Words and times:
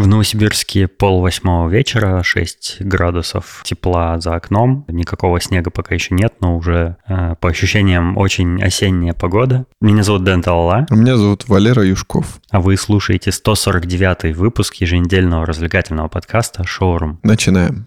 В 0.00 0.06
Новосибирске 0.06 0.88
пол 0.88 1.20
восьмого 1.20 1.68
вечера, 1.68 2.22
6 2.22 2.78
градусов 2.80 3.60
тепла 3.64 4.18
за 4.18 4.34
окном. 4.34 4.86
Никакого 4.88 5.38
снега 5.42 5.70
пока 5.70 5.94
еще 5.94 6.14
нет, 6.14 6.32
но 6.40 6.56
уже 6.56 6.96
э, 7.06 7.34
по 7.38 7.50
ощущениям 7.50 8.16
очень 8.16 8.62
осенняя 8.62 9.12
погода. 9.12 9.66
Меня 9.82 10.02
зовут 10.02 10.24
Дэн 10.24 10.40
Талала. 10.40 10.86
А 10.88 10.94
меня 10.94 11.18
зовут 11.18 11.46
Валера 11.48 11.84
Юшков. 11.84 12.40
А 12.50 12.62
вы 12.62 12.78
слушаете 12.78 13.30
149 13.30 14.34
выпуск 14.34 14.76
еженедельного 14.76 15.44
развлекательного 15.44 16.08
подкаста 16.08 16.64
«Шоурум». 16.64 17.20
Начинаем. 17.22 17.84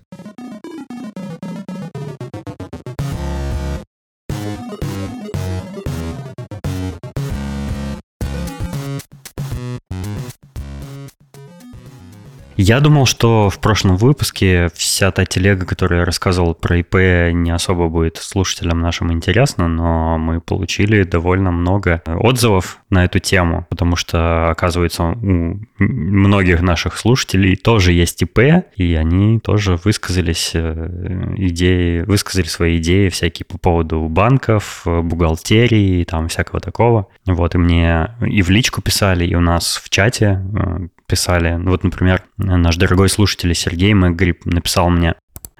Я 12.65 12.79
думал, 12.79 13.05
что 13.05 13.49
в 13.49 13.59
прошлом 13.59 13.97
выпуске 13.97 14.69
вся 14.73 15.11
та 15.11 15.25
телега, 15.25 15.65
которую 15.65 15.99
я 15.99 16.05
рассказывал 16.05 16.55
про 16.55 16.77
ИП, 16.77 16.95
не 17.33 17.51
особо 17.51 17.89
будет 17.89 18.15
слушателям 18.15 18.79
нашим 18.79 19.11
интересна, 19.11 19.67
но 19.67 20.17
мы 20.17 20.39
получили 20.39 21.03
довольно 21.03 21.51
много 21.51 22.01
отзывов 22.05 22.79
на 22.89 23.03
эту 23.03 23.19
тему, 23.19 23.67
потому 23.69 23.97
что, 23.97 24.49
оказывается, 24.49 25.03
у 25.03 25.59
многих 25.77 26.61
наших 26.61 26.97
слушателей 26.97 27.57
тоже 27.57 27.91
есть 27.91 28.21
ИП, 28.21 28.39
и 28.77 28.93
они 28.93 29.41
тоже 29.41 29.77
высказались 29.83 30.51
э, 30.53 31.33
идеи, 31.35 32.03
высказали 32.03 32.45
свои 32.45 32.77
идеи 32.77 33.09
всякие 33.09 33.45
по 33.45 33.57
поводу 33.57 34.07
банков, 34.07 34.83
бухгалтерии, 34.85 36.05
там 36.05 36.29
всякого 36.29 36.61
такого. 36.61 37.07
Вот, 37.25 37.55
и 37.55 37.57
мне 37.57 38.11
и 38.21 38.41
в 38.41 38.49
личку 38.49 38.81
писали, 38.81 39.25
и 39.25 39.35
у 39.35 39.41
нас 39.41 39.81
в 39.83 39.89
чате 39.89 40.41
э, 40.55 40.87
писали. 41.07 41.59
Вот, 41.63 41.83
например, 41.83 42.23
наш 42.57 42.77
дорогой 42.77 43.09
слушатель 43.09 43.53
Сергей 43.53 43.93
Мэггрип 43.93 44.45
написал 44.45 44.89
мне 44.89 45.15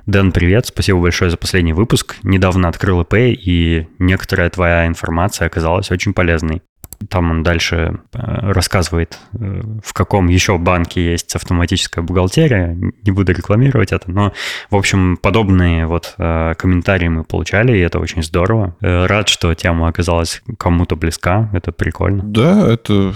Дэн, 0.06 0.34
привет, 0.34 0.66
спасибо 0.66 1.00
большое 1.00 1.32
за 1.32 1.38
последний 1.38 1.72
выпуск. 1.72 2.18
Недавно 2.24 2.68
открыл 2.68 3.02
ИП, 3.02 3.14
и 3.14 3.88
некоторая 4.00 4.50
твоя 4.50 4.86
информация 4.86 5.48
оказалась 5.48 5.92
очень 5.92 6.14
полезной. 6.14 6.62
Там 7.10 7.32
он 7.32 7.44
дальше 7.44 8.02
э, 8.14 8.18
рассказывает, 8.52 9.18
э, 9.34 9.62
в 9.84 9.94
каком 9.94 10.28
еще 10.28 10.58
банке 10.58 11.12
есть 11.12 11.34
автоматическая 11.36 12.04
бухгалтерия. 12.04 12.78
Не 13.04 13.12
буду 13.12 13.32
рекламировать 13.32 13.94
это, 13.94 14.12
но, 14.12 14.34
в 14.70 14.76
общем, 14.76 15.16
подобные 15.16 15.88
вот 15.88 16.16
э, 16.18 16.54
комментарии 16.58 17.08
мы 17.08 17.24
получали, 17.24 17.78
и 17.78 17.82
это 17.82 18.00
очень 18.00 18.24
здорово. 18.24 18.76
Рад, 18.82 19.30
что 19.30 19.54
тема 19.54 19.88
оказалась 19.88 20.42
кому-то 20.58 20.98
близка, 20.98 21.50
это 21.54 21.72
прикольно. 21.72 22.24
Да, 22.24 22.70
это 22.70 23.14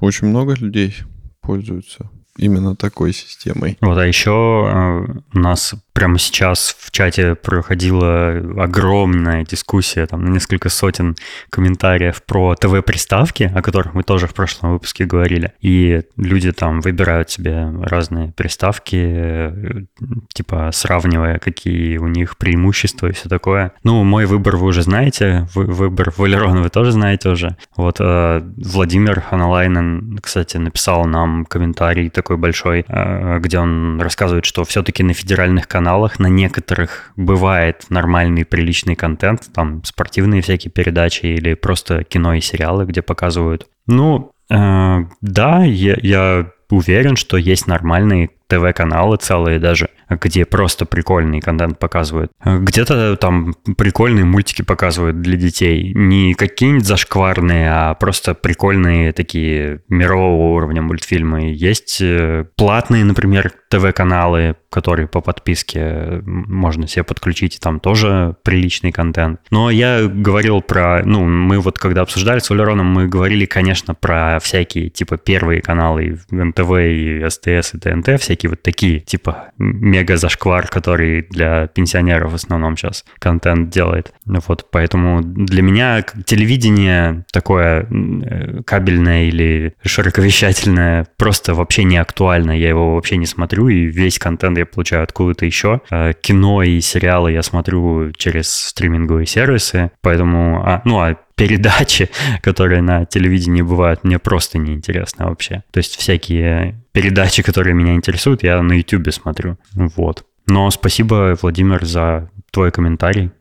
очень 0.00 0.28
много 0.28 0.54
людей 0.54 0.94
пользуются 1.40 2.08
именно 2.36 2.76
такой 2.76 3.12
системой. 3.12 3.78
Вот, 3.80 3.98
а 3.98 4.06
еще 4.06 5.22
у 5.32 5.38
нас 5.38 5.74
прямо 5.94 6.18
сейчас 6.18 6.76
в 6.78 6.90
чате 6.90 7.36
проходила 7.36 8.32
огромная 8.58 9.44
дискуссия, 9.44 10.06
там, 10.06 10.24
на 10.24 10.28
несколько 10.28 10.68
сотен 10.68 11.16
комментариев 11.50 12.22
про 12.24 12.56
ТВ-приставки, 12.56 13.50
о 13.54 13.62
которых 13.62 13.94
мы 13.94 14.02
тоже 14.02 14.26
в 14.26 14.34
прошлом 14.34 14.72
выпуске 14.72 15.04
говорили. 15.06 15.52
И 15.60 16.02
люди 16.16 16.52
там 16.52 16.80
выбирают 16.80 17.30
себе 17.30 17.68
разные 17.82 18.32
приставки, 18.32 19.86
типа 20.32 20.70
сравнивая, 20.72 21.38
какие 21.38 21.96
у 21.98 22.08
них 22.08 22.36
преимущества 22.36 23.06
и 23.06 23.12
все 23.12 23.28
такое. 23.28 23.72
Ну, 23.84 24.02
мой 24.02 24.26
выбор 24.26 24.56
вы 24.56 24.66
уже 24.66 24.82
знаете, 24.82 25.46
вы, 25.54 25.64
выбор 25.64 26.12
Валерона 26.16 26.62
вы 26.62 26.70
тоже 26.70 26.90
знаете 26.90 27.28
уже. 27.28 27.56
Вот 27.76 27.98
э, 28.00 28.42
Владимир 28.56 29.20
Ханалайнен, 29.20 30.18
кстати, 30.20 30.56
написал 30.56 31.04
нам 31.04 31.44
комментарий 31.44 32.10
такой 32.10 32.36
большой, 32.36 32.84
э, 32.88 33.38
где 33.38 33.60
он 33.60 34.00
рассказывает, 34.00 34.44
что 34.44 34.64
все-таки 34.64 35.04
на 35.04 35.14
федеральных 35.14 35.68
каналах 35.68 35.83
каналах 35.84 36.18
на 36.18 36.28
некоторых 36.28 37.12
бывает 37.14 37.84
нормальный, 37.90 38.46
приличный 38.46 38.96
контент, 38.96 39.52
там 39.52 39.84
спортивные 39.84 40.40
всякие 40.40 40.70
передачи 40.70 41.26
или 41.26 41.52
просто 41.52 42.04
кино 42.04 42.32
и 42.32 42.40
сериалы, 42.40 42.86
где 42.86 43.02
показывают. 43.02 43.66
Ну, 43.86 44.32
э, 44.48 44.98
да, 45.20 45.62
я, 45.64 45.96
я 46.00 46.50
уверен, 46.70 47.16
что 47.16 47.36
есть 47.36 47.66
нормальные 47.66 48.30
ТВ-каналы 48.48 49.16
целые 49.16 49.58
даже, 49.58 49.88
где 50.08 50.44
просто 50.44 50.84
прикольный 50.86 51.40
контент 51.40 51.78
показывают. 51.78 52.30
Где-то 52.44 53.16
там 53.16 53.54
прикольные 53.76 54.24
мультики 54.24 54.62
показывают 54.62 55.20
для 55.20 55.36
детей. 55.36 55.92
Не 55.94 56.34
какие-нибудь 56.34 56.86
зашкварные, 56.86 57.70
а 57.70 57.94
просто 57.94 58.34
прикольные 58.34 59.12
такие 59.12 59.80
мирового 59.88 60.54
уровня 60.54 60.82
мультфильмы. 60.82 61.52
Есть 61.54 62.00
э, 62.00 62.46
платные, 62.56 63.04
например, 63.04 63.52
ТВ-каналы, 63.70 64.56
которые 64.70 65.08
по 65.08 65.20
подписке 65.20 66.22
можно 66.24 66.86
себе 66.86 67.04
подключить, 67.04 67.56
и 67.56 67.58
там 67.58 67.80
тоже 67.80 68.36
приличный 68.42 68.92
контент. 68.92 69.40
Но 69.50 69.70
я 69.70 70.06
говорил 70.06 70.60
про, 70.62 71.02
ну, 71.04 71.24
мы 71.24 71.60
вот 71.60 71.78
когда 71.78 72.02
обсуждали 72.02 72.40
с 72.40 72.50
Валероном, 72.50 72.86
мы 72.86 73.08
говорили, 73.08 73.46
конечно, 73.46 73.94
про 73.94 74.38
всякие, 74.40 74.90
типа, 74.90 75.16
первые 75.16 75.62
каналы 75.62 76.18
НТВ 76.30 76.70
и 76.72 77.24
СТС 77.28 77.74
и 77.74 77.78
ТНТ, 77.78 78.20
всякие 78.34 78.50
вот 78.50 78.62
такие, 78.62 79.00
типа, 79.00 79.52
мега-зашквар, 79.58 80.66
который 80.68 81.22
для 81.30 81.68
пенсионеров 81.68 82.32
в 82.32 82.34
основном 82.34 82.76
сейчас 82.76 83.04
контент 83.18 83.70
делает. 83.70 84.12
Вот, 84.26 84.68
поэтому 84.70 85.20
для 85.22 85.62
меня 85.62 86.02
телевидение 86.02 87.24
такое 87.32 87.86
э, 87.90 88.62
кабельное 88.66 89.24
или 89.24 89.74
широковещательное 89.84 91.06
просто 91.16 91.54
вообще 91.54 91.84
не 91.84 91.96
актуально, 91.96 92.52
я 92.58 92.68
его 92.68 92.94
вообще 92.94 93.16
не 93.16 93.26
смотрю, 93.26 93.68
и 93.68 93.84
весь 93.84 94.18
контент 94.18 94.58
я 94.58 94.66
получаю 94.66 95.04
откуда-то 95.04 95.46
еще. 95.46 95.80
Э, 95.90 96.12
кино 96.20 96.62
и 96.62 96.80
сериалы 96.80 97.32
я 97.32 97.42
смотрю 97.42 98.10
через 98.16 98.50
стриминговые 98.50 99.26
сервисы, 99.26 99.92
поэтому, 100.00 100.62
а, 100.64 100.82
ну, 100.84 100.98
а 100.98 101.16
передачи, 101.36 102.10
которые 102.42 102.82
на 102.82 103.04
телевидении 103.04 103.62
бывают, 103.62 104.02
мне 104.02 104.18
просто 104.18 104.58
неинтересны 104.58 105.26
вообще. 105.26 105.62
То 105.70 105.78
есть 105.78 105.96
всякие 105.96 106.83
передачи, 106.94 107.42
которые 107.42 107.74
меня 107.74 107.94
интересуют, 107.94 108.42
я 108.42 108.62
на 108.62 108.72
YouTube 108.72 109.12
смотрю. 109.12 109.58
Вот. 109.74 110.24
Но 110.46 110.70
спасибо, 110.70 111.36
Владимир, 111.42 111.84
за 111.84 112.30
твой 112.50 112.70
комментарий. 112.70 113.32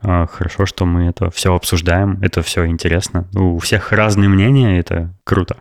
А, 0.00 0.26
хорошо, 0.26 0.66
что 0.66 0.86
мы 0.86 1.04
это 1.04 1.30
все 1.30 1.54
обсуждаем, 1.54 2.18
это 2.22 2.42
все 2.42 2.66
интересно. 2.66 3.28
У 3.34 3.58
всех 3.58 3.92
разные 3.92 4.28
мнения, 4.28 4.78
это 4.78 5.14
круто. 5.24 5.58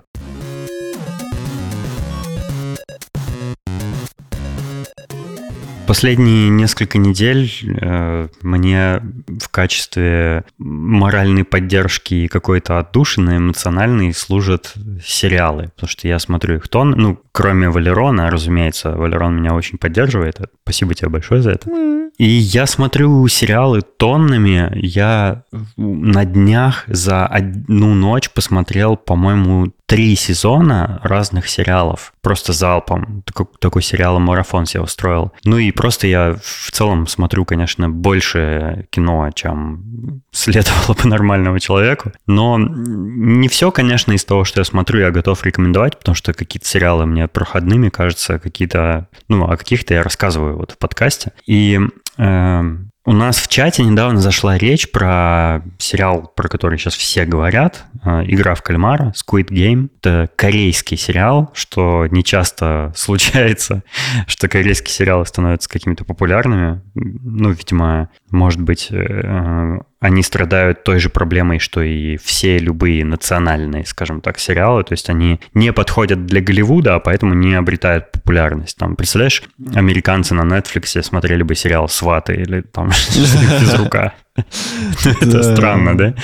Последние 5.86 6.50
несколько 6.50 6.98
недель 6.98 7.52
э, 7.82 8.28
мне 8.42 9.02
в 9.28 9.50
качестве 9.50 10.46
моральной 10.58 11.44
поддержки 11.44 12.14
и 12.14 12.28
какой-то 12.30 12.80
отдушины 12.80 13.38
эмоциональной 13.38 14.14
служат 14.14 14.74
сериалы, 15.06 15.72
потому 15.76 15.90
что 15.90 16.08
я 16.08 16.20
смотрю 16.20 16.56
их 16.56 16.70
тон, 16.70 16.92
ну, 16.92 17.20
кроме 17.34 17.70
Валерона, 17.70 18.30
разумеется, 18.30 18.92
Валерон 18.92 19.36
меня 19.36 19.54
очень 19.54 19.78
поддерживает, 19.78 20.40
спасибо 20.64 20.94
тебе 20.94 21.10
большое 21.10 21.42
за 21.42 21.52
это. 21.52 21.70
И 22.18 22.26
я 22.26 22.66
смотрю 22.68 23.28
сериалы 23.28 23.82
тоннами, 23.82 24.72
я 24.76 25.44
на 25.76 26.26
днях 26.26 26.86
за 26.88 27.26
одну 27.26 27.94
ночь 27.94 28.30
посмотрел, 28.30 28.96
по-моему, 28.96 29.74
три 29.94 30.16
сезона 30.16 31.00
разных 31.04 31.48
сериалов. 31.48 32.14
Просто 32.24 32.52
залпом. 32.52 33.22
Такой, 33.28 33.46
такой 33.59 33.84
сериал 33.84 34.18
марафон 34.20 34.66
себе 34.66 34.81
устроил. 34.81 35.34
Ну 35.46 35.59
и 35.59 35.72
просто 35.72 36.08
я 36.08 36.36
в 36.44 36.72
целом 36.72 37.06
смотрю, 37.06 37.46
конечно, 37.46 37.90
больше 37.90 38.88
кино, 38.90 39.30
чем 39.36 40.24
следовало 40.32 40.96
бы 40.96 41.08
нормальному 41.08 41.59
человеку. 41.59 42.12
Но 42.26 42.58
не 42.58 43.48
все, 43.50 43.70
конечно, 43.70 44.14
из 44.14 44.26
того, 44.26 44.46
что 44.46 44.62
я 44.62 44.66
смотрю, 44.66 45.00
я 45.00 45.12
готов 45.12 45.46
рекомендовать, 45.46 46.00
потому 46.00 46.16
что 46.16 46.34
какие-то 46.34 46.68
сериалы 46.68 47.06
мне 47.06 47.28
проходными 47.28 47.90
кажутся, 47.90 48.40
какие-то, 48.40 49.09
ну, 49.28 49.46
о 49.46 49.58
каких-то 49.58 49.94
я 49.94 50.02
рассказываю 50.02 50.58
вот 50.58 50.72
в 50.72 50.79
подкасте. 50.79 51.34
И 51.46 51.79
э, 52.17 52.62
у 53.05 53.11
нас 53.11 53.38
в 53.38 53.50
чате 53.50 53.84
недавно 53.84 54.22
зашла 54.22 54.58
речь 54.58 54.90
про 54.90 55.61
сериал, 55.78 56.32
про 56.35 56.47
который 56.47 56.78
сейчас 56.78 56.96
все 56.96 57.26
говорят, 57.26 57.85
э, 58.03 58.23
«Игра 58.28 58.55
в 58.55 58.61
кальмара», 58.61 59.14
Squid 59.14 59.50
Game. 59.50 59.90
Это 60.00 60.29
корейский 60.35 60.96
сериал, 60.96 61.52
что 61.53 62.08
не 62.08 62.23
часто 62.23 62.94
случается, 62.96 63.84
что 64.28 64.47
корейские 64.47 64.94
сериалы 64.94 65.26
становятся 65.26 65.70
какими-то 65.70 66.05
популярными. 66.05 66.82
Ну, 66.94 67.50
видимо, 67.52 68.09
может 68.32 68.61
быть, 68.61 68.88
э, 68.90 69.79
они 70.03 70.22
страдают 70.22 70.84
той 70.84 71.00
же 71.00 71.08
проблемой, 71.08 71.59
что 71.59 71.82
и 71.82 72.17
все 72.17 72.58
любые 72.58 73.05
национальные, 73.05 73.85
скажем 73.85 74.20
так, 74.20 74.38
сериалы. 74.38 74.84
То 74.84 74.91
есть 74.91 75.09
они 75.09 75.40
не 75.53 75.72
подходят 75.72 76.26
для 76.26 76.41
Голливуда, 76.41 76.96
а 76.96 77.00
поэтому 77.00 77.34
не 77.34 77.53
обретают 77.53 78.11
популярность. 78.11 78.78
Там, 78.78 78.97
представляешь, 78.97 79.44
американцы 79.73 80.34
на 80.34 80.41
Netflix 80.41 81.02
смотрели 81.02 81.44
бы 81.44 81.55
сериал 81.55 81.88
«Сваты» 81.88 82.34
или 82.34 82.59
там 82.59 82.91
«Физрука». 82.91 84.14
Это 85.22 85.44
странно, 85.44 85.97
да? 85.97 86.16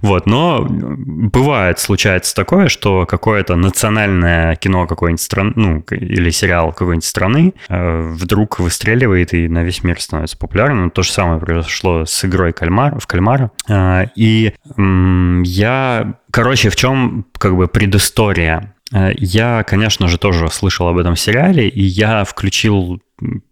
Вот, 0.00 0.26
но 0.26 0.64
бывает, 0.68 1.80
случается 1.80 2.34
такое, 2.34 2.68
что 2.68 3.06
какое-то 3.06 3.56
национальное 3.56 4.54
кино 4.56 4.86
какой-нибудь 4.86 5.20
страны, 5.20 5.52
ну, 5.56 5.84
или 5.90 6.30
сериал 6.30 6.72
какой-нибудь 6.72 7.04
страны 7.04 7.54
э, 7.68 8.00
вдруг 8.12 8.60
выстреливает 8.60 9.34
и 9.34 9.48
на 9.48 9.64
весь 9.64 9.82
мир 9.82 10.00
становится 10.00 10.38
популярным. 10.38 10.90
То 10.90 11.02
же 11.02 11.10
самое 11.10 11.40
произошло 11.40 12.04
с 12.04 12.24
игрой 12.24 12.52
кальмар, 12.52 13.00
в 13.00 13.06
кальмара. 13.06 13.50
Э, 13.68 14.06
и 14.14 14.54
я, 14.76 16.14
короче, 16.30 16.70
в 16.70 16.76
чем 16.76 17.26
как 17.38 17.56
бы 17.56 17.66
предыстория? 17.66 18.74
Э, 18.92 19.10
я, 19.16 19.64
конечно 19.64 20.06
же, 20.06 20.18
тоже 20.18 20.48
слышал 20.50 20.86
об 20.86 20.98
этом 20.98 21.16
сериале, 21.16 21.68
и 21.68 21.82
я 21.82 22.24
включил 22.24 23.00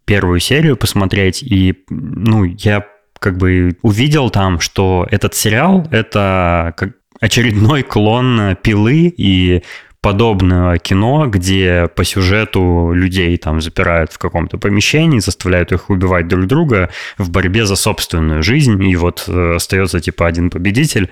первую 0.05 0.41
серию 0.41 0.77
посмотреть, 0.77 1.43
и, 1.43 1.83
ну, 1.89 2.45
я 2.45 2.85
как 3.25 3.39
бы 3.39 3.79
увидел 3.81 4.29
там, 4.29 4.61
что 4.61 5.09
этот 5.11 5.35
сериал— 5.35 5.89
это 5.91 6.75
как 6.77 6.97
очередной 7.21 7.83
клон 7.83 8.55
пилы, 8.63 9.15
и 9.17 9.63
подобное 10.05 10.77
кино, 10.77 11.29
где 11.29 11.89
по 11.97 12.05
сюжету 12.05 12.93
людей 12.93 13.35
там 13.39 13.63
запирают 13.63 14.13
в 14.13 14.19
каком-то 14.19 14.59
помещении, 14.59 15.19
заставляют 15.19 15.73
их 15.73 15.89
убивать 15.89 16.29
друг 16.29 16.47
друга 16.47 16.91
в 17.17 17.31
борьбе 17.31 17.65
за 17.65 17.75
собственную 17.75 18.43
жизнь, 18.43 18.83
и 18.83 18.97
вот 18.97 19.25
э, 19.29 19.55
остается 19.57 20.01
типа 20.01 20.27
один 20.27 20.51
победитель, 20.51 21.09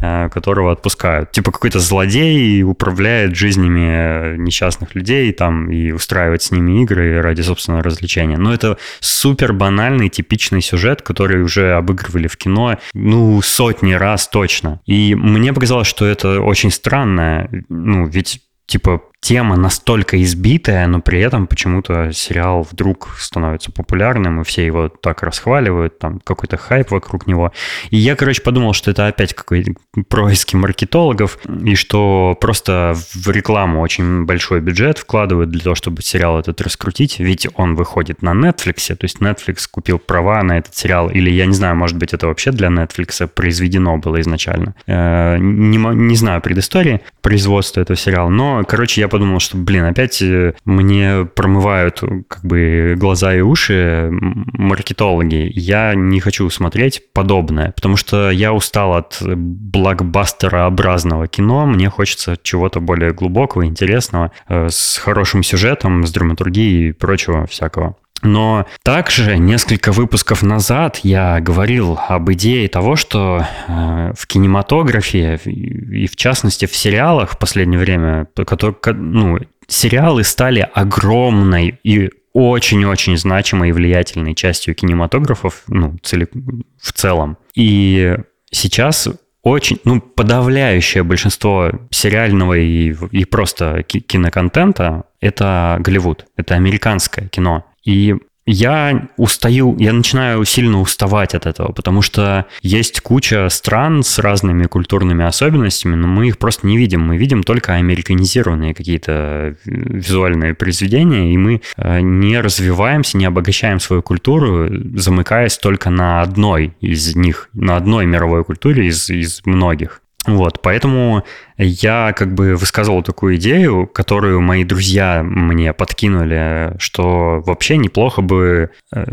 э, 0.00 0.28
которого 0.28 0.70
отпускают. 0.70 1.32
Типа 1.32 1.50
какой-то 1.50 1.78
злодей 1.78 2.62
управляет 2.62 3.34
жизнями 3.34 3.88
э, 3.88 4.36
несчастных 4.36 4.94
людей 4.94 5.32
там 5.32 5.70
и 5.70 5.92
устраивает 5.92 6.42
с 6.42 6.50
ними 6.50 6.82
игры 6.82 7.22
ради 7.22 7.40
собственного 7.40 7.84
развлечения. 7.84 8.36
Но 8.36 8.52
это 8.52 8.76
супер 9.00 9.54
банальный, 9.54 10.10
типичный 10.10 10.60
сюжет, 10.60 11.00
который 11.00 11.42
уже 11.42 11.72
обыгрывали 11.72 12.28
в 12.28 12.36
кино, 12.36 12.76
ну, 12.92 13.40
сотни 13.40 13.94
раз 13.94 14.28
точно. 14.28 14.80
И 14.84 15.14
мне 15.14 15.54
показалось, 15.54 15.88
что 15.88 16.04
это 16.04 16.42
очень 16.42 16.70
странно, 16.70 17.48
ну, 17.70 18.06
ведь 18.06 18.25
типа 18.66 19.00
тема 19.26 19.56
настолько 19.56 20.22
избитая, 20.22 20.86
но 20.86 21.00
при 21.00 21.18
этом 21.18 21.48
почему-то 21.48 22.12
сериал 22.12 22.64
вдруг 22.70 23.08
становится 23.18 23.72
популярным, 23.72 24.40
и 24.40 24.44
все 24.44 24.64
его 24.64 24.88
так 24.88 25.24
расхваливают, 25.24 25.98
там 25.98 26.20
какой-то 26.20 26.56
хайп 26.56 26.92
вокруг 26.92 27.26
него. 27.26 27.50
И 27.90 27.96
я, 27.96 28.14
короче, 28.14 28.40
подумал, 28.40 28.72
что 28.72 28.92
это 28.92 29.08
опять 29.08 29.34
какой-то 29.34 29.72
происки 30.08 30.54
маркетологов, 30.54 31.40
и 31.64 31.74
что 31.74 32.38
просто 32.40 32.94
в 33.14 33.28
рекламу 33.28 33.80
очень 33.80 34.26
большой 34.26 34.60
бюджет 34.60 34.98
вкладывают 34.98 35.50
для 35.50 35.60
того, 35.60 35.74
чтобы 35.74 36.02
сериал 36.02 36.38
этот 36.38 36.60
раскрутить, 36.60 37.18
ведь 37.18 37.48
он 37.56 37.74
выходит 37.74 38.22
на 38.22 38.30
Netflix, 38.30 38.94
то 38.94 39.06
есть 39.06 39.18
Netflix 39.18 39.66
купил 39.68 39.98
права 39.98 40.40
на 40.44 40.58
этот 40.58 40.76
сериал, 40.76 41.10
или 41.10 41.30
я 41.30 41.46
не 41.46 41.54
знаю, 41.54 41.74
может 41.74 41.96
быть, 41.96 42.14
это 42.14 42.28
вообще 42.28 42.52
для 42.52 42.68
Netflix 42.68 43.26
произведено 43.26 43.98
было 43.98 44.20
изначально. 44.20 44.76
Э, 44.86 45.36
не, 45.40 45.78
не 45.78 46.14
знаю 46.14 46.40
предыстории 46.40 47.00
производства 47.22 47.80
этого 47.80 47.96
сериала, 47.96 48.28
но, 48.28 48.62
короче, 48.62 49.00
я 49.00 49.08
подумал, 49.16 49.40
что, 49.40 49.56
блин, 49.56 49.84
опять 49.84 50.20
э, 50.20 50.52
мне 50.66 51.24
промывают 51.24 52.02
как 52.28 52.44
бы 52.44 52.96
глаза 52.98 53.34
и 53.34 53.40
уши 53.40 54.08
маркетологи. 54.10 55.50
Я 55.54 55.94
не 55.94 56.20
хочу 56.20 56.50
смотреть 56.50 57.00
подобное, 57.14 57.72
потому 57.72 57.96
что 57.96 58.30
я 58.30 58.52
устал 58.52 58.92
от 58.92 59.16
блокбастерообразного 59.22 61.28
кино. 61.28 61.64
Мне 61.64 61.88
хочется 61.88 62.36
чего-то 62.42 62.80
более 62.80 63.14
глубокого, 63.14 63.64
интересного, 63.64 64.32
э, 64.48 64.68
с 64.68 64.98
хорошим 64.98 65.42
сюжетом, 65.42 66.06
с 66.06 66.12
драматургией 66.12 66.90
и 66.90 66.92
прочего 66.92 67.46
всякого. 67.46 67.96
Но 68.22 68.66
также 68.82 69.38
несколько 69.38 69.92
выпусков 69.92 70.42
назад 70.42 71.00
я 71.02 71.38
говорил 71.40 71.98
об 72.08 72.32
идее 72.32 72.68
того, 72.68 72.96
что 72.96 73.46
э, 73.68 74.12
в 74.16 74.26
кинематографе 74.26 75.36
и 75.44 76.06
в 76.06 76.16
частности 76.16 76.66
в 76.66 76.74
сериалах 76.74 77.32
в 77.32 77.38
последнее 77.38 77.78
время, 77.78 78.26
которые, 78.34 78.74
ну, 78.94 79.38
сериалы 79.68 80.24
стали 80.24 80.68
огромной 80.74 81.78
и 81.82 82.10
очень-очень 82.32 83.16
значимой 83.16 83.70
и 83.70 83.72
влиятельной 83.72 84.34
частью 84.34 84.74
кинематографов, 84.74 85.62
ну, 85.68 85.96
в 86.02 86.92
целом. 86.92 87.38
И 87.54 88.14
сейчас 88.50 89.08
очень, 89.42 89.78
ну, 89.84 90.00
подавляющее 90.00 91.02
большинство 91.02 91.70
сериального 91.90 92.54
и, 92.54 92.94
и 93.12 93.24
просто 93.24 93.84
киноконтента— 93.84 95.04
это 95.20 95.76
Голливуд, 95.80 96.26
это 96.36 96.56
американское 96.56 97.28
кино. 97.28 97.64
И 97.86 98.14
я 98.46 99.08
устаю, 99.16 99.76
я 99.78 99.92
начинаю 99.92 100.44
сильно 100.44 100.80
уставать 100.80 101.34
от 101.34 101.46
этого, 101.46 101.72
потому 101.72 102.00
что 102.00 102.46
есть 102.62 103.00
куча 103.00 103.48
стран 103.48 104.04
с 104.04 104.20
разными 104.20 104.66
культурными 104.66 105.24
особенностями, 105.24 105.96
но 105.96 106.06
мы 106.06 106.28
их 106.28 106.38
просто 106.38 106.66
не 106.66 106.78
видим. 106.78 107.00
Мы 107.00 107.16
видим 107.16 107.42
только 107.42 107.74
американизированные 107.74 108.72
какие-то 108.72 109.12
э, 109.12 109.54
визуальные 109.64 110.54
произведения, 110.54 111.32
и 111.32 111.36
мы 111.36 111.60
э, 111.76 112.00
не 112.00 112.40
развиваемся, 112.40 113.18
не 113.18 113.24
обогащаем 113.24 113.80
свою 113.80 114.02
культуру, 114.02 114.68
замыкаясь 114.94 115.58
только 115.58 115.90
на 115.90 116.22
одной 116.22 116.72
из 116.80 117.16
них, 117.16 117.48
на 117.52 117.76
одной 117.76 118.06
мировой 118.06 118.44
культуре 118.44 118.86
из, 118.86 119.10
из 119.10 119.42
многих. 119.44 120.02
Вот, 120.26 120.60
поэтому 120.60 121.24
я 121.56 122.12
как 122.12 122.34
бы 122.34 122.56
высказывал 122.56 123.02
такую 123.02 123.36
идею, 123.36 123.86
которую 123.86 124.40
мои 124.40 124.64
друзья 124.64 125.22
мне 125.22 125.72
подкинули, 125.72 126.74
что 126.78 127.42
вообще 127.46 127.76
неплохо 127.76 128.22
бы 128.22 128.70
э, 128.92 129.04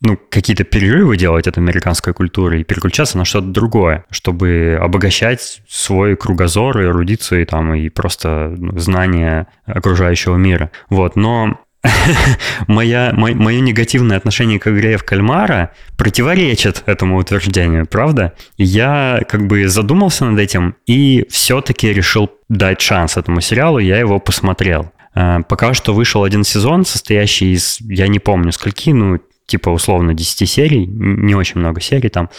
ну, 0.00 0.18
какие-то 0.28 0.64
перерывы 0.64 1.16
делать 1.16 1.46
от 1.46 1.58
американской 1.58 2.12
культуры 2.12 2.60
и 2.60 2.64
переключаться 2.64 3.16
на 3.18 3.24
что-то 3.24 3.46
другое, 3.46 4.04
чтобы 4.10 4.78
обогащать 4.80 5.62
свой 5.68 6.16
кругозор 6.16 6.80
и 6.80 6.84
эрудицию 6.84 7.42
и, 7.42 7.44
там, 7.44 7.74
и 7.74 7.88
просто 7.88 8.54
ну, 8.56 8.78
знание 8.78 9.46
окружающего 9.64 10.36
мира. 10.36 10.70
Вот, 10.90 11.14
но 11.14 11.58
моя, 12.66 13.12
мое, 13.14 13.34
мое 13.34 13.60
негативное 13.60 14.16
отношение 14.16 14.58
к 14.58 14.68
игре 14.68 14.96
в 14.96 15.04
кальмара 15.04 15.72
противоречит 15.96 16.82
этому 16.86 17.18
утверждению, 17.18 17.86
правда? 17.86 18.34
Я 18.56 19.20
как 19.28 19.46
бы 19.46 19.68
задумался 19.68 20.24
над 20.24 20.38
этим 20.38 20.76
и 20.86 21.26
все-таки 21.30 21.92
решил 21.92 22.30
дать 22.48 22.80
шанс 22.80 23.16
этому 23.16 23.40
сериалу, 23.40 23.78
я 23.78 23.98
его 23.98 24.18
посмотрел. 24.18 24.92
Э, 25.14 25.40
пока 25.48 25.74
что 25.74 25.94
вышел 25.94 26.24
один 26.24 26.44
сезон, 26.44 26.84
состоящий 26.84 27.52
из, 27.52 27.78
я 27.80 28.08
не 28.08 28.18
помню 28.18 28.52
скольки, 28.52 28.90
ну, 28.90 29.18
типа 29.46 29.70
условно 29.70 30.14
10 30.14 30.48
серий, 30.48 30.86
не 30.86 31.34
очень 31.34 31.60
много 31.60 31.80
серий 31.80 32.08
там, 32.08 32.30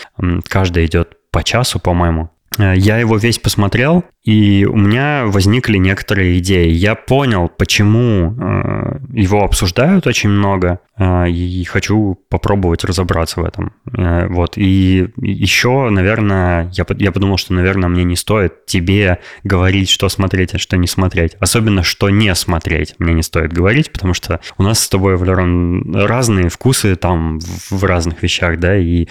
каждая 0.48 0.86
идет 0.86 1.18
по 1.32 1.44
часу, 1.44 1.80
по-моему. 1.80 2.30
Э, 2.58 2.74
я 2.76 2.98
его 2.98 3.18
весь 3.18 3.40
посмотрел, 3.40 4.04
и 4.30 4.64
у 4.64 4.76
меня 4.76 5.24
возникли 5.26 5.78
некоторые 5.78 6.38
идеи. 6.38 6.70
Я 6.70 6.94
понял, 6.94 7.50
почему 7.50 8.36
э, 8.40 9.00
его 9.12 9.44
обсуждают 9.44 10.06
очень 10.06 10.30
много, 10.30 10.82
э, 11.00 11.32
и 11.32 11.64
хочу 11.64 12.20
попробовать 12.30 12.84
разобраться 12.84 13.42
в 13.42 13.44
этом. 13.44 13.74
Э, 13.98 14.28
вот. 14.28 14.56
И 14.56 15.10
еще, 15.18 15.90
наверное, 15.90 16.70
я, 16.74 16.86
я 17.00 17.12
подумал, 17.12 17.38
что, 17.38 17.54
наверное, 17.54 17.90
мне 17.90 18.04
не 18.04 18.16
стоит 18.16 18.68
тебе 18.68 19.18
говорить, 19.44 19.90
что 19.90 20.10
смотреть, 20.10 20.54
а 20.54 20.60
что 20.60 20.78
не 20.78 20.86
смотреть. 20.86 21.36
Особенно, 21.40 21.82
что 21.82 22.12
не 22.12 22.36
смотреть 22.36 22.94
мне 23.00 23.16
не 23.16 23.24
стоит 23.24 23.52
говорить, 23.52 23.92
потому 23.92 24.14
что 24.14 24.42
у 24.60 24.64
нас 24.64 24.80
с 24.80 24.90
тобой, 24.90 25.18
Валерон, 25.18 25.96
разные 25.96 26.50
вкусы 26.50 26.96
там 26.98 27.40
в 27.72 27.84
разных 27.84 28.22
вещах, 28.22 28.60
да, 28.60 28.78
и 28.78 29.08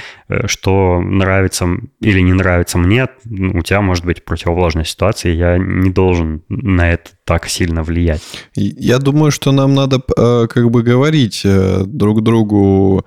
что 0.47 1.01
нравится 1.01 1.67
или 2.01 2.21
не 2.21 2.35
нравится 2.35 2.79
мне, 2.79 3.09
у 3.27 3.63
тебя 3.63 3.81
может 3.81 4.05
быть 4.05 4.25
противоположная 4.25 4.85
ситуация, 4.85 5.08
я 5.25 5.59
не 5.59 5.91
должен 5.91 6.43
на 6.49 6.93
это 6.93 7.11
так 7.25 7.49
сильно 7.49 7.83
влиять. 7.83 8.23
Я 8.55 8.99
думаю, 8.99 9.31
что 9.31 9.53
нам 9.53 9.75
надо 9.75 10.01
э, 10.17 10.47
как 10.49 10.71
бы 10.71 10.83
говорить 10.83 11.43
э, 11.45 11.85
друг 11.87 12.23
другу, 12.23 13.05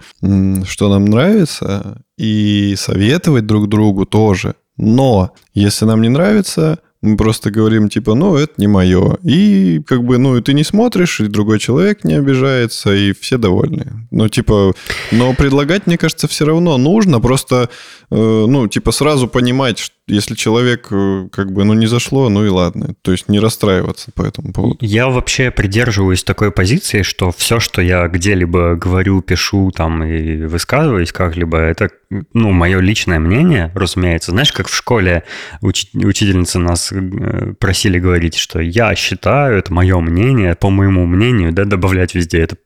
что 0.65 0.89
нам 0.89 1.05
нравится, 1.05 2.03
и 2.17 2.75
советовать 2.77 3.45
друг 3.45 3.67
другу 3.67 4.05
тоже. 4.05 4.55
Но 4.77 5.33
если 5.53 5.85
нам 5.85 6.01
не 6.01 6.09
нравится, 6.09 6.79
мы 7.01 7.17
просто 7.17 7.49
говорим, 7.49 7.89
типа, 7.89 8.13
ну, 8.13 8.35
это 8.35 8.53
не 8.57 8.67
мое. 8.67 9.17
И 9.23 9.81
как 9.87 10.03
бы, 10.03 10.19
ну, 10.19 10.37
и 10.37 10.41
ты 10.41 10.53
не 10.53 10.63
смотришь, 10.63 11.19
и 11.19 11.27
другой 11.27 11.57
человек 11.59 12.03
не 12.03 12.13
обижается, 12.13 12.93
и 12.93 13.11
все 13.13 13.37
довольны. 13.37 14.07
Ну, 14.11 14.29
типа, 14.29 14.73
но 15.11 15.33
предлагать, 15.33 15.87
мне 15.87 15.97
кажется, 15.97 16.27
все 16.27 16.45
равно 16.45 16.77
нужно. 16.77 17.19
Просто, 17.19 17.69
э, 18.11 18.45
ну, 18.47 18.67
типа, 18.67 18.91
сразу 18.91 19.27
понимать, 19.27 19.91
если 20.07 20.35
человек 20.35 20.89
э, 20.91 21.27
как 21.31 21.51
бы, 21.51 21.63
ну, 21.63 21.73
не 21.73 21.87
зашло, 21.87 22.29
ну 22.29 22.45
и 22.45 22.49
ладно. 22.49 22.93
То 23.01 23.11
есть 23.11 23.29
не 23.29 23.39
расстраиваться 23.39 24.11
по 24.13 24.21
этому 24.21 24.53
поводу. 24.53 24.77
Я 24.81 25.09
вообще 25.09 25.49
придерживаюсь 25.49 26.23
такой 26.23 26.51
позиции, 26.51 27.01
что 27.01 27.31
все, 27.31 27.59
что 27.59 27.81
я 27.81 28.07
где-либо 28.07 28.75
говорю, 28.75 29.21
пишу 29.21 29.71
там 29.71 30.03
и 30.03 30.45
высказываюсь 30.45 31.11
как-либо, 31.11 31.57
это, 31.57 31.89
ну, 32.33 32.51
мое 32.51 32.79
личное 32.79 33.19
мнение, 33.19 33.71
разумеется. 33.73 34.31
Знаешь, 34.31 34.51
как 34.51 34.67
в 34.67 34.75
школе 34.75 35.23
уч- 35.63 35.87
учительницы 35.93 36.59
нас 36.59 36.90
э, 36.91 37.53
просили 37.59 37.99
говорить, 37.99 38.35
что 38.35 38.59
я 38.59 38.95
считаю, 38.95 39.57
это 39.57 39.73
мое 39.73 39.99
мнение, 39.99 40.55
по 40.55 40.69
моему 40.69 41.05
мнению, 41.05 41.51
да, 41.51 41.65
добавлять 41.65 42.15
везде 42.15 42.39
это 42.41 42.57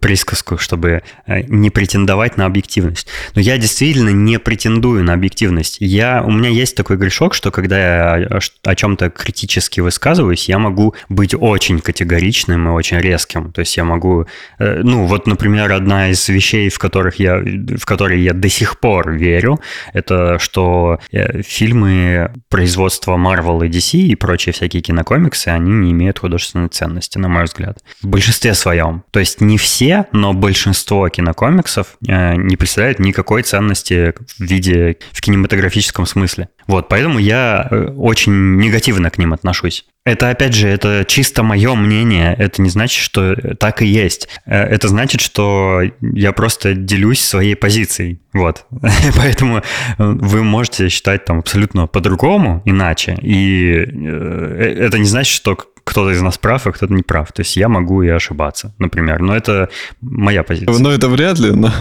присказку, 0.00 0.58
чтобы 0.58 1.02
э, 1.26 1.42
не 1.42 1.70
претендовать 1.70 2.36
на 2.36 2.46
объективность. 2.46 3.06
Но 3.34 3.40
я 3.40 3.56
действительно 3.56 4.10
не 4.10 4.38
претендую 4.38 5.04
на 5.04 5.12
объективность. 5.12 5.76
Я, 5.78 6.22
у 6.22 6.30
меня 6.30 6.48
есть 6.48 6.76
такой 6.76 6.96
грешок, 6.96 7.34
что 7.34 7.50
когда 7.50 8.16
я 8.16 8.40
о 8.64 8.74
чем-то 8.74 9.10
критически 9.10 9.80
высказываюсь, 9.80 10.48
я 10.48 10.58
могу 10.58 10.94
быть 11.08 11.34
очень 11.38 11.78
категоричным 11.78 12.68
и 12.68 12.72
очень 12.72 12.98
резким. 12.98 13.52
То 13.52 13.60
есть 13.60 13.76
я 13.76 13.84
могу... 13.84 14.26
Э, 14.58 14.80
ну, 14.82 15.06
вот, 15.06 15.26
например, 15.26 15.70
одна 15.70 16.10
из 16.10 16.28
вещей, 16.28 16.68
в, 16.68 16.78
которых 16.78 17.20
я, 17.20 17.36
в 17.36 17.84
которые 17.86 18.24
я 18.24 18.32
до 18.32 18.48
сих 18.48 18.80
пор 18.80 19.12
верю, 19.12 19.60
это 19.92 20.38
что 20.40 20.98
фильмы 21.10 22.32
производства 22.48 23.15
Marvel 23.16 23.66
и 23.66 23.68
DC 23.68 23.98
и 23.98 24.14
прочие 24.14 24.52
всякие 24.52 24.82
кинокомиксы, 24.82 25.48
они 25.48 25.72
не 25.72 25.92
имеют 25.92 26.18
художественной 26.18 26.68
ценности, 26.68 27.18
на 27.18 27.28
мой 27.28 27.44
взгляд. 27.44 27.78
В 28.02 28.06
большинстве 28.06 28.54
своем. 28.54 29.04
То 29.10 29.20
есть 29.20 29.40
не 29.40 29.58
все, 29.58 30.06
но 30.12 30.32
большинство 30.32 31.08
кинокомиксов 31.08 31.96
э, 32.06 32.36
не 32.36 32.56
представляют 32.56 32.98
никакой 32.98 33.42
ценности 33.42 34.14
в 34.38 34.40
виде 34.40 34.98
в 35.12 35.20
кинематографическом 35.20 36.06
смысле. 36.06 36.48
Вот, 36.66 36.88
поэтому 36.88 37.18
я 37.18 37.68
э, 37.70 37.86
очень 37.96 38.56
негативно 38.56 39.10
к 39.10 39.18
ним 39.18 39.32
отношусь. 39.32 39.84
Это, 40.06 40.30
опять 40.30 40.54
же, 40.54 40.68
это 40.68 41.04
чисто 41.06 41.42
мое 41.42 41.74
мнение. 41.74 42.32
Это 42.38 42.62
не 42.62 42.70
значит, 42.70 43.02
что 43.02 43.34
так 43.58 43.82
и 43.82 43.86
есть. 43.86 44.28
Э, 44.46 44.62
это 44.62 44.86
значит, 44.86 45.20
что 45.20 45.82
я 46.00 46.32
просто 46.32 46.74
делюсь 46.74 47.20
своей 47.20 47.56
позицией. 47.56 48.20
Вот. 48.32 48.66
Поэтому 49.16 49.62
вы 49.98 50.44
можете 50.44 50.88
считать 50.90 51.24
там 51.24 51.40
абсолютно 51.40 51.88
по-другому, 51.88 52.62
иначе. 52.64 53.18
И 53.20 53.72
это 53.72 54.98
не 54.98 55.06
значит, 55.06 55.34
что 55.34 55.56
кто-то 55.82 56.12
из 56.12 56.22
нас 56.22 56.38
прав, 56.38 56.66
а 56.68 56.72
кто-то 56.72 56.94
не 56.94 57.02
прав. 57.02 57.32
То 57.32 57.42
есть 57.42 57.56
я 57.56 57.68
могу 57.68 58.02
и 58.02 58.08
ошибаться, 58.08 58.72
например. 58.78 59.20
Но 59.20 59.36
это 59.36 59.70
моя 60.00 60.44
позиция. 60.44 60.78
Но 60.78 60.92
это 60.92 61.08
вряд 61.08 61.40
ли. 61.40 61.50
Но... 61.50 61.72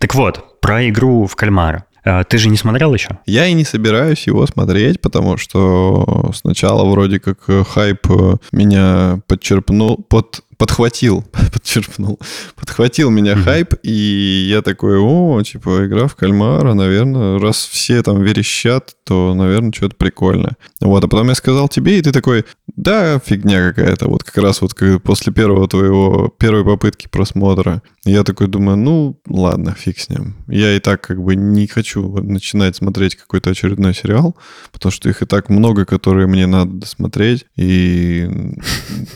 Так 0.00 0.16
вот, 0.16 0.60
про 0.60 0.88
игру 0.88 1.26
в 1.26 1.36
кальмара. 1.36 1.84
А, 2.04 2.24
ты 2.24 2.38
же 2.38 2.48
не 2.48 2.56
смотрел 2.56 2.92
еще? 2.94 3.18
Я 3.26 3.46
и 3.46 3.52
не 3.52 3.64
собираюсь 3.64 4.26
его 4.26 4.46
смотреть, 4.46 5.00
потому 5.00 5.36
что 5.36 6.30
сначала 6.34 6.88
вроде 6.88 7.20
как 7.20 7.38
хайп 7.68 8.06
меня 8.52 9.20
подчерпнул, 9.26 9.98
под, 10.08 10.42
подхватил, 10.56 11.24
подчерпнул, 11.52 12.18
подхватил 12.56 13.10
меня 13.10 13.32
mm-hmm. 13.32 13.42
хайп, 13.42 13.74
и 13.82 14.46
я 14.48 14.62
такой, 14.62 14.98
о, 14.98 15.42
типа, 15.42 15.86
игра 15.86 16.06
в 16.06 16.14
кальмара, 16.16 16.74
наверное, 16.74 17.38
раз 17.38 17.56
все 17.56 18.02
там 18.02 18.22
верещат, 18.22 18.94
то, 19.04 19.34
наверное, 19.34 19.72
что-то 19.72 19.96
прикольное. 19.96 20.56
Вот, 20.80 21.04
а 21.04 21.08
потом 21.08 21.28
я 21.28 21.34
сказал 21.34 21.68
тебе, 21.68 21.98
и 21.98 22.02
ты 22.02 22.12
такой, 22.12 22.44
да, 22.76 23.18
фигня 23.18 23.72
какая-то, 23.72 24.08
вот 24.08 24.24
как 24.24 24.38
раз 24.38 24.60
вот 24.62 24.74
после 25.02 25.32
первого 25.32 25.68
твоего, 25.68 26.32
первой 26.38 26.64
попытки 26.64 27.08
просмотра. 27.08 27.82
Я 28.04 28.24
такой 28.24 28.48
думаю, 28.48 28.76
ну, 28.76 29.20
ладно, 29.28 29.74
фиг 29.78 29.98
с 29.98 30.08
ним. 30.08 30.36
Я 30.48 30.74
и 30.74 30.80
так 30.80 31.00
как 31.02 31.22
бы 31.22 31.36
не 31.36 31.66
хочу 31.66 32.08
начинать 32.22 32.76
смотреть 32.76 33.16
какой-то 33.16 33.50
очередной 33.50 33.94
сериал, 33.94 34.36
потому 34.72 34.90
что 34.90 35.08
их 35.08 35.22
и 35.22 35.26
так 35.26 35.48
много, 35.48 35.84
которые 35.84 36.26
мне 36.26 36.46
надо 36.46 36.86
смотреть, 36.86 37.46
и 37.56 38.28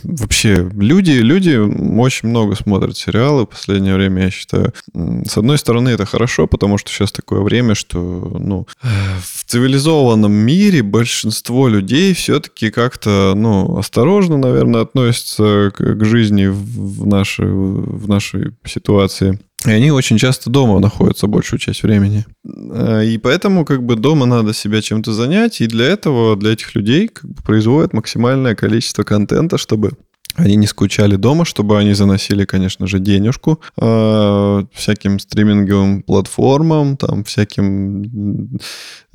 вообще 0.03 0.69
люди, 0.75 1.13
люди 1.27 1.57
очень 1.57 2.29
много 2.29 2.55
смотрят 2.55 2.97
сериалы 2.97 3.43
в 3.43 3.51
последнее 3.51 3.95
время, 3.95 4.25
я 4.25 4.31
считаю. 4.31 4.73
С 4.95 5.37
одной 5.37 5.59
стороны, 5.59 5.91
это 5.91 6.07
хорошо, 6.07 6.47
потому 6.47 6.79
что 6.79 6.91
сейчас 6.91 7.13
такое 7.13 7.41
время, 7.41 7.75
что 7.75 7.99
ну, 7.99 8.67
в 8.81 9.45
цивилизованном 9.45 10.33
мире 10.33 10.83
большинство 10.83 11.69
людей 11.69 12.15
все-таки 12.15 12.71
как-то 12.71 13.35
ну, 13.37 13.77
осторожно, 13.79 14.39
наверное, 14.39 14.83
относятся 14.83 15.73
к, 15.77 15.97
к 15.97 16.05
жизни 16.05 16.47
в 16.47 17.07
нашей, 17.07 17.47
в 17.47 18.09
нашей 18.09 18.53
ситуации. 18.65 19.39
И 19.65 19.71
они 19.71 19.91
очень 19.91 20.19
часто 20.19 20.51
дома 20.51 20.79
находятся 20.81 21.27
большую 21.27 21.59
часть 21.59 21.83
времени. 21.83 22.25
Э, 22.45 23.05
и 23.05 23.19
поэтому 23.19 23.65
как 23.65 23.83
бы 23.83 23.97
дома 23.97 24.27
надо 24.27 24.53
себя 24.53 24.83
чем-то 24.83 25.13
занять, 25.13 25.61
и 25.61 25.67
для 25.67 25.87
этого, 25.87 26.37
для 26.37 26.53
этих 26.53 26.75
людей 26.75 27.09
как 27.09 27.31
бы 27.31 27.43
производят 27.43 27.93
максимальное 27.93 28.55
количество 28.55 29.03
контента, 29.03 29.57
чтобы 29.59 29.93
они 30.37 30.57
не 30.57 30.67
скучали 30.67 31.17
дома, 31.17 31.45
чтобы 31.45 31.79
они 31.79 31.95
заносили, 31.95 32.45
конечно 32.45 32.87
же, 32.87 32.99
денежку 32.99 33.61
э, 33.81 34.65
всяким 34.73 35.19
стриминговым 35.19 36.03
платформам, 36.03 36.97
там 36.97 37.25
всяким 37.25 38.59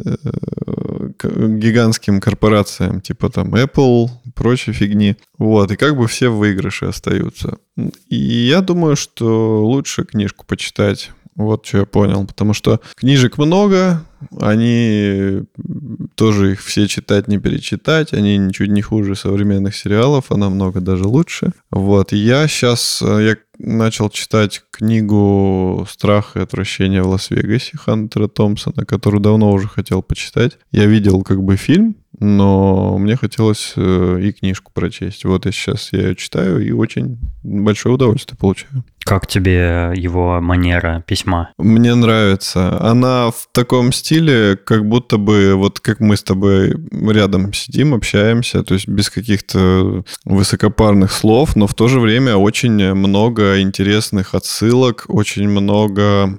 э, 0.03 0.15
гигантским 1.23 2.19
корпорациям, 2.19 3.01
типа 3.01 3.29
там 3.29 3.55
Apple, 3.55 4.09
прочей 4.35 4.73
фигни. 4.73 5.15
Вот, 5.37 5.71
и 5.71 5.75
как 5.75 5.97
бы 5.97 6.07
все 6.07 6.29
в 6.29 6.37
выигрыше 6.37 6.85
остаются. 6.85 7.57
И 8.09 8.15
я 8.15 8.61
думаю, 8.61 8.95
что 8.95 9.63
лучше 9.65 10.03
книжку 10.03 10.45
почитать 10.45 11.11
вот 11.35 11.65
что 11.65 11.79
я 11.79 11.85
понял. 11.85 12.25
Потому 12.25 12.53
что 12.53 12.81
книжек 12.95 13.37
много, 13.37 14.03
они 14.39 15.43
тоже 16.15 16.53
их 16.53 16.61
все 16.61 16.87
читать, 16.87 17.27
не 17.27 17.37
перечитать. 17.37 18.13
Они 18.13 18.37
ничуть 18.37 18.69
не 18.69 18.81
хуже 18.81 19.15
современных 19.15 19.75
сериалов, 19.75 20.25
а 20.29 20.37
намного 20.37 20.81
даже 20.81 21.05
лучше. 21.05 21.51
Вот. 21.71 22.11
Я 22.11 22.47
сейчас, 22.47 23.01
э, 23.01 23.23
я 23.23 23.37
начал 23.57 24.09
читать 24.09 24.63
книгу 24.71 25.87
«Страх 25.89 26.35
и 26.35 26.39
отвращение 26.39 27.03
в 27.03 27.09
Лас-Вегасе» 27.09 27.77
Хантера 27.77 28.27
Томпсона, 28.27 28.85
которую 28.85 29.21
давно 29.21 29.51
уже 29.51 29.67
хотел 29.67 30.01
почитать. 30.01 30.57
Я 30.71 30.85
видел 30.85 31.21
как 31.23 31.43
бы 31.43 31.55
фильм, 31.57 31.95
но 32.21 32.99
мне 32.99 33.17
хотелось 33.17 33.73
э, 33.75 34.19
и 34.21 34.31
книжку 34.31 34.71
прочесть. 34.71 35.25
Вот 35.25 35.47
я 35.47 35.51
сейчас 35.51 35.89
я 35.91 36.01
ее 36.01 36.15
читаю 36.15 36.63
и 36.63 36.71
очень 36.71 37.17
большое 37.41 37.95
удовольствие 37.95 38.37
получаю. 38.37 38.83
Как 39.03 39.25
тебе 39.25 39.91
его 39.95 40.39
манера 40.39 41.03
письма? 41.07 41.49
Мне 41.57 41.95
нравится. 41.95 42.79
Она 42.79 43.31
в 43.31 43.47
таком 43.51 43.91
стиле, 43.91 44.55
как 44.55 44.87
будто 44.87 45.17
бы 45.17 45.55
вот 45.55 45.79
как 45.79 45.99
мы 45.99 46.15
с 46.15 46.21
тобой 46.21 46.75
рядом 46.91 47.51
сидим, 47.53 47.95
общаемся, 47.95 48.63
то 48.63 48.75
есть 48.75 48.87
без 48.87 49.09
каких-то 49.09 50.03
высокопарных 50.23 51.11
слов, 51.11 51.55
но 51.55 51.65
в 51.65 51.73
то 51.73 51.87
же 51.87 51.99
время 51.99 52.35
очень 52.35 52.93
много 52.93 53.59
интересных 53.61 54.35
отсылок, 54.35 55.05
очень 55.07 55.49
много 55.49 56.37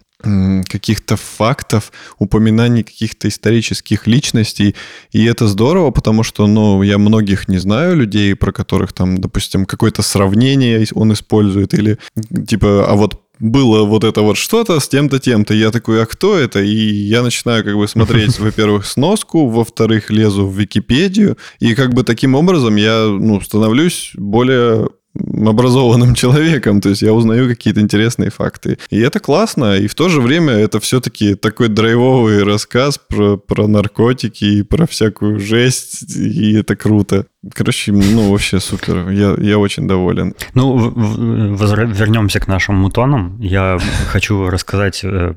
каких-то 0.69 1.17
фактов, 1.17 1.93
упоминаний 2.19 2.83
каких-то 2.83 3.29
исторических 3.29 4.07
личностей. 4.07 4.75
И 5.11 5.25
это 5.25 5.47
здорово, 5.47 5.91
потому 5.91 6.23
что, 6.23 6.47
ну, 6.47 6.83
я 6.83 6.99
многих 6.99 7.49
не 7.49 7.59
знаю 7.59 7.97
людей, 7.97 8.35
про 8.35 8.53
которых 8.53 8.93
там, 8.93 9.19
допустим, 9.19 9.67
какое-то 9.67 10.03
сравнение 10.03 10.87
он 10.95 11.13
использует, 11.13 11.75
или 11.75 11.99
типа, 12.47 12.87
а 12.89 12.95
вот 12.95 13.23
было 13.43 13.85
вот 13.85 14.05
это 14.05 14.23
вот 14.23 14.37
что-то 14.37 14.79
с 14.79 14.89
тем-то, 14.89 15.19
тем-то. 15.19 15.53
Я 15.53 15.71
такой, 15.71 16.03
а 16.03 16.07
кто 16.07 16.37
это? 16.39 16.63
И 16.63 16.77
я 16.77 17.23
начинаю 17.23 17.65
как 17.65 17.77
бы 17.77 17.89
смотреть, 17.89 18.39
во-первых, 18.39 18.87
сноску, 18.87 19.49
во-вторых, 19.49 20.11
лезу 20.11 20.47
в 20.47 20.57
Википедию. 20.57 21.37
И 21.59 21.75
как 21.75 21.93
бы 21.93 22.05
таким 22.05 22.37
образом 22.37 22.77
я, 22.77 23.07
ну, 23.07 23.41
становлюсь 23.41 24.13
более 24.15 24.89
образованным 25.15 26.15
человеком, 26.23 26.81
то 26.81 26.89
есть 26.89 27.03
я 27.03 27.13
узнаю 27.13 27.49
какие-то 27.49 27.81
интересные 27.81 28.31
факты. 28.31 28.79
И 28.91 28.99
это 28.99 29.21
классно, 29.21 29.77
и 29.77 29.87
в 29.87 29.95
то 29.95 30.09
же 30.09 30.21
время 30.21 30.55
это 30.55 30.81
все-таки 30.81 31.35
такой 31.35 31.69
драйвовый 31.69 32.43
рассказ 32.43 32.99
про, 32.99 33.37
про 33.37 33.67
наркотики 33.67 34.45
и 34.45 34.63
про 34.63 34.87
всякую 34.87 35.39
жесть, 35.39 36.17
и 36.17 36.55
это 36.55 36.77
круто. 36.77 37.27
Короче, 37.55 37.91
ну, 37.93 38.31
вообще 38.31 38.61
супер. 38.61 39.09
Я, 39.11 39.35
я 39.39 39.59
очень 39.59 39.89
доволен. 39.89 40.35
Ну, 40.55 40.91
вернемся 40.91 42.39
к 42.39 42.47
нашим 42.47 42.77
мутонам. 42.77 43.37
Я 43.41 43.79
хочу 44.07 44.49
рассказать, 44.49 45.01
э, 45.03 45.35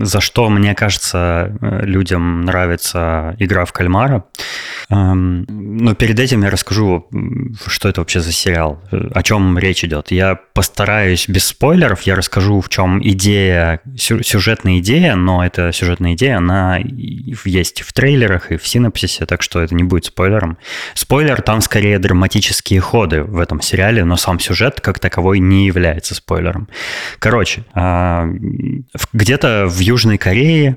за 0.00 0.20
что, 0.20 0.48
мне 0.50 0.74
кажется, 0.76 1.56
людям 1.60 2.42
нравится 2.42 3.34
игра 3.40 3.64
в 3.64 3.72
кальмара. 3.72 4.24
Эм, 4.90 5.44
но 5.48 5.94
перед 5.94 6.18
этим 6.18 6.44
я 6.44 6.50
расскажу, 6.50 7.08
что 7.66 7.88
это 7.88 8.00
вообще 8.00 8.20
за 8.20 8.32
сериал, 8.32 8.80
о 8.90 9.22
чем 9.22 9.58
речь 9.58 9.84
идет. 9.84 10.10
Я 10.10 10.36
постараюсь 10.36 11.28
без 11.28 11.46
спойлеров, 11.46 12.02
я 12.02 12.14
расскажу, 12.14 12.60
в 12.60 12.68
чем 12.68 13.02
идея, 13.02 13.80
сюжетная 13.96 14.78
идея, 14.78 15.14
но 15.16 15.44
эта 15.44 15.72
сюжетная 15.72 16.14
идея, 16.14 16.38
она 16.38 16.78
есть 16.78 17.82
в 17.82 17.92
трейлерах 17.92 18.50
и 18.50 18.56
в 18.56 18.66
синапсисе, 18.66 19.26
так 19.26 19.42
что 19.42 19.60
это 19.60 19.74
не 19.74 19.82
будет 19.82 20.06
спойлером. 20.06 20.56
Спойлер 20.94 21.42
там 21.48 21.62
скорее 21.62 21.98
драматические 21.98 22.78
ходы 22.82 23.22
в 23.22 23.38
этом 23.38 23.62
сериале, 23.62 24.04
но 24.04 24.16
сам 24.18 24.38
сюжет 24.38 24.82
как 24.82 24.98
таковой 24.98 25.38
не 25.38 25.64
является 25.64 26.14
спойлером. 26.14 26.68
Короче, 27.18 27.64
а, 27.72 28.28
где-то 29.14 29.64
в 29.66 29.78
Южной 29.78 30.18
Корее 30.18 30.76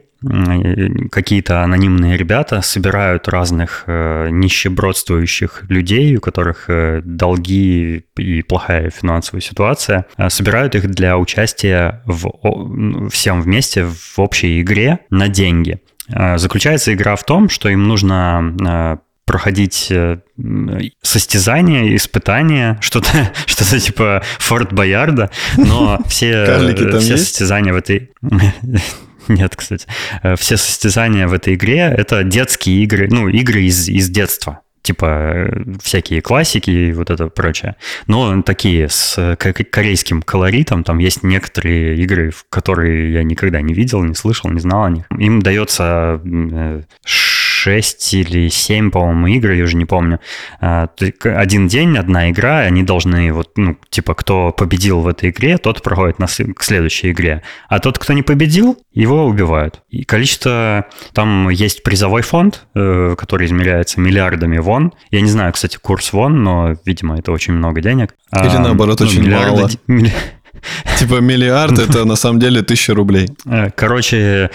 какие-то 1.12 1.64
анонимные 1.64 2.16
ребята 2.16 2.62
собирают 2.62 3.28
разных 3.28 3.84
э, 3.88 4.30
нищебродствующих 4.30 5.64
людей, 5.68 6.16
у 6.16 6.22
которых 6.22 6.70
э, 6.70 7.02
долги 7.04 8.06
и 8.16 8.42
плохая 8.44 8.92
финансовая 8.92 9.42
ситуация, 9.42 10.06
э, 10.16 10.30
собирают 10.30 10.76
их 10.76 10.90
для 10.90 11.18
участия 11.18 12.02
в, 12.06 13.10
всем 13.10 13.42
вместе 13.42 13.84
в 13.84 14.14
общей 14.20 14.62
игре 14.62 15.00
на 15.10 15.28
деньги. 15.28 15.82
Заключается 16.08 16.94
игра 16.94 17.16
в 17.16 17.26
том, 17.26 17.50
что 17.50 17.68
им 17.70 17.88
нужно 17.88 19.02
проходить 19.26 19.88
э, 19.90 20.20
состязания, 21.02 21.96
испытания, 21.96 22.78
что-то 22.82 23.32
что 23.46 23.70
то 23.70 23.80
типа 23.80 24.24
Форт 24.40 24.74
Боярда, 24.74 25.32
но 25.58 26.00
все, 26.08 27.00
все 27.00 27.18
состязания 27.18 27.74
в 27.74 27.78
этой... 27.78 28.12
Нет, 29.28 29.56
кстати. 29.56 29.88
Э, 30.24 30.36
все 30.36 30.58
состязания 30.58 31.28
в 31.28 31.34
этой 31.34 31.54
игре— 31.56 31.94
это 31.98 32.24
детские 32.24 32.84
игры, 32.84 33.08
ну, 33.10 33.28
игры 33.28 33.64
из, 33.64 33.88
из 33.88 34.10
детства 34.10 34.62
типа 34.82 35.06
э, 35.06 35.64
всякие 35.82 36.22
классики 36.22 36.72
и 36.72 36.92
вот 36.94 37.10
это 37.10 37.28
прочее. 37.28 37.76
Но 38.08 38.42
такие 38.42 38.90
с 38.90 39.36
корейским 39.38 40.22
колоритом, 40.22 40.84
там 40.84 40.98
есть 40.98 41.24
некоторые 41.24 41.98
игры, 41.98 42.34
которые 42.50 43.14
я 43.14 43.24
никогда 43.24 43.62
не 43.62 43.74
видел, 43.74 44.04
не 44.04 44.16
слышал, 44.16 44.50
не 44.50 44.60
знал 44.60 44.86
о 44.86 44.90
них. 44.90 45.06
Им 45.18 45.42
дается 45.42 46.20
6 47.62 48.14
или 48.16 48.50
7, 48.50 48.90
по-моему, 48.90 49.28
игр, 49.28 49.52
я 49.52 49.64
уже 49.64 49.78
не 49.78 49.86
помню. 49.86 50.20
А, 50.60 50.90
один 51.24 51.68
день, 51.68 51.96
одна 51.96 52.32
игра, 52.32 52.60
они 52.60 52.82
должны, 52.82 53.32
вот, 53.32 53.52
ну, 53.56 53.78
типа, 53.90 54.16
кто 54.16 54.52
победил 54.52 55.02
в 55.02 55.08
этой 55.08 55.30
игре, 55.30 55.60
тот 55.60 55.84
проходит 55.84 56.18
на, 56.18 56.26
к 56.26 56.64
следующей 56.64 57.12
игре. 57.12 57.44
А 57.70 57.80
тот, 57.80 58.00
кто 58.00 58.14
не 58.14 58.24
победил, 58.24 58.80
его 58.94 59.26
убивают. 59.26 59.84
И 59.90 60.04
количество... 60.04 60.88
Там 61.14 61.50
есть 61.50 61.84
призовой 61.84 62.24
фонд, 62.24 62.66
э, 62.74 63.16
который 63.16 63.46
измеряется 63.46 64.00
миллиардами 64.00 64.58
вон. 64.58 64.94
Я 65.12 65.22
не 65.22 65.30
знаю, 65.30 65.54
кстати, 65.54 65.78
курс 65.78 66.14
вон, 66.14 66.44
но, 66.44 66.76
видимо, 66.86 67.20
это 67.20 67.32
очень 67.32 67.54
много 67.54 67.82
денег. 67.82 68.16
Или 68.36 68.56
а, 68.56 68.60
наоборот, 68.60 69.00
ну, 69.02 69.06
очень 69.06 69.30
мало. 69.30 69.70
Типа 70.98 71.22
миллиард 71.22 71.80
это 71.80 72.06
на 72.06 72.16
самом 72.16 72.40
деле 72.40 72.62
тысяча 72.64 72.94
рублей. 72.94 73.30
Э, 73.46 73.70
короче, 73.76 74.50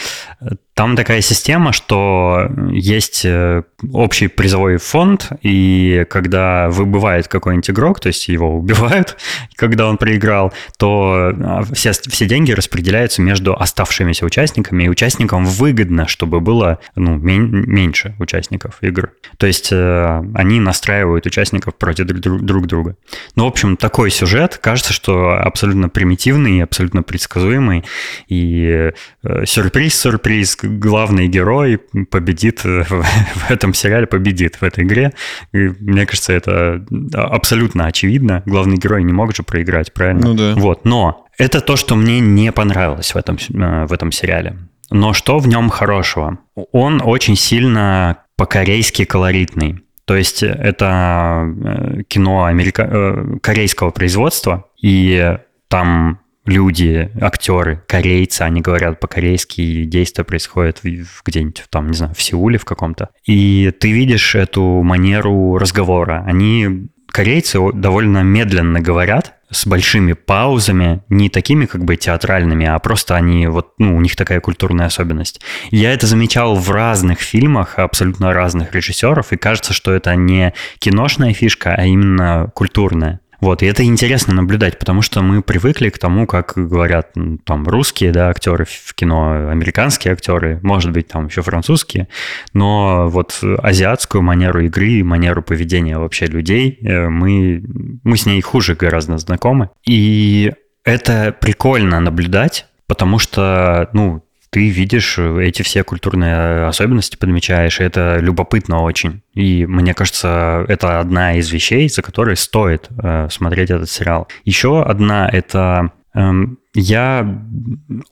там 0.76 0.94
такая 0.94 1.22
система, 1.22 1.72
что 1.72 2.50
есть 2.70 3.22
э, 3.24 3.62
общий 3.94 4.28
призовой 4.28 4.76
фонд, 4.76 5.32
и 5.40 6.04
когда 6.10 6.68
выбывает 6.68 7.28
какой-нибудь 7.28 7.70
игрок, 7.70 7.98
то 7.98 8.08
есть 8.08 8.28
его 8.28 8.58
убивают, 8.58 9.16
когда 9.56 9.88
он 9.88 9.96
проиграл, 9.96 10.52
то 10.76 11.32
а, 11.34 11.62
все, 11.72 11.92
все 11.92 12.26
деньги 12.26 12.52
распределяются 12.52 13.22
между 13.22 13.56
оставшимися 13.56 14.26
участниками, 14.26 14.84
и 14.84 14.88
участникам 14.90 15.46
выгодно, 15.46 16.06
чтобы 16.08 16.40
было 16.40 16.78
ну, 16.94 17.16
меньше 17.16 18.14
участников 18.18 18.76
игр. 18.82 19.12
То 19.38 19.46
есть 19.46 19.70
э, 19.72 20.22
они 20.34 20.60
настраивают 20.60 21.24
участников 21.24 21.74
против 21.76 22.04
друг, 22.04 22.42
друг 22.42 22.66
друга. 22.66 22.96
Ну, 23.34 23.44
в 23.44 23.48
общем, 23.48 23.78
такой 23.78 24.10
сюжет, 24.10 24.58
кажется, 24.58 24.92
что 24.92 25.38
абсолютно 25.40 25.88
примитивный, 25.88 26.62
абсолютно 26.62 27.02
предсказуемый, 27.02 27.84
и 28.28 28.92
сюрприз-сюрприз, 29.24 30.65
главный 30.66 31.28
герой 31.28 31.78
победит 32.10 32.64
в, 32.64 32.84
в 32.84 33.50
этом 33.50 33.74
сериале, 33.74 34.06
победит 34.06 34.56
в 34.56 34.62
этой 34.62 34.84
игре. 34.84 35.12
И 35.52 35.58
мне 35.80 36.06
кажется, 36.06 36.32
это 36.32 36.84
абсолютно 37.14 37.86
очевидно. 37.86 38.42
Главный 38.46 38.76
герой 38.76 39.02
не 39.04 39.12
мог 39.12 39.34
же 39.34 39.42
проиграть, 39.42 39.92
правильно? 39.92 40.28
Ну 40.28 40.34
да. 40.34 40.54
Вот, 40.56 40.84
но 40.84 41.26
это 41.38 41.60
то, 41.60 41.76
что 41.76 41.96
мне 41.96 42.20
не 42.20 42.52
понравилось 42.52 43.14
в 43.14 43.16
этом, 43.16 43.36
э, 43.36 43.86
в 43.86 43.92
этом 43.92 44.12
сериале. 44.12 44.56
Но 44.90 45.12
что 45.12 45.38
в 45.38 45.48
нем 45.48 45.68
хорошего? 45.68 46.38
Он 46.72 47.02
очень 47.04 47.36
сильно 47.36 48.18
по-корейски 48.36 49.04
колоритный. 49.04 49.80
То 50.04 50.16
есть 50.16 50.42
это 50.42 51.44
э, 51.44 52.02
кино 52.08 52.44
америка... 52.44 52.88
Э, 52.90 53.38
корейского 53.42 53.90
производства, 53.90 54.66
и 54.80 55.36
там 55.68 56.20
люди, 56.46 57.10
актеры, 57.20 57.82
корейцы, 57.86 58.42
они 58.42 58.60
говорят 58.60 59.00
по-корейски, 59.00 59.60
и 59.60 59.84
действие 59.84 60.24
происходит 60.24 60.80
где-нибудь 61.24 61.64
там, 61.70 61.88
не 61.88 61.96
знаю, 61.96 62.14
в 62.14 62.22
Сеуле 62.22 62.58
в 62.58 62.64
каком-то. 62.64 63.10
И 63.24 63.72
ты 63.78 63.90
видишь 63.92 64.34
эту 64.34 64.62
манеру 64.62 65.58
разговора. 65.58 66.24
Они, 66.26 66.88
корейцы, 67.08 67.58
довольно 67.72 68.22
медленно 68.22 68.80
говорят, 68.80 69.34
с 69.50 69.66
большими 69.66 70.12
паузами, 70.12 71.02
не 71.08 71.28
такими 71.28 71.66
как 71.66 71.84
бы 71.84 71.96
театральными, 71.96 72.66
а 72.66 72.78
просто 72.78 73.14
они 73.14 73.46
вот, 73.46 73.74
ну, 73.78 73.96
у 73.96 74.00
них 74.00 74.16
такая 74.16 74.40
культурная 74.40 74.86
особенность. 74.86 75.40
Я 75.70 75.92
это 75.92 76.06
замечал 76.06 76.56
в 76.56 76.70
разных 76.70 77.20
фильмах 77.20 77.78
абсолютно 77.78 78.32
разных 78.32 78.74
режиссеров, 78.74 79.32
и 79.32 79.36
кажется, 79.36 79.72
что 79.72 79.92
это 79.92 80.14
не 80.16 80.52
киношная 80.78 81.32
фишка, 81.32 81.74
а 81.76 81.84
именно 81.84 82.50
культурная. 82.54 83.20
Вот, 83.40 83.62
и 83.62 83.66
это 83.66 83.84
интересно 83.84 84.34
наблюдать, 84.34 84.78
потому 84.78 85.02
что 85.02 85.22
мы 85.22 85.42
привыкли 85.42 85.90
к 85.90 85.98
тому, 85.98 86.26
как 86.26 86.52
говорят 86.56 87.12
там 87.44 87.66
русские, 87.68 88.12
да, 88.12 88.28
актеры 88.28 88.64
в 88.64 88.94
кино, 88.94 89.50
американские 89.50 90.12
актеры, 90.12 90.58
может 90.62 90.92
быть, 90.92 91.08
там 91.08 91.26
еще 91.26 91.42
французские, 91.42 92.08
но 92.52 93.08
вот 93.08 93.40
азиатскую 93.42 94.22
манеру 94.22 94.60
игры, 94.60 95.04
манеру 95.04 95.42
поведения 95.42 95.98
вообще 95.98 96.26
людей, 96.26 96.78
э, 96.82 97.08
мы, 97.08 97.62
мы 98.04 98.16
с 98.16 98.26
ней 98.26 98.40
хуже 98.40 98.74
гораздо 98.74 99.18
знакомы. 99.18 99.70
И 99.86 100.52
это 100.84 101.34
прикольно 101.38 102.00
наблюдать, 102.00 102.66
потому 102.86 103.18
что, 103.18 103.90
ну, 103.92 104.22
ты 104.56 104.70
видишь 104.70 105.18
э, 105.18 105.42
эти 105.42 105.60
все 105.60 105.84
культурные 105.84 106.64
особенности, 106.66 107.16
подмечаешь, 107.16 107.78
и 107.78 107.84
это 107.84 108.16
любопытно 108.22 108.80
очень. 108.80 109.20
И 109.34 109.66
мне 109.66 109.92
кажется, 109.92 110.64
это 110.66 110.98
одна 110.98 111.34
из 111.34 111.50
вещей, 111.52 111.90
за 111.90 112.00
которые 112.00 112.36
стоит 112.36 112.88
э, 113.02 113.28
смотреть 113.30 113.68
этот 113.68 113.90
сериал. 113.90 114.28
Еще 114.46 114.82
одна— 114.82 115.28
это 115.30 115.92
э, 116.14 116.30
я 116.72 117.38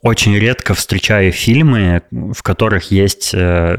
очень 0.02 0.36
редко 0.36 0.74
встречаю 0.74 1.32
фильмы, 1.32 2.02
в 2.10 2.42
которых 2.42 2.90
есть 2.90 3.30
э, 3.32 3.78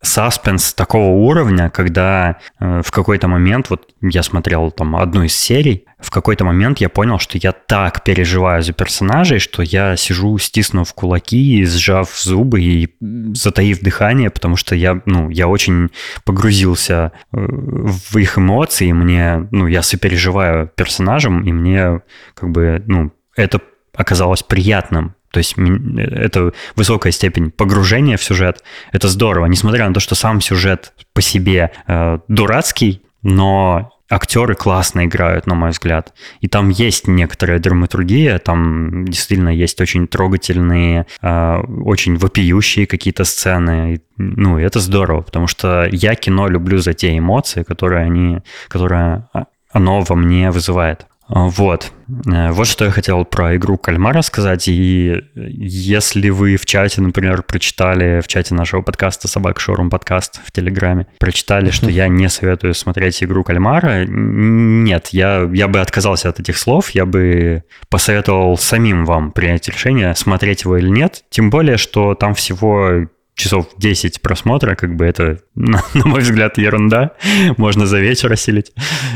саспенс 0.00 0.74
такого 0.74 1.10
уровня, 1.10 1.70
когда 1.70 2.38
э, 2.60 2.82
в 2.84 2.90
какой-то 2.90 3.26
момент, 3.26 3.70
вот 3.70 3.88
я 4.00 4.22
смотрел 4.22 4.70
там 4.70 4.94
одну 4.96 5.24
из 5.24 5.36
серий, 5.36 5.86
в 5.98 6.10
какой-то 6.10 6.44
момент 6.44 6.78
я 6.78 6.88
понял, 6.88 7.18
что 7.18 7.38
я 7.38 7.52
так 7.52 8.04
переживаю 8.04 8.62
за 8.62 8.72
персонажей, 8.72 9.40
что 9.40 9.62
я 9.62 9.96
сижу, 9.96 10.38
стиснув 10.38 10.94
кулаки, 10.94 11.64
сжав 11.64 12.16
зубы 12.16 12.62
и 12.62 12.94
затаив 13.34 13.80
дыхание, 13.80 14.30
потому 14.30 14.56
что 14.56 14.76
я, 14.76 15.02
ну, 15.04 15.30
я 15.30 15.48
очень 15.48 15.90
погрузился 16.24 17.12
э, 17.32 17.36
в 17.40 18.16
их 18.16 18.38
эмоции, 18.38 18.92
мне, 18.92 19.48
ну, 19.50 19.66
я 19.66 19.82
сопереживаю 19.82 20.68
персонажам, 20.68 21.42
и 21.42 21.52
мне 21.52 22.02
как 22.34 22.50
бы, 22.50 22.82
ну, 22.86 23.10
это 23.36 23.60
оказалось 23.94 24.44
приятным 24.44 25.16
то 25.30 25.38
есть 25.38 25.54
это 25.96 26.52
высокая 26.76 27.12
степень 27.12 27.50
погружения 27.50 28.16
в 28.16 28.24
сюжет. 28.24 28.62
Это 28.92 29.08
здорово, 29.08 29.46
несмотря 29.46 29.86
на 29.88 29.94
то, 29.94 30.00
что 30.00 30.14
сам 30.14 30.40
сюжет 30.40 30.92
по 31.12 31.22
себе 31.22 31.70
э, 31.86 32.18
дурацкий, 32.28 33.02
но 33.22 33.92
актеры 34.10 34.54
классно 34.54 35.04
играют, 35.04 35.46
на 35.46 35.54
мой 35.54 35.70
взгляд. 35.70 36.14
И 36.40 36.48
там 36.48 36.70
есть 36.70 37.08
некоторая 37.08 37.58
драматургия, 37.58 38.38
там 38.38 39.04
действительно 39.04 39.50
есть 39.50 39.80
очень 39.80 40.06
трогательные, 40.08 41.06
э, 41.20 41.56
очень 41.84 42.16
вопиющие 42.16 42.86
какие-то 42.86 43.24
сцены. 43.24 44.00
Ну, 44.16 44.58
и 44.58 44.62
это 44.62 44.80
здорово, 44.80 45.22
потому 45.22 45.46
что 45.46 45.88
я 45.90 46.14
кино 46.14 46.48
люблю 46.48 46.78
за 46.78 46.94
те 46.94 47.16
эмоции, 47.16 47.62
которые 47.62 48.04
они, 48.04 48.38
которые 48.68 49.28
а, 49.32 49.46
оно 49.72 50.00
во 50.00 50.16
мне 50.16 50.50
вызывает. 50.50 51.06
Вот. 51.28 51.92
Э, 52.26 52.50
вот 52.52 52.66
что 52.66 52.86
я 52.86 52.90
хотел 52.90 53.24
про 53.24 53.56
игру 53.56 53.76
кальмара 53.76 54.22
сказать. 54.22 54.68
И 54.68 55.22
если 55.34 56.30
вы 56.30 56.56
в 56.56 56.64
чате, 56.64 57.00
например, 57.00 57.42
прочитали, 57.42 58.20
в 58.20 58.28
чате 58.28 58.54
нашего 58.54 58.82
подкаста 58.82 59.28
«Собак 59.28 59.60
Шоурум 59.60 59.90
подкаст» 59.90 60.40
в 60.44 60.52
Телеграме, 60.52 61.06
прочитали, 61.18 61.70
что 61.70 61.90
я 61.90 62.08
не 62.08 62.28
советую 62.28 62.74
смотреть 62.74 63.22
игру 63.22 63.44
кальмара, 63.44 64.06
нет, 64.06 65.08
я, 65.08 65.48
я 65.52 65.68
бы 65.68 65.80
отказался 65.80 66.30
от 66.30 66.40
этих 66.40 66.56
слов, 66.56 66.90
я 66.90 67.04
бы 67.04 67.64
посоветовал 67.90 68.56
самим 68.56 69.04
вам 69.04 69.32
принять 69.32 69.68
решение, 69.68 70.14
смотреть 70.14 70.62
его 70.62 70.78
или 70.78 70.88
нет. 70.88 71.24
Тем 71.30 71.50
более, 71.50 71.76
что 71.76 72.14
там 72.14 72.34
всего 72.34 73.06
часов 73.38 73.68
10 73.78 74.20
просмотра, 74.20 74.74
как 74.74 74.96
бы 74.96 75.06
это, 75.06 75.38
на, 75.54 75.82
на 75.94 76.06
мой 76.06 76.20
взгляд, 76.20 76.58
ерунда. 76.58 77.12
Можно 77.56 77.86
за 77.86 78.00
вечер 78.00 78.32
осилить. 78.32 78.72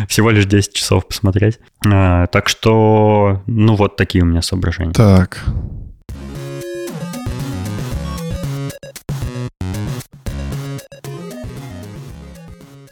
Всего 0.08 0.30
лишь 0.30 0.46
10 0.46 0.72
часов 0.72 1.06
посмотреть. 1.06 1.58
А, 1.86 2.26
так 2.28 2.48
что, 2.48 3.42
ну, 3.46 3.74
вот 3.74 3.96
такие 3.96 4.24
у 4.24 4.26
меня 4.26 4.40
соображения. 4.40 4.92
Так. 4.92 5.44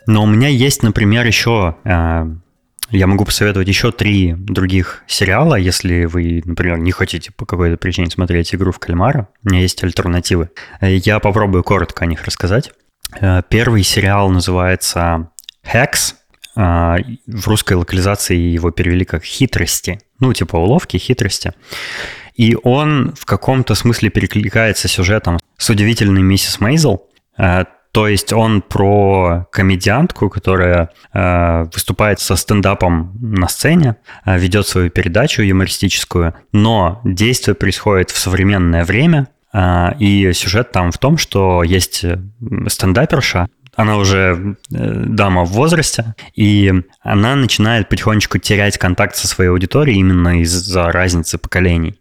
Но 0.06 0.24
у 0.24 0.26
меня 0.26 0.48
есть, 0.48 0.82
например, 0.82 1.24
еще 1.24 1.76
а, 1.84 2.26
я 2.90 3.06
могу 3.06 3.24
посоветовать 3.24 3.68
еще 3.68 3.92
три 3.92 4.34
других 4.36 5.02
сериала, 5.06 5.54
если 5.54 6.04
вы, 6.04 6.42
например, 6.44 6.78
не 6.78 6.92
хотите 6.92 7.32
по 7.32 7.46
какой-то 7.46 7.76
причине 7.76 8.10
смотреть 8.10 8.54
«Игру 8.54 8.72
в 8.72 8.78
кальмара». 8.78 9.28
У 9.44 9.50
меня 9.50 9.60
есть 9.60 9.82
альтернативы. 9.84 10.50
Я 10.80 11.20
попробую 11.20 11.62
коротко 11.62 12.04
о 12.04 12.06
них 12.06 12.24
рассказать. 12.24 12.72
Первый 13.48 13.82
сериал 13.82 14.30
называется 14.30 15.30
«Hex», 15.64 16.14
а, 16.56 16.96
в 17.26 17.46
русской 17.46 17.74
локализации 17.74 18.36
его 18.36 18.70
перевели 18.70 19.04
как 19.04 19.24
«хитрости». 19.24 20.00
Ну, 20.18 20.32
типа 20.32 20.56
уловки, 20.56 20.96
хитрости. 20.96 21.54
И 22.34 22.56
он 22.62 23.14
в 23.16 23.24
каком-то 23.24 23.74
смысле 23.74 24.10
перекликается 24.10 24.88
сюжетом 24.88 25.38
с 25.56 25.70
удивительной 25.70 26.22
миссис 26.22 26.60
Мейзел. 26.60 27.08
То 27.92 28.06
есть 28.06 28.32
он 28.32 28.62
про 28.62 29.46
комедиантку, 29.50 30.28
которая 30.28 30.90
э, 31.12 31.64
выступает 31.72 32.20
со 32.20 32.36
стендапом 32.36 33.16
на 33.20 33.48
сцене, 33.48 33.96
э, 34.24 34.38
ведет 34.38 34.66
свою 34.66 34.90
передачу 34.90 35.42
юмористическую, 35.42 36.34
но 36.52 37.00
действие 37.04 37.54
происходит 37.54 38.10
в 38.10 38.18
современное 38.18 38.84
время, 38.84 39.28
э, 39.52 39.88
и 39.98 40.32
сюжет 40.32 40.70
там 40.70 40.92
в 40.92 40.98
том, 40.98 41.18
что 41.18 41.64
есть 41.64 42.04
стендаперша, 42.68 43.48
она 43.74 43.96
уже 43.96 44.56
э, 44.72 45.04
дама 45.06 45.44
в 45.44 45.50
возрасте, 45.50 46.14
и 46.34 46.72
она 47.00 47.34
начинает 47.34 47.88
потихонечку 47.88 48.38
терять 48.38 48.78
контакт 48.78 49.16
со 49.16 49.26
своей 49.26 49.50
аудиторией 49.50 49.98
именно 49.98 50.40
из-за 50.42 50.92
разницы 50.92 51.38
поколений. 51.38 51.98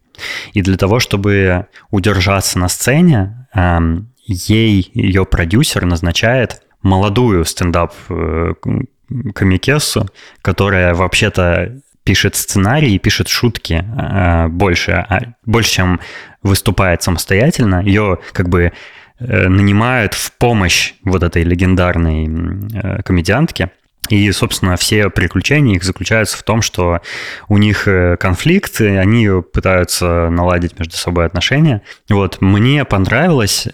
И 0.54 0.62
для 0.62 0.78
того, 0.78 1.00
чтобы 1.00 1.68
удержаться 1.92 2.60
на 2.60 2.68
сцене, 2.68 3.48
эм, 3.54 4.12
ей 4.30 4.90
ее 4.94 5.26
продюсер 5.26 5.86
назначает 5.86 6.62
молодую 6.82 7.44
стендап-комикессу, 7.46 10.02
э, 10.02 10.06
которая 10.42 10.94
вообще-то 10.94 11.82
пишет 12.04 12.36
сценарий 12.36 12.96
и 12.96 13.00
пишет 13.00 13.28
шутки 13.28 13.84
э, 13.84 14.48
больше, 14.48 14.92
а, 14.92 15.34
больше, 15.46 15.72
чем 15.72 16.00
выступает 16.44 17.02
самостоятельно. 17.04 17.84
Ее 17.84 18.20
как 18.34 18.50
бы 18.50 18.72
Э, 19.20 19.50
нанимают 19.50 20.14
в 20.14 20.32
помощь 20.38 20.94
вот 21.04 21.24
этой 21.24 21.44
легендарной 21.44 22.26
э, 22.74 23.02
комедиантке. 23.04 23.72
И, 24.10 24.32
собственно, 24.32 24.76
все 24.76 25.10
приключения 25.10 25.76
их 25.76 25.84
заключаются 25.84 26.38
в 26.38 26.44
том, 26.44 26.62
что 26.62 27.00
у 27.48 27.58
них 27.58 27.88
э, 27.88 28.18
конфликт, 28.18 28.82
они 28.82 29.30
пытаются 29.54 30.30
наладить 30.30 30.78
между 30.78 30.98
собой 30.98 31.26
отношения. 31.26 31.82
Вот, 32.10 32.42
мне 32.42 32.86
понравилось. 32.86 33.68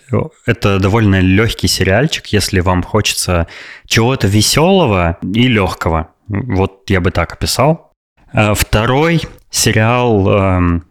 Это 0.45 0.79
довольно 0.79 1.19
легкий 1.19 1.67
сериальчик, 1.67 2.27
если 2.27 2.59
вам 2.59 2.83
хочется 2.83 3.47
чего-то 3.87 4.27
веселого 4.27 5.17
и 5.21 5.47
легкого. 5.47 6.09
Вот 6.27 6.89
я 6.89 7.01
бы 7.01 7.11
так 7.11 7.33
описал. 7.33 7.93
Второй 8.33 9.21
сериал 9.49 10.27
эм, 10.27 10.83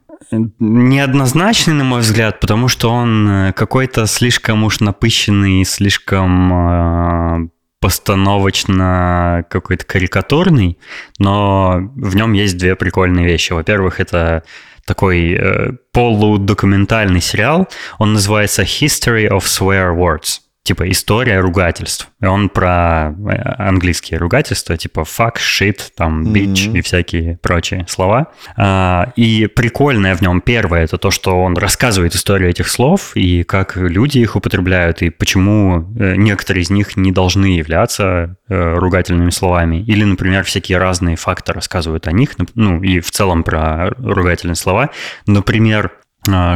неоднозначный, 0.58 1.74
на 1.74 1.84
мой 1.84 2.00
взгляд, 2.00 2.40
потому 2.40 2.68
что 2.68 2.90
он 2.90 3.28
э, 3.28 3.52
какой-то 3.52 4.06
слишком 4.06 4.64
уж 4.64 4.80
напыщенный, 4.80 5.64
слишком 5.64 6.52
э, 6.52 7.48
постановочно 7.84 9.44
какой-то 9.50 9.84
карикатурный, 9.84 10.78
но 11.18 11.90
в 11.96 12.16
нем 12.16 12.32
есть 12.32 12.56
две 12.56 12.76
прикольные 12.76 13.26
вещи. 13.26 13.52
Во-первых, 13.52 14.00
это 14.00 14.42
такой 14.86 15.34
э, 15.34 15.72
полудокументальный 15.92 17.20
сериал. 17.20 17.68
Он 17.98 18.14
называется 18.14 18.62
History 18.62 19.28
of 19.28 19.40
Swear 19.40 19.94
Words 19.94 20.43
типа 20.64 20.90
история 20.90 21.40
ругательств. 21.40 22.08
И 22.22 22.24
он 22.24 22.48
про 22.48 23.10
э, 23.10 23.36
английские 23.58 24.18
ругательства, 24.18 24.76
типа 24.78 25.00
fuck, 25.00 25.34
shit, 25.36 25.78
там, 25.94 26.24
bitch 26.32 26.70
mm-hmm. 26.70 26.78
и 26.78 26.80
всякие 26.80 27.36
прочие 27.36 27.84
слова. 27.86 28.28
А, 28.56 29.12
и 29.14 29.46
прикольное 29.46 30.16
в 30.16 30.22
нем 30.22 30.40
первое, 30.40 30.84
это 30.84 30.96
то, 30.96 31.10
что 31.10 31.42
он 31.42 31.56
рассказывает 31.58 32.14
историю 32.14 32.48
этих 32.48 32.68
слов 32.68 33.12
и 33.14 33.42
как 33.42 33.76
люди 33.76 34.18
их 34.18 34.36
употребляют, 34.36 35.02
и 35.02 35.10
почему 35.10 35.86
э, 35.98 36.16
некоторые 36.16 36.62
из 36.62 36.70
них 36.70 36.96
не 36.96 37.12
должны 37.12 37.46
являться 37.46 38.36
э, 38.48 38.74
ругательными 38.76 39.30
словами. 39.30 39.82
Или, 39.82 40.04
например, 40.04 40.44
всякие 40.44 40.78
разные 40.78 41.16
факты 41.16 41.52
рассказывают 41.52 42.08
о 42.08 42.12
них, 42.12 42.36
ну, 42.54 42.82
и 42.82 43.00
в 43.00 43.10
целом 43.10 43.44
про 43.44 43.90
ругательные 43.98 44.56
слова. 44.56 44.88
Например, 45.26 45.92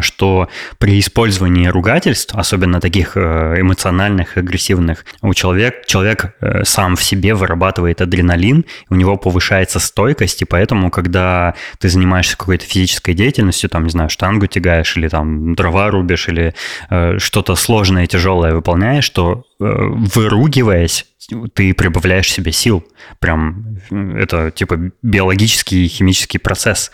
что 0.00 0.48
при 0.78 0.98
использовании 0.98 1.66
ругательств, 1.66 2.34
особенно 2.34 2.80
таких 2.80 3.16
э, 3.16 3.60
эмоциональных, 3.60 4.36
агрессивных, 4.36 5.04
у 5.22 5.34
человека, 5.34 5.78
человек 5.86 6.34
э, 6.40 6.64
сам 6.64 6.96
в 6.96 7.02
себе 7.02 7.34
вырабатывает 7.34 8.00
адреналин, 8.00 8.64
у 8.90 8.94
него 8.94 9.16
повышается 9.16 9.78
стойкость, 9.78 10.42
и 10.42 10.44
поэтому, 10.44 10.90
когда 10.90 11.54
ты 11.78 11.88
занимаешься 11.88 12.36
какой-то 12.36 12.64
физической 12.64 13.14
деятельностью, 13.14 13.68
там, 13.70 13.84
не 13.84 13.90
знаю, 13.90 14.08
штангу 14.08 14.46
тягаешь, 14.46 14.96
или 14.96 15.08
там 15.08 15.54
дрова 15.54 15.90
рубишь, 15.90 16.28
или 16.28 16.54
э, 16.90 17.18
что-то 17.18 17.54
сложное, 17.54 18.06
тяжелое 18.06 18.54
выполняешь, 18.54 19.08
то 19.10 19.44
выругиваясь, 19.58 21.06
ты 21.52 21.74
прибавляешь 21.74 22.30
себе 22.30 22.52
сил. 22.52 22.84
Прям 23.18 23.78
это 23.90 24.50
типа 24.50 24.92
биологический 25.02 25.84
и 25.84 25.88
химический 25.88 26.38
процесс, 26.38 26.90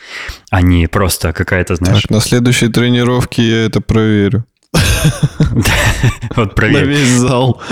а 0.50 0.62
не 0.62 0.86
просто 0.86 1.32
какая-то, 1.32 1.76
знаешь... 1.76 2.02
Так, 2.02 2.10
на 2.10 2.20
следующей 2.20 2.68
тренировке 2.68 3.42
я 3.42 3.66
это 3.66 3.80
проверю. 3.80 4.44
Вот 6.34 6.54
проверь. 6.54 6.84
На 6.84 6.88
весь 6.88 7.08
зал. 7.10 7.62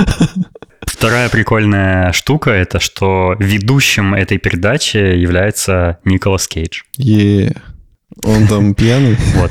Вторая 0.82 1.28
прикольная 1.30 2.12
штука– 2.12 2.50
это 2.52 2.78
что 2.78 3.34
ведущим 3.38 4.14
этой 4.14 4.38
передачи 4.38 4.98
является 4.98 5.98
Николас 6.04 6.46
Кейдж. 6.46 6.82
Yeah. 6.98 7.56
Он 8.24 8.46
там 8.46 8.74
пьяный? 8.74 9.16
Вот. 9.34 9.50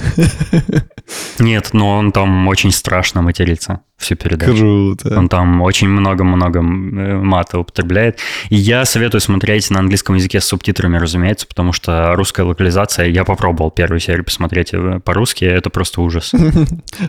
Нет, 1.39 1.69
но 1.73 1.97
он 1.97 2.11
там 2.11 2.47
очень 2.47 2.71
страшно 2.71 3.21
матерится 3.21 3.81
всю 4.01 4.15
передачу. 4.15 4.55
Круто. 4.55 5.17
Он 5.17 5.29
там 5.29 5.61
очень 5.61 5.87
много-много 5.87 6.59
э, 6.59 6.61
мата 6.61 7.59
употребляет. 7.59 8.19
И 8.49 8.55
я 8.55 8.85
советую 8.85 9.21
смотреть 9.21 9.69
на 9.69 9.79
английском 9.79 10.15
языке 10.15 10.41
с 10.41 10.45
субтитрами, 10.45 10.97
разумеется, 10.97 11.47
потому 11.47 11.73
что 11.73 12.13
русская 12.15 12.43
локализация, 12.43 13.07
я 13.07 13.23
попробовал 13.23 13.71
первую 13.71 13.99
серию 13.99 14.25
посмотреть 14.25 14.73
э, 14.73 14.99
по-русски, 15.03 15.45
это 15.45 15.69
просто 15.69 16.01
ужас. 16.01 16.31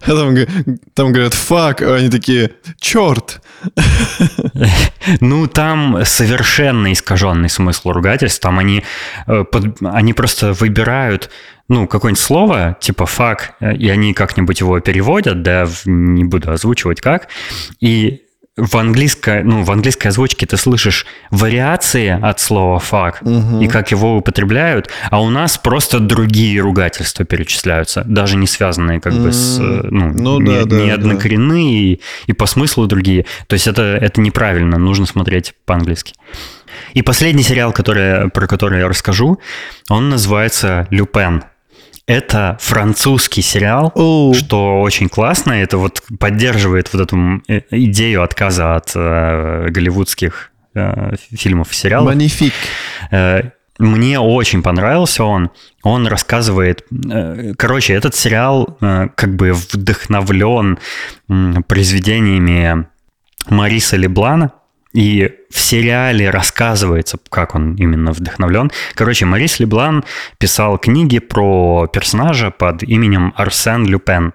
А 0.04 0.10
там, 0.10 0.34
там 0.94 1.12
говорят 1.12 1.34
«фак», 1.34 1.82
а 1.82 1.96
они 1.96 2.08
такие 2.08 2.50
«черт». 2.80 3.42
Ну, 5.20 5.46
там 5.46 6.04
совершенно 6.04 6.92
искаженный 6.92 7.48
смысл 7.48 7.90
ругательств. 7.90 8.40
Там 8.40 8.58
они, 8.58 8.82
э, 9.26 9.44
они 9.82 10.12
просто 10.12 10.52
выбирают 10.52 11.30
ну, 11.72 11.86
какое-нибудь 11.86 12.22
слово, 12.22 12.76
типа 12.80 13.06
фак, 13.06 13.54
и 13.60 13.88
они 13.88 14.12
как-нибудь 14.12 14.60
его 14.60 14.78
переводят, 14.80 15.42
да, 15.42 15.66
не 15.86 16.24
буду 16.24 16.52
озвучивать 16.52 17.00
как, 17.00 17.28
и 17.80 18.22
в 18.58 18.76
английской, 18.76 19.42
ну, 19.42 19.62
в 19.62 19.70
английской 19.70 20.08
озвучке 20.08 20.44
ты 20.44 20.58
слышишь 20.58 21.06
вариации 21.30 22.10
от 22.10 22.38
слова 22.38 22.78
fuck 22.78 23.14
угу. 23.22 23.62
и 23.62 23.68
как 23.68 23.90
его 23.90 24.18
употребляют, 24.18 24.90
а 25.10 25.22
у 25.22 25.30
нас 25.30 25.56
просто 25.56 26.00
другие 26.00 26.60
ругательства 26.60 27.24
перечисляются, 27.24 28.04
даже 28.04 28.36
не 28.36 28.46
связанные 28.46 29.00
как 29.00 29.14
бы 29.14 29.32
с, 29.32 29.58
ну, 29.58 30.12
ну 30.12 30.38
не, 30.38 30.58
да, 30.58 30.64
да, 30.66 30.76
не 30.76 30.90
однокоренные 30.90 31.96
да. 31.96 32.02
и, 32.26 32.30
и 32.30 32.32
по 32.34 32.44
смыслу 32.44 32.86
другие. 32.86 33.24
То 33.46 33.54
есть 33.54 33.66
это, 33.66 33.82
это 33.82 34.20
неправильно, 34.20 34.76
нужно 34.76 35.06
смотреть 35.06 35.54
по-английски. 35.64 36.12
И 36.92 37.00
последний 37.00 37.42
сериал, 37.42 37.72
который, 37.72 38.28
про 38.28 38.46
который 38.46 38.80
я 38.80 38.88
расскажу, 38.88 39.40
он 39.88 40.10
называется 40.10 40.86
«Люпен». 40.90 41.44
Это 42.06 42.56
французский 42.60 43.42
сериал, 43.42 43.92
oh. 43.94 44.34
что 44.34 44.80
очень 44.80 45.08
классно. 45.08 45.52
Это 45.52 45.78
вот 45.78 46.02
поддерживает 46.18 46.92
вот 46.92 47.02
эту 47.02 47.42
э, 47.48 47.60
идею 47.70 48.22
отказа 48.22 48.74
от 48.74 48.92
э, 48.94 49.68
голливудских 49.68 50.50
э, 50.74 51.14
фильмов 51.30 51.70
и 51.72 51.74
сериалов. 51.74 52.08
Манифик. 52.08 52.52
Э, 53.12 53.50
мне 53.78 54.18
очень 54.18 54.62
понравился 54.62 55.24
он. 55.24 55.50
Он 55.82 56.06
рассказывает... 56.06 56.84
Э, 57.10 57.54
короче, 57.56 57.94
этот 57.94 58.16
сериал 58.16 58.76
э, 58.80 59.08
как 59.14 59.36
бы 59.36 59.52
вдохновлен 59.52 60.78
произведениями 61.68 62.86
Мариса 63.48 63.96
Леблана, 63.96 64.52
и 64.92 65.30
в 65.50 65.58
сериале 65.58 66.30
рассказывается, 66.30 67.18
как 67.30 67.54
он 67.54 67.74
именно 67.76 68.12
вдохновлен. 68.12 68.70
Короче, 68.94 69.24
Марис 69.24 69.58
Леблан 69.58 70.04
писал 70.38 70.78
книги 70.78 71.18
про 71.18 71.86
персонажа 71.86 72.50
под 72.50 72.82
именем 72.82 73.32
Арсен 73.36 73.86
Люпен. 73.86 74.34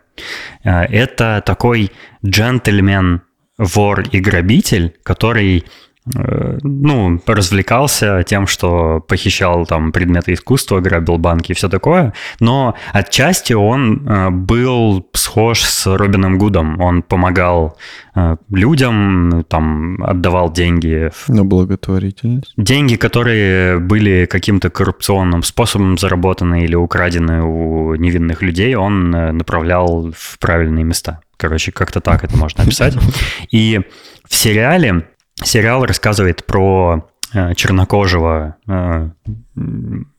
Э, 0.64 0.84
это 0.84 1.44
такой 1.46 1.92
джентльмен, 2.26 3.22
вор 3.58 4.02
и 4.12 4.20
грабитель, 4.20 4.96
который 5.04 5.66
ну, 6.14 7.22
развлекался 7.26 8.24
тем, 8.24 8.48
что 8.48 9.00
похищал 9.08 9.66
там 9.66 9.92
предметы 9.92 10.34
искусства, 10.34 10.80
грабил 10.80 11.18
банки 11.18 11.52
и 11.52 11.56
все 11.56 11.70
такое, 11.70 12.14
но 12.40 12.76
отчасти 12.94 13.54
он 13.54 14.08
э, 14.08 14.30
был 14.30 15.08
схож 15.14 15.62
с 15.62 15.88
Робином 15.88 16.38
Гудом. 16.38 16.80
Он 16.80 17.02
помогал 17.02 17.78
э, 18.16 18.38
людям, 18.50 19.46
там, 19.48 20.04
отдавал 20.04 20.52
деньги. 20.52 21.12
На 21.28 21.44
благотворительность. 21.44 22.54
Деньги, 22.58 22.96
которые 22.96 23.80
были 23.80 24.26
каким-то 24.26 24.70
коррупционным 24.70 25.44
способом 25.44 25.98
заработаны 25.98 26.64
или 26.64 26.76
украдены 26.76 27.44
у 27.44 27.96
невинных 27.96 28.42
людей, 28.42 28.76
он 28.76 29.12
направлял 29.12 30.12
в 30.16 30.40
правильные 30.40 30.84
места. 30.84 31.22
Короче, 31.38 31.72
как-то 31.72 32.02
так 32.02 32.24
это 32.24 32.36
можно 32.36 32.64
описать. 32.64 32.96
И 33.52 33.82
в 34.28 34.36
сериале, 34.36 35.08
сериал 35.44 35.86
рассказывает 35.86 36.46
про 36.46 37.10
э, 37.34 37.54
чернокожего 37.56 38.56
э, 38.68 39.10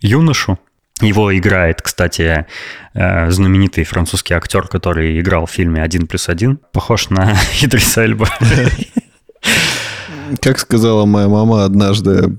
юношу. 0.00 0.58
Его 1.00 1.36
играет, 1.36 1.80
кстати, 1.80 2.46
э, 2.94 3.30
знаменитый 3.30 3.84
французский 3.84 4.34
актер, 4.34 4.66
который 4.66 5.20
играл 5.20 5.46
в 5.46 5.50
фильме 5.50 5.82
«Один 5.82 6.06
плюс 6.06 6.28
один». 6.28 6.58
Похож 6.72 7.10
на 7.10 7.36
Идриса 7.62 8.02
Эльба. 8.02 8.28
Как 10.42 10.58
сказала 10.58 11.06
моя 11.06 11.28
мама 11.28 11.64
однажды, 11.64 12.38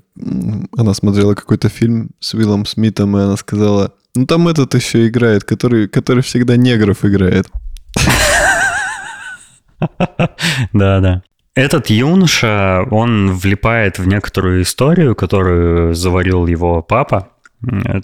она 0.77 0.93
смотрела 0.93 1.33
какой-то 1.33 1.69
фильм 1.69 2.11
с 2.19 2.33
Уиллом 2.33 2.65
Смитом, 2.65 3.17
и 3.17 3.21
она 3.21 3.37
сказала, 3.37 3.93
ну 4.15 4.25
там 4.25 4.47
этот 4.47 4.75
еще 4.75 5.07
играет, 5.07 5.43
который, 5.43 5.87
который 5.87 6.21
всегда 6.21 6.55
негров 6.55 7.05
играет. 7.05 7.47
Да, 10.73 10.99
да. 10.99 11.21
Этот 11.55 11.89
юноша, 11.89 12.85
он 12.91 13.31
влипает 13.31 13.99
в 13.99 14.07
некоторую 14.07 14.61
историю, 14.61 15.15
которую 15.15 15.93
заварил 15.93 16.47
его 16.47 16.81
папа 16.81 17.29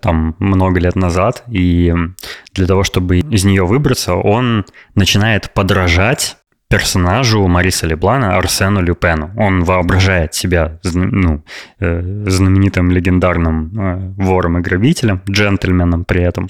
там 0.02 0.36
много 0.40 0.80
лет 0.80 0.96
назад, 0.96 1.44
и 1.50 1.94
для 2.54 2.68
того, 2.68 2.84
чтобы 2.84 3.20
из 3.20 3.46
нее 3.46 3.66
выбраться, 3.66 4.16
он 4.16 4.66
начинает 4.96 5.54
подражать 5.54 6.38
персонажу 6.76 7.48
Мариса 7.48 7.88
Леблана 7.88 8.36
Арсену 8.38 8.82
Люпену. 8.82 9.32
Он 9.38 9.64
воображает 9.64 10.34
себя 10.34 10.78
ну, 10.84 11.42
э, 11.80 12.02
знаменитым 12.28 12.92
легендарным 12.92 13.72
э, 13.80 14.24
вором 14.24 14.58
и 14.58 14.62
грабителем, 14.62 15.22
джентльменом 15.30 16.04
при 16.04 16.22
этом, 16.24 16.50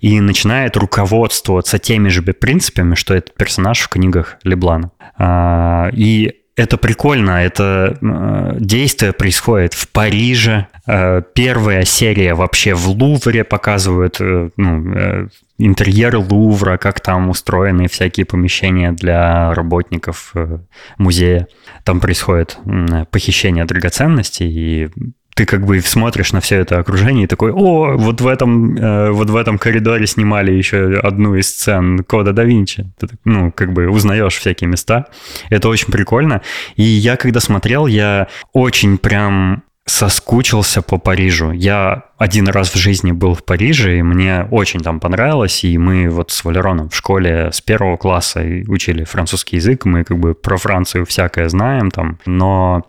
и 0.00 0.20
начинает 0.20 0.78
руководствоваться 0.78 1.78
теми 1.78 2.08
же 2.08 2.22
принципами, 2.22 2.94
что 2.94 3.14
этот 3.14 3.34
персонаж 3.34 3.80
в 3.80 3.88
книгах 3.88 4.38
Леблана. 4.44 4.92
А, 5.18 5.90
и 5.92 6.32
это 6.56 6.78
прикольно, 6.78 7.44
это 7.44 7.98
э, 8.00 8.56
действие 8.58 9.12
происходит 9.12 9.74
в 9.74 9.88
Париже. 9.88 10.68
Э, 10.86 11.20
первая 11.34 11.84
серия 11.84 12.34
вообще 12.34 12.74
в 12.74 12.88
Лувре 12.88 13.44
показывают 13.44 14.16
э, 14.20 14.50
ну, 14.56 14.94
э, 14.94 15.28
интерьер 15.58 16.16
Лувра, 16.16 16.78
как 16.78 17.00
там 17.00 17.28
устроены 17.28 17.88
всякие 17.88 18.24
помещения 18.24 18.92
для 18.92 19.52
работников 19.52 20.32
э, 20.34 20.58
музея. 20.96 21.46
Там 21.84 22.00
происходит 22.00 22.56
э, 22.64 23.04
похищение 23.10 23.66
драгоценностей, 23.66 24.48
и 24.48 24.88
ты 25.36 25.44
как 25.44 25.66
бы 25.66 25.78
смотришь 25.82 26.32
на 26.32 26.40
все 26.40 26.56
это 26.56 26.78
окружение 26.78 27.24
и 27.24 27.26
такой, 27.26 27.52
о, 27.52 27.94
вот 27.98 28.22
в 28.22 28.26
этом, 28.26 28.74
э, 28.74 29.10
вот 29.10 29.28
в 29.28 29.36
этом 29.36 29.58
коридоре 29.58 30.06
снимали 30.06 30.50
еще 30.50 30.98
одну 30.98 31.34
из 31.34 31.48
сцен 31.48 32.04
Кода 32.04 32.32
да 32.32 32.42
Винчи. 32.42 32.90
Ты, 32.98 33.08
ну, 33.24 33.52
как 33.52 33.74
бы 33.74 33.90
узнаешь 33.90 34.38
всякие 34.38 34.68
места. 34.68 35.04
Это 35.50 35.68
очень 35.68 35.92
прикольно. 35.92 36.40
И 36.76 36.82
я 36.82 37.16
когда 37.16 37.40
смотрел, 37.40 37.86
я 37.86 38.28
очень 38.54 38.96
прям 38.96 39.62
соскучился 39.84 40.80
по 40.80 40.96
Парижу. 40.96 41.52
Я 41.52 42.04
один 42.16 42.48
раз 42.48 42.70
в 42.70 42.78
жизни 42.78 43.12
был 43.12 43.34
в 43.34 43.44
Париже, 43.44 43.98
и 43.98 44.02
мне 44.02 44.48
очень 44.50 44.80
там 44.80 45.00
понравилось, 45.00 45.64
и 45.64 45.76
мы 45.76 46.08
вот 46.08 46.30
с 46.30 46.44
Валероном 46.44 46.88
в 46.88 46.96
школе 46.96 47.50
с 47.52 47.60
первого 47.60 47.98
класса 47.98 48.40
учили 48.68 49.04
французский 49.04 49.56
язык, 49.56 49.84
мы 49.84 50.02
как 50.02 50.18
бы 50.18 50.34
про 50.34 50.56
Францию 50.56 51.04
всякое 51.04 51.50
знаем 51.50 51.90
там, 51.90 52.18
но 52.24 52.86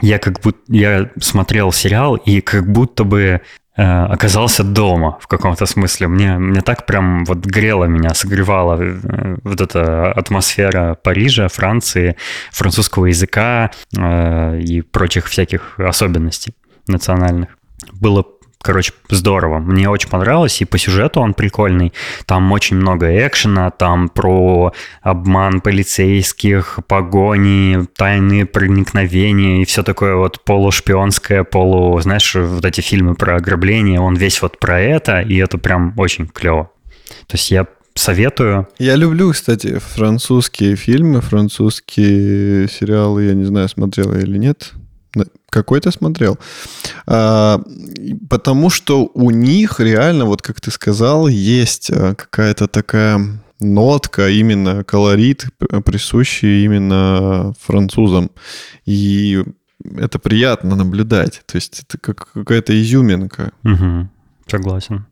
я 0.00 0.18
как 0.18 0.40
будто 0.40 0.60
я 0.68 1.10
смотрел 1.20 1.72
сериал 1.72 2.16
и 2.16 2.40
как 2.40 2.70
будто 2.70 3.04
бы 3.04 3.40
э, 3.76 3.82
оказался 3.82 4.64
дома 4.64 5.18
в 5.20 5.26
каком-то 5.26 5.66
смысле. 5.66 6.08
Мне, 6.08 6.38
мне 6.38 6.60
так 6.60 6.86
прям 6.86 7.24
вот 7.24 7.38
грело 7.38 7.84
меня, 7.84 8.14
согревала 8.14 8.80
э, 8.80 9.36
вот 9.42 9.60
эта 9.60 10.12
атмосфера 10.12 10.94
Парижа, 10.94 11.48
Франции, 11.48 12.16
французского 12.50 13.06
языка 13.06 13.70
э, 13.96 14.60
и 14.60 14.82
прочих 14.82 15.26
всяких 15.26 15.78
особенностей 15.78 16.54
национальных. 16.86 17.50
Было 17.92 18.24
Короче, 18.62 18.92
здорово. 19.08 19.58
Мне 19.58 19.88
очень 19.88 20.10
понравилось, 20.10 20.60
и 20.60 20.66
по 20.66 20.76
сюжету 20.76 21.20
он 21.20 21.32
прикольный. 21.32 21.94
Там 22.26 22.52
очень 22.52 22.76
много 22.76 23.06
экшена, 23.26 23.70
там 23.70 24.10
про 24.10 24.74
обман 25.00 25.62
полицейских, 25.62 26.78
погони, 26.86 27.86
тайные 27.96 28.44
проникновения 28.44 29.62
и 29.62 29.64
все 29.64 29.82
такое 29.82 30.14
вот 30.16 30.44
полушпионское, 30.44 31.42
полу... 31.42 31.98
Знаешь, 32.00 32.34
вот 32.34 32.64
эти 32.66 32.82
фильмы 32.82 33.14
про 33.14 33.36
ограбление, 33.36 33.98
он 33.98 34.14
весь 34.14 34.42
вот 34.42 34.60
про 34.60 34.78
это, 34.78 35.20
и 35.20 35.36
это 35.36 35.56
прям 35.56 35.94
очень 35.96 36.26
клево. 36.26 36.70
То 37.28 37.36
есть 37.36 37.50
я 37.50 37.66
советую. 37.94 38.68
Я 38.78 38.96
люблю, 38.96 39.32
кстати, 39.32 39.78
французские 39.78 40.76
фильмы, 40.76 41.22
французские 41.22 42.68
сериалы, 42.68 43.24
я 43.24 43.34
не 43.34 43.44
знаю, 43.44 43.70
смотрел 43.70 44.12
я 44.14 44.20
или 44.20 44.36
нет. 44.36 44.72
Какой-то 45.50 45.90
смотрел. 45.90 46.38
А, 47.06 47.60
потому 48.28 48.70
что 48.70 49.10
у 49.14 49.30
них 49.30 49.80
реально, 49.80 50.24
вот 50.24 50.42
как 50.42 50.60
ты 50.60 50.70
сказал, 50.70 51.26
есть 51.26 51.90
а, 51.90 52.14
какая-то 52.14 52.68
такая 52.68 53.20
нотка, 53.60 54.30
именно 54.30 54.84
колорит, 54.84 55.46
присущий 55.84 56.64
именно 56.64 57.52
французам. 57.60 58.30
И 58.86 59.44
это 59.96 60.18
приятно 60.18 60.76
наблюдать. 60.76 61.42
То 61.46 61.56
есть 61.56 61.82
это 61.82 61.98
как 61.98 62.32
какая-то 62.32 62.80
изюминка. 62.80 63.52
Угу, 63.64 64.08
согласен. 64.46 65.06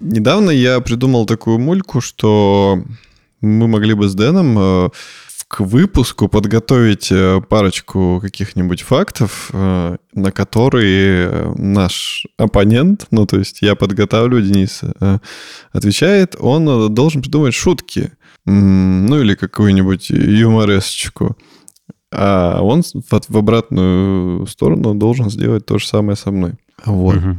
Недавно 0.00 0.50
я 0.50 0.80
придумал 0.80 1.26
такую 1.26 1.58
мульку, 1.58 2.00
что 2.00 2.82
мы 3.40 3.68
могли 3.68 3.94
бы 3.94 4.08
с 4.08 4.14
Дэном 4.14 4.56
э, 4.58 4.88
к 5.46 5.60
выпуску 5.60 6.28
подготовить 6.28 7.12
э, 7.12 7.42
парочку 7.46 8.18
каких-нибудь 8.22 8.80
фактов, 8.80 9.50
э, 9.52 9.96
на 10.14 10.32
которые 10.32 11.52
наш 11.56 12.26
оппонент, 12.38 13.08
ну 13.10 13.26
то 13.26 13.38
есть 13.38 13.60
я 13.60 13.74
подготавливаю, 13.74 14.42
Денис 14.42 14.80
отвечает, 15.72 16.34
он 16.38 16.94
должен 16.94 17.20
придумать 17.20 17.54
шутки, 17.54 18.12
ну 18.46 19.20
или 19.20 19.34
какую-нибудь 19.34 20.10
юморесочку. 20.10 21.36
А 22.12 22.60
он 22.62 22.82
в 22.82 23.36
обратную 23.36 24.46
сторону 24.46 24.94
должен 24.94 25.30
сделать 25.30 25.66
то 25.66 25.78
же 25.78 25.86
самое 25.86 26.16
со 26.16 26.32
мной. 26.32 26.54
Вот. 26.84 27.16
Угу. 27.16 27.38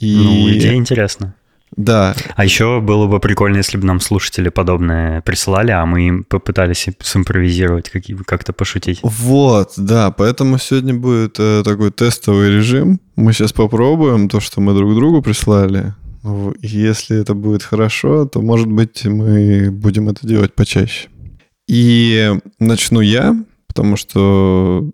И... 0.00 0.16
Ну, 0.16 0.50
идея 0.50 0.74
интересная. 0.74 1.34
Да. 1.76 2.14
А 2.34 2.44
еще 2.44 2.80
было 2.80 3.06
бы 3.06 3.20
прикольно, 3.20 3.58
если 3.58 3.78
бы 3.78 3.86
нам 3.86 4.00
слушатели 4.00 4.48
подобное 4.48 5.20
присылали, 5.22 5.70
а 5.70 5.86
мы 5.86 6.06
им 6.06 6.24
попытались 6.24 6.88
симпровизировать, 7.00 7.90
как-то 8.26 8.52
пошутить. 8.52 9.00
Вот, 9.02 9.72
да, 9.76 10.10
поэтому 10.10 10.58
сегодня 10.58 10.94
будет 10.94 11.36
э, 11.38 11.62
такой 11.64 11.90
тестовый 11.90 12.50
режим. 12.50 13.00
Мы 13.16 13.32
сейчас 13.32 13.52
попробуем 13.52 14.28
то, 14.28 14.40
что 14.40 14.60
мы 14.60 14.74
друг 14.74 14.94
другу 14.94 15.22
прислали. 15.22 15.94
Если 16.60 17.18
это 17.18 17.34
будет 17.34 17.62
хорошо, 17.62 18.26
то, 18.26 18.42
может 18.42 18.68
быть, 18.68 19.06
мы 19.06 19.70
будем 19.70 20.08
это 20.08 20.26
делать 20.26 20.54
почаще. 20.54 21.08
И 21.66 22.36
начну 22.58 23.00
я, 23.00 23.36
потому 23.68 23.96
что 23.96 24.90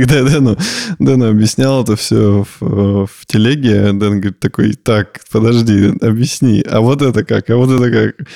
когда 0.00 0.16
я 0.16 0.24
Дэну, 0.24 0.56
Дэну 0.98 1.28
объяснял 1.28 1.82
это 1.82 1.96
все 1.96 2.44
в, 2.60 3.06
в 3.06 3.26
телеге, 3.26 3.92
Дэн 3.92 4.20
говорит 4.20 4.40
такой, 4.40 4.74
так, 4.74 5.20
подожди, 5.30 5.92
объясни, 6.00 6.64
а 6.68 6.80
вот 6.80 7.02
это 7.02 7.24
как, 7.24 7.50
а 7.50 7.56
вот 7.56 7.70
это 7.70 7.90
как. 7.90 8.28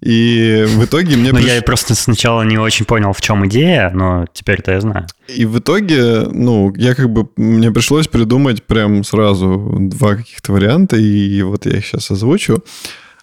И 0.00 0.66
в 0.68 0.84
итоге 0.84 1.16
мне... 1.16 1.32
Ну, 1.32 1.38
приш... 1.38 1.46
я 1.46 1.62
просто 1.62 1.94
сначала 1.94 2.42
не 2.42 2.58
очень 2.58 2.84
понял, 2.84 3.14
в 3.14 3.22
чем 3.22 3.46
идея, 3.46 3.90
но 3.94 4.26
теперь-то 4.34 4.72
я 4.72 4.80
знаю. 4.80 5.06
И 5.28 5.46
в 5.46 5.58
итоге, 5.58 6.26
ну, 6.30 6.74
я 6.76 6.94
как 6.94 7.10
бы... 7.10 7.28
Мне 7.36 7.70
пришлось 7.70 8.06
придумать 8.06 8.64
прям 8.64 9.02
сразу 9.02 9.76
два 9.80 10.16
каких-то 10.16 10.52
варианта, 10.52 10.96
и 10.96 11.40
вот 11.40 11.64
я 11.64 11.78
их 11.78 11.86
сейчас 11.86 12.10
озвучу. 12.10 12.62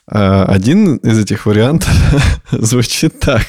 А, 0.07 0.45
один 0.45 0.95
из 0.97 1.19
этих 1.19 1.45
вариантов 1.45 1.93
звучит 2.51 3.19
так. 3.19 3.45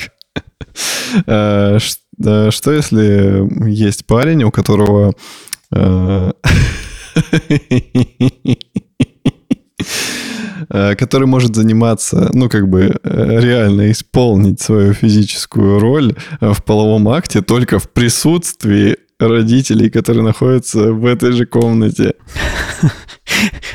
А, 2.24 2.50
что 2.50 2.72
если 2.72 3.68
есть 3.68 4.06
парень, 4.06 4.44
у 4.44 4.50
которого... 4.50 5.12
Э, 5.72 6.32
э, 10.70 10.94
который 10.96 11.26
может 11.26 11.54
заниматься, 11.54 12.30
ну, 12.32 12.48
как 12.48 12.68
бы 12.68 12.98
э, 13.02 13.40
реально 13.40 13.90
исполнить 13.90 14.60
свою 14.60 14.92
физическую 14.94 15.78
роль 15.78 16.14
в 16.40 16.62
половом 16.62 17.08
акте 17.08 17.42
только 17.42 17.78
в 17.78 17.90
присутствии 17.90 18.96
родителей, 19.28 19.90
которые 19.90 20.22
находятся 20.22 20.92
в 20.92 21.06
этой 21.06 21.32
же 21.32 21.46
комнате. 21.46 22.14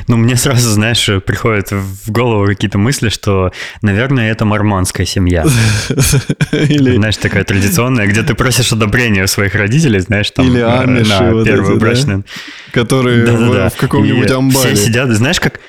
Ну, 0.06 0.16
мне 0.16 0.36
сразу, 0.36 0.70
знаешь, 0.70 1.08
приходят 1.26 1.70
в 1.70 2.10
голову 2.10 2.46
какие-то 2.46 2.78
мысли, 2.78 3.10
что, 3.10 3.52
наверное, 3.82 4.30
это 4.30 4.44
мормонская 4.44 5.06
семья. 5.06 5.44
Или... 6.52 6.96
Знаешь, 6.96 7.16
такая 7.18 7.44
традиционная, 7.44 8.06
где 8.06 8.22
ты 8.22 8.34
просишь 8.34 8.72
одобрения 8.72 9.24
у 9.24 9.26
своих 9.26 9.54
родителей, 9.54 10.00
знаешь, 10.00 10.30
там... 10.30 10.46
Или 10.46 10.60
амиши 10.60 11.10
на 11.10 11.32
вот 11.32 11.44
первую 11.44 11.76
эти, 11.76 11.80
брачную. 11.80 12.18
Да? 12.18 12.80
Которые 12.80 13.26
да 13.26 13.32
-да 13.32 13.50
-да. 13.50 13.70
в, 13.70 13.74
в 13.74 13.76
каком-нибудь 13.76 14.30
амбаре. 14.30 14.74
Все 14.74 14.86
сидят, 14.86 15.10
знаешь, 15.10 15.40
как 15.40 15.60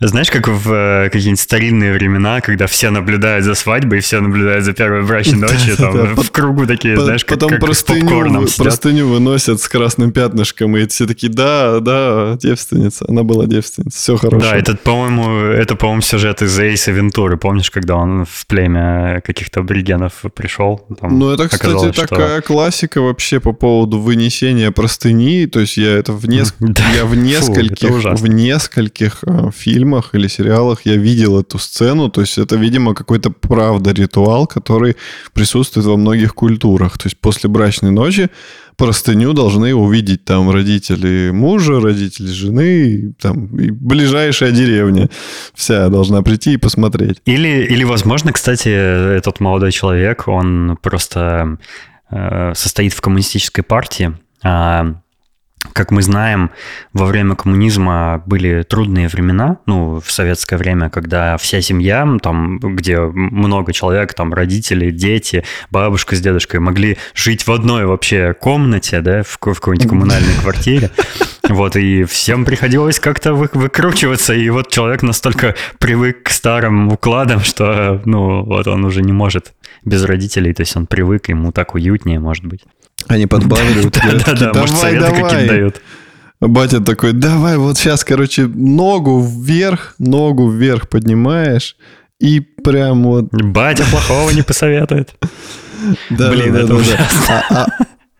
знаешь, 0.00 0.30
как 0.30 0.48
в 0.48 0.72
э, 0.72 1.10
какие-нибудь 1.10 1.40
старинные 1.40 1.92
времена, 1.92 2.40
когда 2.40 2.66
все 2.66 2.90
наблюдают 2.90 3.44
за 3.44 3.54
свадьбой, 3.54 4.00
все 4.00 4.20
наблюдают 4.20 4.64
за 4.64 4.72
первой 4.72 5.02
брачной 5.04 5.38
ночью, 5.48 5.76
там 5.76 6.14
в 6.16 6.30
кругу 6.30 6.66
такие, 6.66 7.00
знаешь, 7.00 7.24
как 7.24 7.38
Потом 7.40 7.58
простыню, 7.58 8.46
простыню 8.58 9.08
выносят 9.08 9.60
с 9.60 9.68
красным 9.68 10.12
пятнышком, 10.12 10.76
и 10.76 10.86
все 10.86 11.06
такие, 11.06 11.32
да, 11.32 11.80
да, 11.80 12.36
девственница, 12.40 13.06
она 13.08 13.22
была 13.22 13.46
девственница, 13.46 13.96
все 13.96 14.16
хорошо. 14.16 14.50
Да, 14.50 14.56
это, 14.56 14.76
по-моему, 14.76 15.38
это, 15.38 15.76
по-моему, 15.76 16.02
сюжет 16.02 16.42
из 16.42 16.58
Эйса 16.58 16.90
Вентуры, 16.92 17.36
помнишь, 17.36 17.70
когда 17.70 17.96
он 17.96 18.26
в 18.26 18.46
племя 18.46 19.22
каких-то 19.24 19.60
аборигенов 19.60 20.12
пришел? 20.34 20.86
ну, 21.02 21.30
это, 21.30 21.48
кстати, 21.48 21.92
такая 21.92 22.42
классика 22.42 23.00
вообще 23.00 23.40
по 23.40 23.52
поводу 23.52 23.98
вынесения 23.98 24.70
простыни, 24.70 25.46
то 25.46 25.60
есть 25.60 25.76
я 25.78 25.96
это 25.96 26.12
в, 26.12 26.28
неск... 26.28 26.54
я 26.94 27.06
в 27.06 27.16
нескольких, 27.16 27.90
в 27.90 28.26
нескольких 28.26 29.18
э, 29.26 29.50
фильмах 29.56 29.85
фильмах 29.86 30.14
или 30.14 30.28
сериалах 30.28 30.86
я 30.86 30.96
видел 30.96 31.40
эту 31.40 31.58
сцену. 31.58 32.08
То 32.08 32.20
есть 32.20 32.38
это, 32.38 32.56
видимо, 32.56 32.94
какой-то 32.94 33.30
правда 33.30 33.92
ритуал, 33.92 34.46
который 34.46 34.96
присутствует 35.32 35.86
во 35.86 35.96
многих 35.96 36.34
культурах. 36.34 36.98
То 36.98 37.06
есть 37.06 37.16
после 37.20 37.48
брачной 37.48 37.90
ночи 37.90 38.28
простыню 38.76 39.32
должны 39.32 39.74
увидеть 39.74 40.24
там 40.24 40.50
родители 40.50 41.30
мужа, 41.32 41.80
родители 41.80 42.32
жены, 42.32 43.14
там 43.20 43.46
и 43.58 43.70
ближайшая 43.70 44.50
деревня. 44.50 45.08
Вся 45.54 45.88
должна 45.88 46.22
прийти 46.22 46.54
и 46.54 46.58
посмотреть. 46.58 47.22
Или, 47.26 47.66
или 47.72 47.84
возможно, 47.84 48.32
кстати, 48.32 48.68
этот 49.16 49.40
молодой 49.40 49.72
человек, 49.72 50.28
он 50.28 50.76
просто 50.82 51.58
э, 52.10 52.52
состоит 52.54 52.92
в 52.92 53.00
коммунистической 53.00 53.62
партии, 53.62 54.12
а 54.42 54.96
как 55.76 55.90
мы 55.90 56.02
знаем, 56.02 56.50
во 56.94 57.04
время 57.04 57.34
коммунизма 57.34 58.22
были 58.24 58.62
трудные 58.62 59.08
времена, 59.08 59.58
ну, 59.66 60.00
в 60.00 60.10
советское 60.10 60.56
время, 60.56 60.88
когда 60.88 61.36
вся 61.36 61.60
семья, 61.60 62.08
там, 62.22 62.58
где 62.58 62.98
много 63.00 63.74
человек, 63.74 64.14
там, 64.14 64.32
родители, 64.32 64.90
дети, 64.90 65.44
бабушка 65.70 66.16
с 66.16 66.20
дедушкой 66.20 66.60
могли 66.60 66.96
жить 67.14 67.46
в 67.46 67.52
одной 67.52 67.84
вообще 67.84 68.32
комнате, 68.32 69.02
да, 69.02 69.22
в, 69.22 69.34
в 69.34 69.38
какой-нибудь 69.38 69.88
коммунальной 69.88 70.34
квартире. 70.40 70.90
Вот, 71.48 71.76
и 71.76 72.02
всем 72.02 72.44
приходилось 72.44 72.98
как-то 72.98 73.32
вы, 73.32 73.48
выкручиваться, 73.52 74.34
и 74.34 74.50
вот 74.50 74.68
человек 74.68 75.04
настолько 75.04 75.54
привык 75.78 76.24
к 76.24 76.30
старым 76.30 76.88
укладам, 76.88 77.38
что, 77.38 78.02
ну, 78.04 78.42
вот 78.42 78.66
он 78.66 78.84
уже 78.84 79.00
не 79.00 79.12
может 79.12 79.52
без 79.84 80.02
родителей, 80.02 80.52
то 80.52 80.62
есть 80.62 80.76
он 80.76 80.88
привык, 80.88 81.28
ему 81.28 81.52
так 81.52 81.76
уютнее, 81.76 82.18
может 82.18 82.44
быть. 82.44 82.64
Они 83.08 83.26
подбадривают. 83.26 83.94
Да-да-да, 83.94 84.60
может, 84.60 84.76
советы 84.76 85.06
какие-то 85.10 85.46
дают. 85.46 85.82
Батя 86.40 86.80
такой, 86.80 87.12
давай, 87.12 87.56
вот 87.56 87.78
сейчас, 87.78 88.04
короче, 88.04 88.46
ногу 88.46 89.20
вверх, 89.20 89.94
ногу 89.98 90.50
вверх 90.50 90.88
поднимаешь, 90.88 91.76
и 92.20 92.40
прям 92.40 93.04
вот... 93.04 93.32
Батя 93.32 93.84
плохого 93.90 94.30
не 94.30 94.42
посоветует. 94.46 95.14
Да, 96.10 96.30
Блин, 96.30 96.52
да, 96.52 96.58
это 96.60 96.68
да, 96.68 96.74
ужасно. 96.74 97.44
А, 97.48 97.66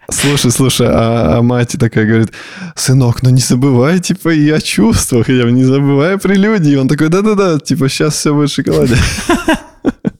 а, 0.08 0.12
слушай, 0.12 0.50
слушай, 0.50 0.86
а, 0.88 1.38
а 1.38 1.42
мать 1.42 1.76
такая 1.78 2.06
говорит, 2.06 2.32
сынок, 2.74 3.22
ну 3.22 3.30
не 3.30 3.40
забывай, 3.40 3.98
типа, 3.98 4.30
и 4.30 4.48
о 4.50 4.60
чувствах, 4.60 5.28
я 5.28 5.44
не 5.50 5.64
забывай 5.64 6.18
прелюдии. 6.18 6.72
И 6.72 6.76
он 6.76 6.88
такой, 6.88 7.08
да-да-да, 7.08 7.58
типа, 7.58 7.88
сейчас 7.88 8.14
все 8.14 8.34
будет 8.34 8.50
в 8.50 8.54
шоколаде. 8.54 8.96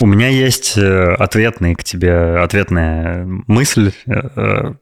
У 0.00 0.06
меня 0.06 0.28
есть 0.28 0.76
э, 0.76 1.14
ответный 1.14 1.74
к 1.74 1.82
тебе, 1.82 2.38
ответная 2.38 3.26
мысль, 3.46 3.92
э, 4.06 4.12
э, 4.36 4.74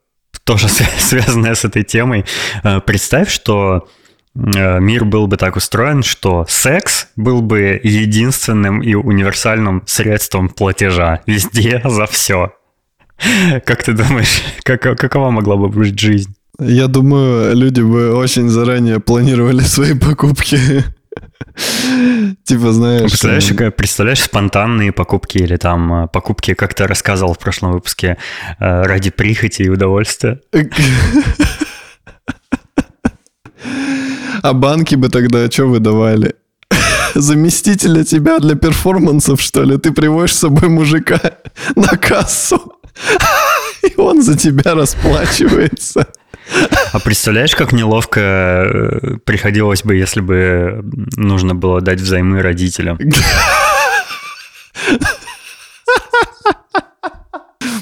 тоже 0.44 0.68
связанная 0.98 1.54
с 1.54 1.64
этой 1.64 1.84
темой. 1.84 2.24
Представь, 2.84 3.30
что 3.30 3.88
мир 4.34 5.06
был 5.06 5.26
бы 5.26 5.38
так 5.38 5.56
устроен, 5.56 6.02
что 6.02 6.44
секс 6.46 7.08
был 7.16 7.40
бы 7.40 7.80
единственным 7.82 8.82
и 8.82 8.94
универсальным 8.94 9.82
средством 9.86 10.50
платежа 10.50 11.22
везде 11.26 11.80
за 11.84 12.06
все. 12.06 12.52
Как 13.64 13.82
ты 13.82 13.92
думаешь, 13.92 14.42
как, 14.62 14.82
какова 14.82 15.30
могла 15.30 15.56
бы 15.56 15.68
быть 15.68 15.98
жизнь? 15.98 16.34
Я 16.58 16.86
думаю, 16.86 17.54
люди 17.54 17.80
бы 17.80 18.14
очень 18.14 18.48
заранее 18.48 19.00
планировали 19.00 19.60
свои 19.60 19.94
покупки. 19.94 20.84
Типа, 22.44 22.72
знаешь... 22.72 23.10
Представляешь, 23.10 23.50
э, 23.50 23.70
представляешь 23.70 24.22
спонтанные 24.22 24.92
покупки 24.92 25.38
или 25.38 25.56
там 25.56 26.04
э, 26.04 26.08
покупки, 26.08 26.54
как 26.54 26.74
ты 26.74 26.86
рассказывал 26.86 27.34
в 27.34 27.38
прошлом 27.38 27.72
выпуске, 27.72 28.18
э, 28.58 28.82
ради 28.82 29.10
прихоти 29.10 29.62
и 29.62 29.68
удовольствия? 29.68 30.40
А 34.42 34.52
банки 34.52 34.94
бы 34.94 35.08
тогда 35.08 35.50
что 35.50 35.66
выдавали? 35.66 36.34
Заместителя 37.14 38.04
тебя 38.04 38.38
для 38.38 38.54
перформансов, 38.54 39.40
что 39.40 39.62
ли? 39.62 39.78
Ты 39.78 39.92
приводишь 39.92 40.34
с 40.34 40.40
собой 40.40 40.68
мужика 40.68 41.18
на 41.74 41.96
кассу, 41.96 42.74
и 43.82 43.94
он 43.96 44.22
за 44.22 44.36
тебя 44.36 44.74
расплачивается. 44.74 46.06
А 46.92 47.00
представляешь, 47.00 47.54
как 47.54 47.72
неловко 47.72 48.20
э, 48.20 49.16
приходилось 49.24 49.82
бы, 49.82 49.96
если 49.96 50.20
бы 50.20 50.80
нужно 51.16 51.54
было 51.54 51.80
дать 51.80 52.00
взаймы 52.00 52.42
родителям? 52.42 52.98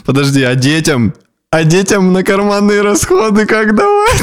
Подожди, 0.05 0.43
а 0.43 0.55
детям? 0.55 1.15
А 1.51 1.65
детям 1.65 2.13
на 2.13 2.23
карманные 2.23 2.83
расходы 2.83 3.47
как 3.47 3.75
давать? 3.75 4.23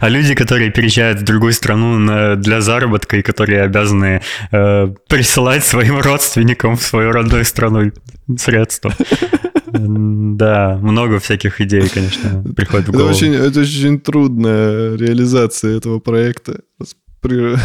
А 0.00 0.08
люди, 0.08 0.34
которые 0.34 0.70
переезжают 0.70 1.20
в 1.20 1.24
другую 1.24 1.52
страну 1.52 1.98
на, 1.98 2.36
для 2.36 2.60
заработка 2.60 3.16
и 3.16 3.22
которые 3.22 3.62
обязаны 3.62 4.22
э, 4.52 4.94
присылать 5.08 5.64
своим 5.64 6.00
родственникам 6.00 6.76
в 6.76 6.82
свою 6.82 7.12
родную 7.12 7.44
страну 7.44 7.92
средства. 8.38 8.94
Да, 9.72 10.78
много 10.80 11.18
всяких 11.18 11.60
идей, 11.60 11.88
конечно, 11.88 12.42
приходит 12.56 12.88
в 12.88 12.92
голову. 12.92 13.10
Это 13.10 13.16
очень, 13.16 13.34
это 13.34 13.60
очень 13.60 14.00
трудная 14.00 14.96
реализация 14.96 15.76
этого 15.76 15.98
проекта. 15.98 16.60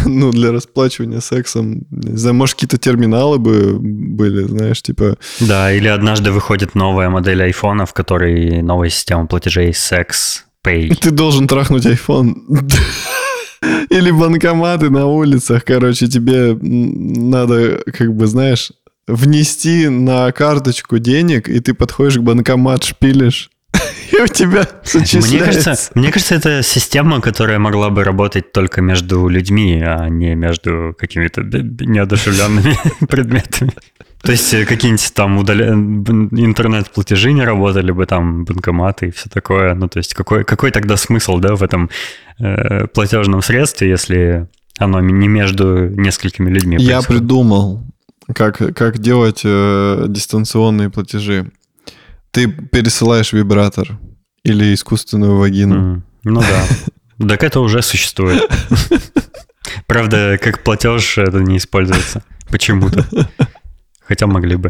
Ну, 0.05 0.31
для 0.31 0.51
расплачивания 0.51 1.19
сексом. 1.19 1.85
Не 1.91 2.17
знаю, 2.17 2.35
может, 2.35 2.55
какие-то 2.55 2.77
терминалы 2.77 3.37
бы 3.37 3.77
были, 3.79 4.43
знаешь, 4.43 4.81
типа... 4.81 5.17
Да, 5.39 5.71
или 5.71 5.87
однажды 5.87 6.31
выходит 6.31 6.75
новая 6.75 7.09
модель 7.09 7.43
айфона, 7.43 7.85
в 7.85 7.93
которой 7.93 8.61
новая 8.63 8.89
система 8.89 9.27
платежей 9.27 9.73
секс 9.73 10.45
Pay. 10.65 10.95
Ты 10.95 11.11
должен 11.11 11.47
трахнуть 11.47 11.85
iPhone. 11.85 12.35
Или 13.89 14.11
банкоматы 14.11 14.89
на 14.89 15.05
улицах, 15.05 15.63
короче, 15.65 16.07
тебе 16.07 16.57
надо, 16.61 17.83
как 17.85 18.13
бы, 18.13 18.27
знаешь, 18.27 18.71
внести 19.07 19.87
на 19.89 20.31
карточку 20.31 20.99
денег, 20.99 21.49
и 21.49 21.59
ты 21.59 21.73
подходишь 21.73 22.17
к 22.17 22.21
банкомат, 22.21 22.83
шпилишь, 22.83 23.49
у 24.23 24.27
тебя 24.27 24.67
мне 25.29 25.39
кажется, 25.39 25.75
мне 25.95 26.11
кажется, 26.11 26.35
это 26.35 26.63
система, 26.63 27.21
которая 27.21 27.59
могла 27.59 27.89
бы 27.89 28.03
работать 28.03 28.51
только 28.51 28.81
между 28.81 29.27
людьми, 29.27 29.81
а 29.81 30.07
не 30.09 30.35
между 30.35 30.95
какими-то 30.97 31.41
неодушевленными 31.41 32.77
предметами. 33.07 33.73
То 34.21 34.31
есть 34.31 34.53
э, 34.53 34.65
какие-нибудь 34.65 35.13
там 35.13 35.37
удаля... 35.37 35.73
интернет-платежи 35.73 37.33
не 37.33 37.43
работали 37.43 37.91
бы, 37.91 38.05
там 38.05 38.45
банкоматы 38.45 39.07
и 39.07 39.11
все 39.11 39.29
такое. 39.29 39.73
Ну, 39.73 39.89
то 39.89 39.97
есть 39.97 40.13
какой, 40.13 40.45
какой 40.45 40.71
тогда 40.71 40.95
смысл, 40.95 41.39
да, 41.39 41.55
в 41.55 41.63
этом 41.63 41.89
э, 42.39 42.87
платежном 42.87 43.41
средстве, 43.41 43.89
если 43.89 44.47
оно 44.77 45.01
не 45.01 45.27
между 45.27 45.89
несколькими 45.89 46.49
людьми 46.49 46.77
Я 46.79 46.95
происходит? 46.95 47.07
придумал, 47.07 47.83
как, 48.33 48.57
как 48.57 48.99
делать 48.99 49.41
э, 49.43 50.05
дистанционные 50.07 50.89
платежи. 50.89 51.51
Ты 52.33 52.47
пересылаешь 52.47 53.31
вибратор 53.31 53.99
или 54.43 54.73
искусственную 54.73 55.37
вагину. 55.37 55.75
Mm, 55.75 56.01
ну 56.23 56.41
да. 56.41 56.65
Так 57.29 57.43
это 57.43 57.59
уже 57.59 57.83
существует. 57.83 58.51
Правда, 59.85 60.39
как 60.41 60.63
платеж 60.63 61.19
это 61.19 61.37
не 61.37 61.57
используется 61.57 62.23
почему-то. 62.49 63.05
Хотя 64.01 64.25
могли 64.25 64.55
бы. 64.55 64.69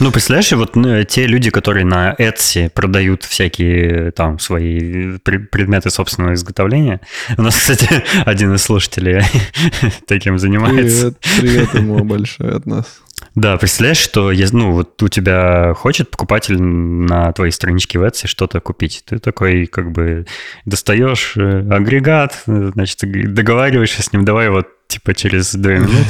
Ну, 0.00 0.10
представляешь, 0.10 0.50
вот 0.52 0.76
ну, 0.76 1.04
те 1.04 1.26
люди, 1.26 1.50
которые 1.50 1.84
на 1.84 2.14
Etsy 2.14 2.70
продают 2.70 3.22
всякие 3.22 4.10
там 4.10 4.38
свои 4.38 5.18
предметы 5.18 5.90
собственного 5.90 6.34
изготовления. 6.34 7.00
У 7.36 7.42
нас, 7.42 7.54
кстати, 7.54 8.02
один 8.24 8.54
из 8.54 8.62
слушателей 8.62 9.22
таким 10.08 10.38
занимается. 10.38 11.12
Привет, 11.12 11.68
привет 11.68 11.74
ему 11.74 12.02
большое 12.02 12.54
от 12.54 12.66
нас. 12.66 12.86
Да, 13.34 13.56
представляешь, 13.56 13.98
что 13.98 14.32
ну, 14.52 14.72
вот 14.72 15.02
у 15.02 15.08
тебя 15.08 15.74
хочет 15.74 16.10
покупатель 16.10 16.60
на 16.60 17.32
твоей 17.32 17.50
страничке 17.50 17.98
в 17.98 18.04
Etsy 18.04 18.26
что-то 18.26 18.60
купить. 18.60 19.02
Ты 19.06 19.18
такой 19.18 19.66
как 19.66 19.90
бы 19.90 20.26
достаешь 20.64 21.36
э, 21.36 21.68
агрегат, 21.68 22.42
значит, 22.46 23.00
договариваешься 23.34 24.02
с 24.02 24.12
ним, 24.12 24.24
давай 24.24 24.50
вот 24.50 24.68
типа 24.86 25.14
через 25.14 25.54
две 25.54 25.78
минуты 25.78 26.04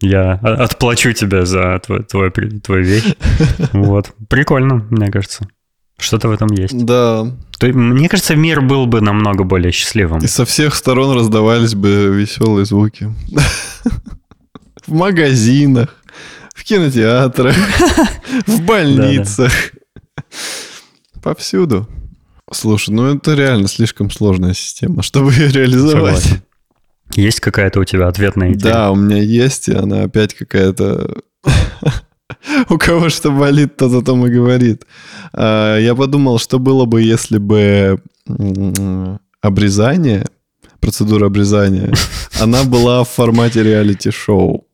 я 0.00 0.32
отплачу 0.34 1.12
тебя 1.12 1.44
за 1.44 1.80
твой, 1.84 2.04
твой, 2.04 2.30
твою 2.30 2.84
вещь. 2.84 3.14
Вот. 3.72 4.12
Прикольно, 4.28 4.86
мне 4.90 5.10
кажется. 5.10 5.48
Что-то 5.98 6.28
в 6.28 6.32
этом 6.32 6.48
есть. 6.48 6.84
Да. 6.86 7.26
То, 7.58 7.66
мне 7.66 8.08
кажется, 8.08 8.34
мир 8.34 8.62
был 8.62 8.86
бы 8.86 9.00
намного 9.00 9.44
более 9.44 9.70
счастливым. 9.72 10.20
И 10.20 10.26
со 10.28 10.44
всех 10.44 10.74
сторон 10.74 11.14
раздавались 11.16 11.74
бы 11.74 12.14
веселые 12.16 12.64
звуки. 12.64 13.12
В 14.86 14.92
магазинах, 14.92 15.94
в 16.60 16.64
кинотеатрах, 16.64 17.56
в 18.46 18.62
больницах. 18.62 19.52
Повсюду. 21.22 21.88
Слушай, 22.52 22.90
ну 22.90 23.14
это 23.14 23.34
реально 23.34 23.66
слишком 23.66 24.10
сложная 24.10 24.52
система, 24.52 25.02
чтобы 25.02 25.32
ее 25.32 25.48
реализовать. 25.48 26.42
Есть 27.14 27.40
какая-то 27.40 27.80
у 27.80 27.84
тебя 27.84 28.08
ответная 28.08 28.52
идея? 28.52 28.72
Да, 28.72 28.90
у 28.90 28.96
меня 28.96 29.22
есть, 29.22 29.68
и 29.68 29.74
она 29.74 30.02
опять 30.02 30.34
какая-то... 30.34 31.22
У 32.68 32.78
кого 32.78 33.08
что 33.08 33.30
болит, 33.30 33.76
тот 33.76 33.92
о 33.92 34.04
том 34.04 34.26
и 34.26 34.30
говорит. 34.30 34.84
А, 35.32 35.78
я 35.78 35.94
подумал, 35.94 36.38
что 36.38 36.58
было 36.58 36.84
бы, 36.84 37.02
если 37.02 37.38
бы 37.38 38.00
обрезание, 39.40 40.26
процедура 40.78 41.26
обрезания, 41.26 41.92
она 42.40 42.64
была 42.64 43.02
в 43.02 43.08
формате 43.08 43.62
реалити-шоу. 43.62 44.66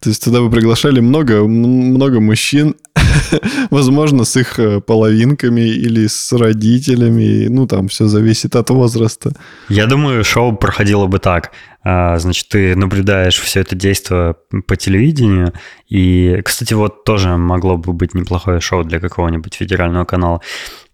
То 0.00 0.08
есть 0.08 0.24
туда 0.24 0.40
бы 0.40 0.50
приглашали 0.50 1.00
много, 1.00 1.44
много 1.44 2.20
мужчин, 2.20 2.74
возможно, 3.70 4.24
с 4.24 4.36
их 4.36 4.58
э, 4.58 4.80
половинками 4.80 5.60
или 5.60 6.06
с 6.06 6.32
родителями. 6.32 7.48
Ну, 7.48 7.66
там 7.66 7.88
все 7.88 8.06
зависит 8.06 8.56
от 8.56 8.70
возраста. 8.70 9.32
Я 9.68 9.86
думаю, 9.86 10.24
шоу 10.24 10.56
проходило 10.56 11.06
бы 11.06 11.18
так. 11.18 11.52
А, 11.82 12.18
значит, 12.18 12.48
ты 12.48 12.76
наблюдаешь 12.76 13.38
все 13.38 13.60
это 13.60 13.74
действие 13.76 14.34
по 14.66 14.76
телевидению. 14.76 15.52
И, 15.88 16.40
кстати, 16.44 16.74
вот 16.74 17.04
тоже 17.04 17.36
могло 17.36 17.76
бы 17.76 17.92
быть 17.92 18.14
неплохое 18.14 18.60
шоу 18.60 18.84
для 18.84 19.00
какого-нибудь 19.00 19.54
федерального 19.54 20.04
канала 20.04 20.40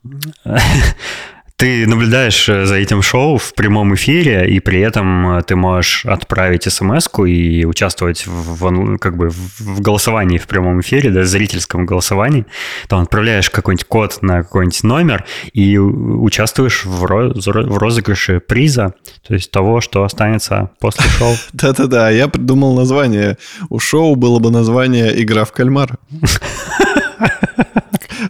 ты 1.57 1.86
наблюдаешь 1.86 2.48
э, 2.48 2.66
за 2.66 2.74
этим 2.74 3.00
шоу 3.00 3.38
в 3.38 3.55
прямом 3.55 3.94
эфире, 3.94 4.48
и 4.48 4.59
при 4.59 4.80
этом 4.80 5.38
э, 5.38 5.42
ты 5.42 5.55
можешь 5.55 6.05
отправить 6.05 6.64
смс 6.64 7.07
и 7.26 7.64
участвовать 7.64 8.26
в, 8.26 8.98
как 8.98 9.16
бы 9.16 9.30
в 9.30 9.80
голосовании 9.80 10.38
в 10.38 10.48
прямом 10.48 10.80
эфире, 10.80 11.11
да, 11.11 11.20
в 11.20 11.26
зрительском 11.26 11.86
голосовании. 11.86 12.46
Там 12.88 13.02
отправляешь 13.02 13.50
какой-нибудь 13.50 13.86
код 13.86 14.18
на 14.22 14.42
какой-нибудь 14.42 14.82
номер 14.82 15.24
и 15.52 15.78
участвуешь 15.78 16.84
в, 16.84 17.05
роз, 17.05 17.46
в 17.46 17.78
розыгрыше 17.78 18.40
приза, 18.40 18.94
то 19.26 19.34
есть 19.34 19.50
того, 19.52 19.80
что 19.80 20.02
останется 20.02 20.70
после 20.80 21.09
шоу. 21.09 21.34
Да-да-да, 21.52 22.11
я 22.11 22.26
придумал 22.26 22.74
название. 22.74 23.38
У 23.68 23.78
шоу 23.78 24.16
было 24.16 24.40
бы 24.40 24.50
название 24.50 25.22
«Игра 25.22 25.44
в 25.44 25.52
кальмар». 25.52 25.98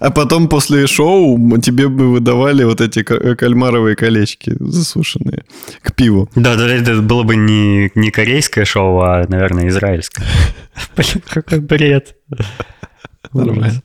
А 0.01 0.11
потом 0.11 0.49
после 0.49 0.87
шоу 0.87 1.39
тебе 1.61 1.89
бы 1.89 2.13
выдавали 2.13 2.65
вот 2.65 2.81
эти 2.81 3.03
кальмаровые 3.03 3.97
колечки 3.97 4.55
засушенные 4.59 5.45
к 5.83 5.95
пиву. 5.95 6.29
Да, 6.35 6.57
да, 6.57 6.69
это 6.69 7.01
было 7.01 7.23
бы 7.23 7.37
не, 7.37 7.91
не 7.95 8.11
корейское 8.11 8.65
шоу, 8.65 9.01
а, 9.01 9.25
наверное, 9.29 9.69
израильское. 9.69 10.25
Блин, 10.97 11.23
какой 11.29 11.61
бред. 11.61 12.17
Нормально. 13.33 13.83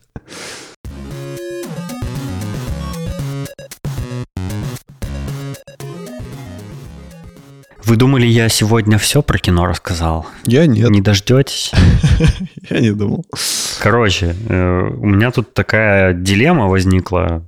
Вы 7.90 7.96
думали, 7.96 8.28
я 8.28 8.50
сегодня 8.50 9.00
все 9.00 9.24
про 9.24 9.40
кино 9.40 9.66
рассказал? 9.66 10.28
Я 10.46 10.68
нет. 10.68 10.92
Не 10.92 11.02
дождетесь? 11.02 11.72
Я 12.70 12.82
не 12.82 12.92
думал. 12.92 13.26
Короче, 13.80 14.36
э, 14.48 14.90
у 14.96 15.08
меня 15.08 15.32
тут 15.32 15.56
такая 15.56 16.14
дилемма 16.14 16.68
возникла. 16.68 17.44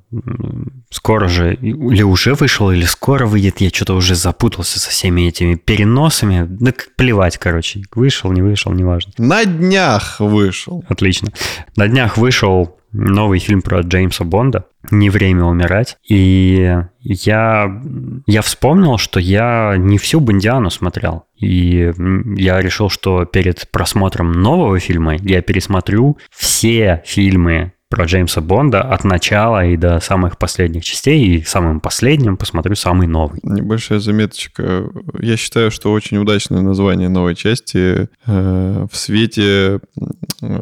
Скоро 0.89 1.27
же, 1.27 1.53
или 1.53 2.01
уже 2.01 2.33
вышел, 2.33 2.71
или 2.71 2.85
скоро 2.85 3.27
выйдет. 3.27 3.61
Я 3.61 3.69
что-то 3.69 3.93
уже 3.93 4.15
запутался 4.15 4.79
со 4.79 4.89
всеми 4.89 5.27
этими 5.27 5.53
переносами. 5.53 6.47
Да 6.49 6.73
плевать, 6.95 7.37
короче. 7.37 7.83
Вышел, 7.93 8.31
не 8.31 8.41
вышел, 8.41 8.71
неважно. 8.71 9.13
На 9.19 9.45
днях 9.45 10.19
вышел. 10.19 10.83
Отлично. 10.89 11.31
На 11.75 11.87
днях 11.87 12.17
вышел 12.17 12.79
новый 12.91 13.39
фильм 13.39 13.61
про 13.61 13.81
Джеймса 13.81 14.23
Бонда 14.23 14.65
«Не 14.89 15.09
время 15.09 15.45
умирать». 15.45 15.97
И 16.07 16.75
я, 17.01 17.81
я 18.25 18.41
вспомнил, 18.41 18.97
что 18.97 19.19
я 19.19 19.75
не 19.77 19.97
всю 19.97 20.19
Бондиану 20.19 20.69
смотрел. 20.69 21.25
И 21.37 21.91
я 22.35 22.61
решил, 22.61 22.89
что 22.89 23.25
перед 23.25 23.69
просмотром 23.71 24.31
нового 24.31 24.79
фильма 24.79 25.15
я 25.15 25.41
пересмотрю 25.41 26.17
все 26.29 27.01
фильмы 27.05 27.73
про 27.91 28.05
Джеймса 28.05 28.39
Бонда 28.39 28.81
от 28.81 29.03
начала 29.03 29.65
и 29.65 29.75
до 29.75 29.99
самых 29.99 30.37
последних 30.37 30.85
частей, 30.85 31.35
и 31.35 31.43
самым 31.43 31.81
последним 31.81 32.37
посмотрю 32.37 32.75
самый 32.75 33.05
новый. 33.05 33.41
Небольшая 33.43 33.99
заметочка. 33.99 34.85
Я 35.19 35.35
считаю, 35.35 35.71
что 35.71 35.91
очень 35.91 36.17
удачное 36.17 36.61
название 36.61 37.09
новой 37.09 37.35
части 37.35 38.07
э, 38.25 38.87
в 38.89 38.95
свете 38.95 39.81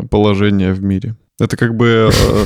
положения 0.09 0.73
в 0.73 0.83
мире. 0.83 1.15
Это 1.39 1.55
как 1.57 1.75
бы 1.75 2.11
э, 2.11 2.45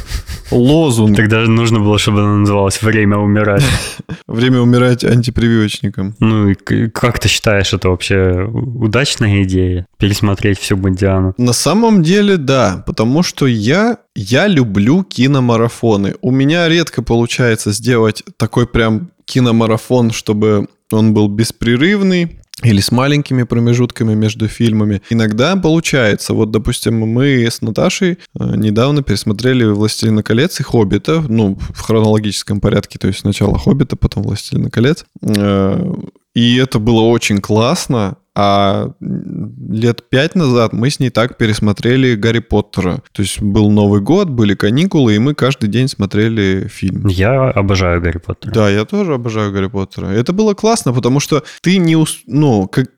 лозунг. 0.51 1.17
Тогда 1.17 1.41
нужно 1.41 1.79
было, 1.79 1.97
чтобы 1.97 2.21
она 2.21 2.37
называлась 2.37 2.81
«Время 2.81 3.17
умирать». 3.17 3.63
Время 4.27 4.61
умирать 4.61 5.03
антипрививочникам. 5.03 6.15
Ну 6.19 6.49
и 6.49 6.55
как 6.89 7.19
ты 7.19 7.27
считаешь, 7.27 7.73
это 7.73 7.89
вообще 7.89 8.47
удачная 8.53 9.43
идея? 9.43 9.87
Пересмотреть 9.97 10.59
всю 10.59 10.77
Бондиану? 10.77 11.33
На 11.37 11.53
самом 11.53 12.03
деле, 12.03 12.37
да. 12.37 12.83
Потому 12.85 13.23
что 13.23 13.47
я, 13.47 13.97
я 14.15 14.47
люблю 14.47 15.03
киномарафоны. 15.03 16.15
У 16.21 16.31
меня 16.31 16.67
редко 16.69 17.01
получается 17.01 17.71
сделать 17.71 18.23
такой 18.37 18.67
прям 18.67 19.09
киномарафон, 19.25 20.11
чтобы 20.11 20.67
он 20.91 21.13
был 21.13 21.27
беспрерывный 21.27 22.39
или 22.61 22.81
с 22.81 22.91
маленькими 22.91 23.43
промежутками 23.43 24.13
между 24.13 24.47
фильмами. 24.47 25.01
Иногда 25.09 25.55
получается. 25.55 26.33
Вот, 26.33 26.51
допустим, 26.51 26.99
мы 26.99 27.45
с 27.45 27.61
Наташей 27.61 28.11
э, 28.11 28.55
недавно 28.55 29.01
пересмотрели 29.01 29.65
«Властелина 29.65 30.23
колец» 30.23 30.59
и 30.59 30.63
«Хоббита», 30.63 31.23
ну, 31.27 31.57
в 31.73 31.81
хронологическом 31.81 32.61
порядке, 32.61 32.99
то 32.99 33.07
есть 33.07 33.19
сначала 33.19 33.57
«Хоббита», 33.57 33.95
потом 33.95 34.23
«Властелина 34.23 34.69
колец». 34.69 35.05
Э, 35.21 35.93
и 36.35 36.55
это 36.57 36.79
было 36.79 37.01
очень 37.01 37.39
классно, 37.41 38.17
а 38.35 38.91
лет 38.99 40.09
пять 40.09 40.35
назад 40.35 40.73
мы 40.73 40.89
с 40.89 40.99
ней 40.99 41.09
так 41.09 41.37
пересмотрели 41.37 42.15
Гарри 42.15 42.39
Поттера. 42.39 43.03
То 43.11 43.21
есть 43.21 43.41
был 43.41 43.69
Новый 43.69 44.01
год, 44.01 44.29
были 44.29 44.55
каникулы, 44.55 45.15
и 45.15 45.19
мы 45.19 45.35
каждый 45.35 45.69
день 45.69 45.87
смотрели 45.87 46.67
фильм. 46.67 47.07
Я 47.07 47.49
обожаю 47.49 48.01
Гарри 48.01 48.17
Поттера. 48.17 48.51
Да, 48.51 48.69
я 48.69 48.85
тоже 48.85 49.13
обожаю 49.13 49.51
Гарри 49.51 49.67
Поттера. 49.67 50.07
Это 50.07 50.33
было 50.33 50.53
классно, 50.53 50.93
потому 50.93 51.19
что 51.19 51.43
ты 51.61 51.77
не... 51.77 51.95
Ну, 52.25 52.67
как 52.67 52.89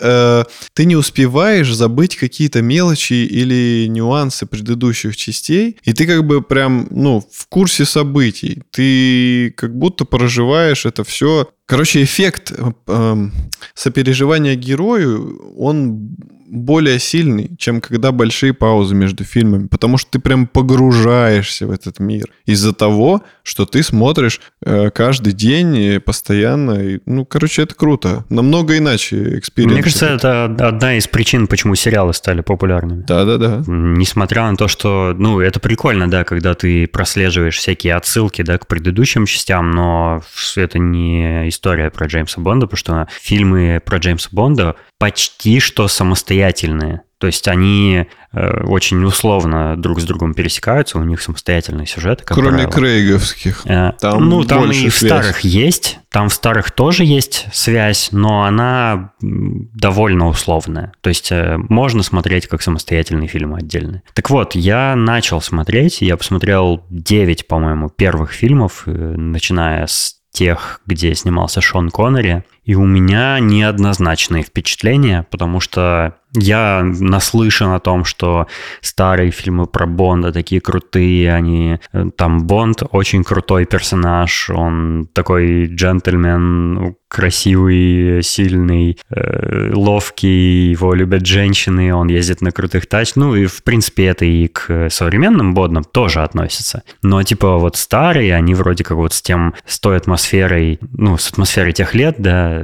э, 0.00 0.44
ты 0.74 0.84
не 0.84 0.96
успеваешь 0.96 1.72
забыть 1.72 2.16
какие-то 2.16 2.62
мелочи 2.62 3.12
или 3.12 3.86
нюансы 3.88 4.46
предыдущих 4.46 5.16
частей, 5.16 5.76
и 5.84 5.92
ты 5.92 6.06
как 6.06 6.24
бы 6.24 6.40
прям, 6.42 6.88
ну, 6.90 7.22
в 7.32 7.46
курсе 7.48 7.84
событий. 7.84 8.62
Ты 8.70 9.50
как 9.56 9.76
будто 9.76 10.04
проживаешь 10.04 10.86
это 10.86 11.04
все. 11.04 11.50
Короче, 11.70 12.02
эффект 12.02 12.50
э, 12.50 12.72
эм, 12.88 13.32
сопереживания 13.74 14.56
герою, 14.56 15.54
он 15.56 16.16
более 16.50 16.98
сильный, 16.98 17.50
чем 17.58 17.80
когда 17.80 18.12
большие 18.12 18.52
паузы 18.52 18.94
между 18.94 19.24
фильмами, 19.24 19.68
потому 19.68 19.98
что 19.98 20.10
ты 20.10 20.18
прям 20.18 20.46
погружаешься 20.46 21.66
в 21.66 21.70
этот 21.70 22.00
мир 22.00 22.26
из-за 22.44 22.72
того, 22.72 23.22
что 23.42 23.66
ты 23.66 23.82
смотришь 23.82 24.40
э, 24.64 24.90
каждый 24.90 25.32
день 25.32 25.76
и 25.76 25.98
постоянно. 25.98 26.72
И, 26.72 26.98
ну, 27.06 27.24
короче, 27.24 27.62
это 27.62 27.74
круто. 27.74 28.24
Намного 28.28 28.76
иначе 28.76 29.38
experience. 29.38 29.74
Мне 29.74 29.82
кажется, 29.82 30.06
это 30.06 30.44
одна 30.44 30.96
из 30.96 31.06
причин, 31.06 31.46
почему 31.46 31.76
сериалы 31.76 32.12
стали 32.12 32.40
популярными. 32.40 33.04
Да-да-да. 33.06 33.62
Несмотря 33.66 34.50
на 34.50 34.56
то, 34.56 34.66
что, 34.66 35.14
ну, 35.16 35.40
это 35.40 35.60
прикольно, 35.60 36.10
да, 36.10 36.24
когда 36.24 36.54
ты 36.54 36.86
прослеживаешь 36.88 37.56
всякие 37.56 37.94
отсылки, 37.94 38.42
да, 38.42 38.58
к 38.58 38.66
предыдущим 38.66 39.26
частям, 39.26 39.70
но 39.70 40.22
это 40.56 40.78
не 40.78 41.48
история 41.48 41.59
про 41.62 42.06
Джеймса 42.06 42.40
Бонда, 42.40 42.66
потому 42.66 42.78
что 42.78 43.08
фильмы 43.20 43.80
про 43.84 43.98
Джеймса 43.98 44.28
Бонда 44.32 44.76
почти 44.98 45.60
что 45.60 45.88
самостоятельные. 45.88 47.02
То 47.20 47.26
есть 47.26 47.46
они 47.48 48.06
э, 48.32 48.64
очень 48.64 49.04
условно 49.04 49.76
друг 49.76 50.00
с 50.00 50.04
другом 50.04 50.32
пересекаются, 50.32 50.98
у 50.98 51.04
них 51.04 51.20
самостоятельные 51.20 51.86
сюжеты. 51.86 52.24
Как 52.24 52.34
Кроме 52.34 52.66
правило. 52.66 52.72
крейговских. 52.72 53.66
Э, 53.66 53.92
там 54.00 54.26
ну, 54.26 54.42
там 54.44 54.70
и 54.70 54.88
в 54.88 54.96
связь. 54.96 55.12
старых 55.12 55.40
есть, 55.40 55.98
там 56.10 56.30
в 56.30 56.32
старых 56.32 56.70
тоже 56.70 57.04
есть 57.04 57.46
связь, 57.52 58.08
но 58.10 58.44
она 58.44 59.12
довольно 59.20 60.28
условная. 60.28 60.92
То 61.02 61.10
есть 61.10 61.30
э, 61.30 61.58
можно 61.68 62.02
смотреть 62.02 62.46
как 62.46 62.62
самостоятельные 62.62 63.28
фильмы 63.28 63.58
отдельные. 63.58 64.02
Так 64.14 64.30
вот, 64.30 64.54
я 64.54 64.96
начал 64.96 65.42
смотреть, 65.42 66.00
я 66.00 66.16
посмотрел 66.16 66.86
9, 66.88 67.46
по-моему, 67.46 67.90
первых 67.90 68.32
фильмов, 68.32 68.84
э, 68.86 68.90
начиная 68.90 69.86
с 69.86 70.19
тех, 70.32 70.80
где 70.86 71.14
снимался 71.14 71.60
Шон 71.60 71.90
Коннери, 71.90 72.44
и 72.70 72.76
у 72.76 72.84
меня 72.84 73.40
неоднозначные 73.40 74.44
впечатления, 74.44 75.26
потому 75.28 75.58
что 75.58 76.14
я 76.34 76.82
наслышан 76.84 77.72
о 77.72 77.80
том, 77.80 78.04
что 78.04 78.46
старые 78.80 79.32
фильмы 79.32 79.66
про 79.66 79.86
Бонда 79.86 80.32
такие 80.32 80.60
крутые, 80.60 81.34
они 81.34 81.78
э, 81.92 82.10
там 82.16 82.46
Бонд 82.46 82.84
очень 82.92 83.24
крутой 83.24 83.64
персонаж, 83.64 84.50
он 84.50 85.08
такой 85.12 85.66
джентльмен, 85.66 86.94
красивый, 87.08 88.22
сильный, 88.22 88.96
э, 89.10 89.72
ловкий, 89.74 90.70
его 90.70 90.94
любят 90.94 91.26
женщины, 91.26 91.92
он 91.92 92.06
ездит 92.06 92.40
на 92.40 92.52
крутых 92.52 92.86
тач. 92.86 93.16
Ну 93.16 93.34
и 93.34 93.46
в 93.46 93.64
принципе 93.64 94.06
это 94.06 94.24
и 94.24 94.46
к 94.46 94.88
современным 94.90 95.52
Бондам 95.52 95.82
тоже 95.82 96.22
относится. 96.22 96.84
Но 97.02 97.20
типа 97.24 97.58
вот 97.58 97.76
старые, 97.76 98.36
они 98.36 98.54
вроде 98.54 98.84
как 98.84 98.96
вот 98.96 99.12
с 99.12 99.22
тем, 99.22 99.54
с 99.66 99.80
той 99.80 99.96
атмосферой, 99.96 100.78
ну 100.92 101.18
с 101.18 101.30
атмосферой 101.30 101.72
тех 101.72 101.94
лет, 101.96 102.14
да, 102.18 102.59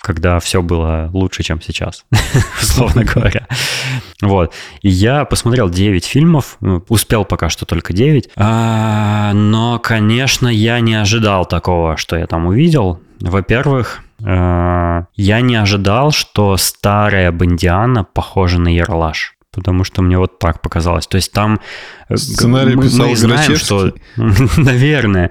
когда 0.00 0.40
все 0.40 0.62
было 0.62 1.08
лучше, 1.12 1.42
чем 1.42 1.60
сейчас, 1.62 2.04
условно 2.62 3.04
говоря. 3.04 3.46
Вот. 4.20 4.52
И 4.82 4.88
я 4.88 5.24
посмотрел 5.24 5.70
9 5.70 6.04
фильмов, 6.04 6.56
ну, 6.60 6.84
успел 6.88 7.24
пока 7.24 7.48
что 7.48 7.66
только 7.66 7.92
9. 7.92 8.30
А, 8.36 9.32
но, 9.32 9.78
конечно, 9.78 10.48
я 10.48 10.80
не 10.80 10.94
ожидал 10.94 11.46
такого, 11.46 11.96
что 11.96 12.16
я 12.16 12.26
там 12.26 12.46
увидел. 12.46 13.00
Во-первых, 13.20 14.02
а, 14.24 15.04
я 15.14 15.40
не 15.40 15.54
ожидал, 15.54 16.10
что 16.10 16.56
старая 16.56 17.30
Бондиана 17.30 18.04
похожа 18.04 18.58
на 18.60 18.68
Ералаш 18.68 19.36
потому 19.52 19.84
что 19.84 20.02
мне 20.02 20.18
вот 20.18 20.38
так 20.38 20.62
показалось. 20.62 21.06
То 21.06 21.16
есть 21.16 21.30
там 21.32 21.60
э, 22.08 22.16
Сценарий 22.16 22.74
мы, 22.74 22.84
писал 22.84 23.08
мы 23.08 23.16
знаем, 23.16 23.56
что, 23.56 23.92
наверное, 24.56 25.30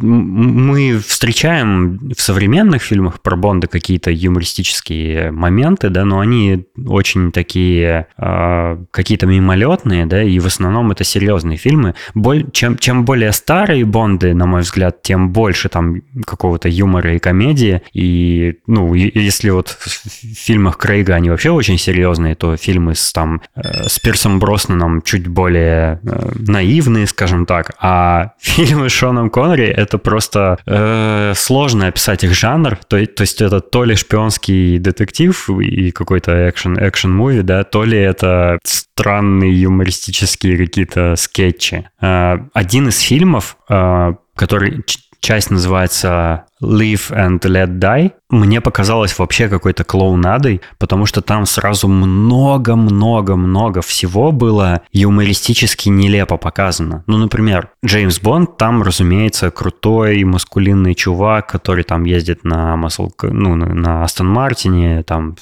мы 0.00 0.98
встречаем 0.98 2.12
в 2.14 2.20
современных 2.20 2.82
фильмах 2.82 3.20
про 3.20 3.36
Бонда 3.36 3.66
какие-то 3.66 4.10
юмористические 4.10 5.30
моменты, 5.30 5.88
да, 5.88 6.04
но 6.04 6.20
они 6.20 6.66
очень 6.86 7.32
такие 7.32 8.06
э, 8.18 8.84
какие-то 8.90 9.26
мимолетные, 9.26 10.06
да, 10.06 10.22
и 10.22 10.38
в 10.38 10.46
основном 10.46 10.92
это 10.92 11.04
серьезные 11.04 11.56
фильмы. 11.56 11.94
Боль, 12.14 12.50
чем, 12.52 12.76
чем 12.76 13.04
более 13.04 13.32
старые 13.32 13.84
Бонды, 13.84 14.34
на 14.34 14.46
мой 14.46 14.60
взгляд, 14.60 15.02
тем 15.02 15.30
больше 15.30 15.68
там 15.70 16.02
какого-то 16.26 16.68
юмора 16.68 17.14
и 17.14 17.18
комедии. 17.18 17.80
И, 17.94 18.56
ну, 18.66 18.92
если 18.94 19.50
вот 19.50 19.68
в 19.68 19.88
фильмах 20.34 20.76
Крейга 20.76 21.14
они 21.14 21.30
вообще 21.30 21.50
очень 21.50 21.78
серьезные, 21.78 22.34
то 22.34 22.56
фильмы 22.56 22.94
с 22.94 23.12
там 23.12 23.40
с 23.54 23.98
Пирсом 23.98 24.38
Броснаном 24.38 25.02
чуть 25.02 25.26
более 25.28 26.00
э, 26.04 26.30
наивные, 26.34 27.06
скажем 27.06 27.46
так, 27.46 27.72
а 27.80 28.32
фильмы 28.40 28.88
с 28.88 28.92
Шоном 28.92 29.30
Коннери 29.30 29.66
это 29.66 29.98
просто 29.98 30.58
э, 30.66 31.32
сложно 31.34 31.88
описать 31.88 32.24
их 32.24 32.34
жанр, 32.34 32.76
то, 32.88 33.04
то 33.06 33.20
есть 33.22 33.40
это 33.40 33.60
то 33.60 33.84
ли 33.84 33.94
шпионский 33.94 34.78
детектив 34.78 35.48
и 35.50 35.90
какой-то 35.90 36.48
экшен, 36.48 36.78
экшен-муви, 36.78 37.42
да, 37.42 37.64
то 37.64 37.84
ли 37.84 37.98
это 37.98 38.58
странные 38.64 39.60
юмористические 39.60 40.58
какие-то 40.58 41.16
скетчи. 41.16 41.88
Э, 42.00 42.38
один 42.54 42.88
из 42.88 43.00
фильмов, 43.00 43.56
э, 43.68 44.14
который 44.34 44.84
часть 45.26 45.50
называется 45.50 46.44
Live 46.62 47.10
and 47.10 47.40
Let 47.40 47.80
Die 47.80 48.12
мне 48.30 48.60
показалось 48.60 49.18
вообще 49.18 49.48
какой-то 49.48 49.82
клоунадой, 49.82 50.60
потому 50.78 51.04
что 51.04 51.20
там 51.20 51.46
сразу 51.46 51.88
много-много-много 51.88 53.82
всего 53.82 54.30
было 54.30 54.82
юмористически 54.92 55.88
нелепо 55.88 56.36
показано. 56.36 57.02
Ну, 57.08 57.18
например, 57.18 57.70
Джеймс 57.84 58.20
Бонд, 58.20 58.56
там, 58.56 58.82
разумеется, 58.82 59.50
крутой 59.50 60.22
маскулинный 60.22 60.94
чувак, 60.94 61.48
который 61.48 61.82
там 61.82 62.04
ездит 62.04 62.44
на 62.44 62.76
Масл, 62.76 63.10
ну, 63.22 63.56
на 63.56 64.04
Астон 64.04 64.28
Мартине, 64.28 65.02
там 65.02 65.34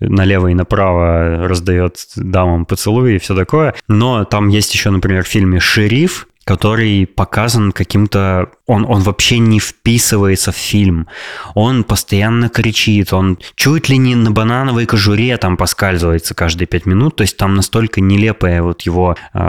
налево 0.00 0.48
и 0.48 0.54
направо 0.54 1.48
раздает 1.48 1.96
дамам 2.16 2.66
поцелуи 2.66 3.14
и 3.14 3.18
все 3.18 3.34
такое. 3.34 3.74
Но 3.88 4.24
там 4.24 4.48
есть 4.48 4.74
еще, 4.74 4.90
например, 4.90 5.24
в 5.24 5.28
фильме 5.28 5.60
«Шериф», 5.60 6.26
который 6.48 7.06
показан 7.06 7.72
каким-то... 7.72 8.48
Он, 8.66 8.86
он 8.86 9.02
вообще 9.02 9.38
не 9.38 9.60
вписывается 9.60 10.50
в 10.50 10.56
фильм. 10.56 11.06
Он 11.54 11.84
постоянно 11.84 12.48
кричит, 12.48 13.12
он 13.12 13.38
чуть 13.54 13.90
ли 13.90 13.98
не 13.98 14.14
на 14.14 14.30
банановой 14.30 14.86
кожуре 14.86 15.36
там 15.36 15.58
поскальзывается 15.58 16.34
каждые 16.34 16.66
пять 16.66 16.86
минут. 16.86 17.16
То 17.16 17.22
есть 17.22 17.36
там 17.36 17.54
настолько 17.54 18.00
нелепая 18.00 18.62
вот 18.62 18.80
его 18.82 19.14
э, 19.34 19.40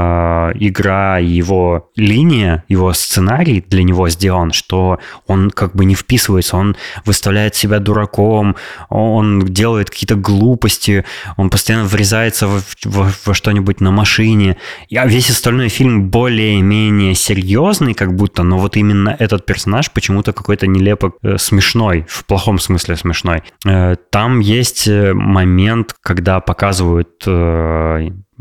игра, 0.56 1.20
его 1.20 1.90
линия, 1.96 2.66
его 2.68 2.92
сценарий 2.92 3.64
для 3.66 3.84
него 3.84 4.10
сделан, 4.10 4.52
что 4.52 5.00
он 5.26 5.52
как 5.52 5.78
бы 5.78 5.86
не 5.86 5.96
вписывается. 5.96 6.58
Он 6.58 6.76
выставляет 7.06 7.56
себя 7.56 7.80
дураком, 7.80 8.58
он 8.90 9.46
делает 9.46 9.90
какие-то 9.90 10.16
глупости, 10.16 11.06
он 11.38 11.50
постоянно 11.50 11.86
врезается 11.86 12.48
во, 12.48 12.62
во, 12.84 13.12
во 13.26 13.34
что-нибудь 13.34 13.80
на 13.80 13.92
машине. 13.92 14.58
А 14.94 15.08
весь 15.08 15.30
остальной 15.30 15.70
фильм 15.70 16.10
более-менее 16.10 16.89
менее 16.92 17.16
серьезный, 17.16 17.94
как 17.94 18.16
будто, 18.16 18.44
но 18.44 18.58
вот 18.58 18.78
именно 18.78 19.16
этот 19.18 19.46
персонаж 19.46 19.92
почему-то 19.92 20.34
какой-то 20.34 20.68
нелепо 20.68 21.14
э, 21.22 21.38
смешной, 21.38 22.06
в 22.08 22.26
плохом 22.26 22.60
смысле 22.60 22.96
смешной. 22.96 23.44
Э, 23.66 23.96
там 24.12 24.40
есть 24.40 24.88
э, 24.88 25.14
момент, 25.14 25.96
когда 26.02 26.40
показывают 26.40 27.10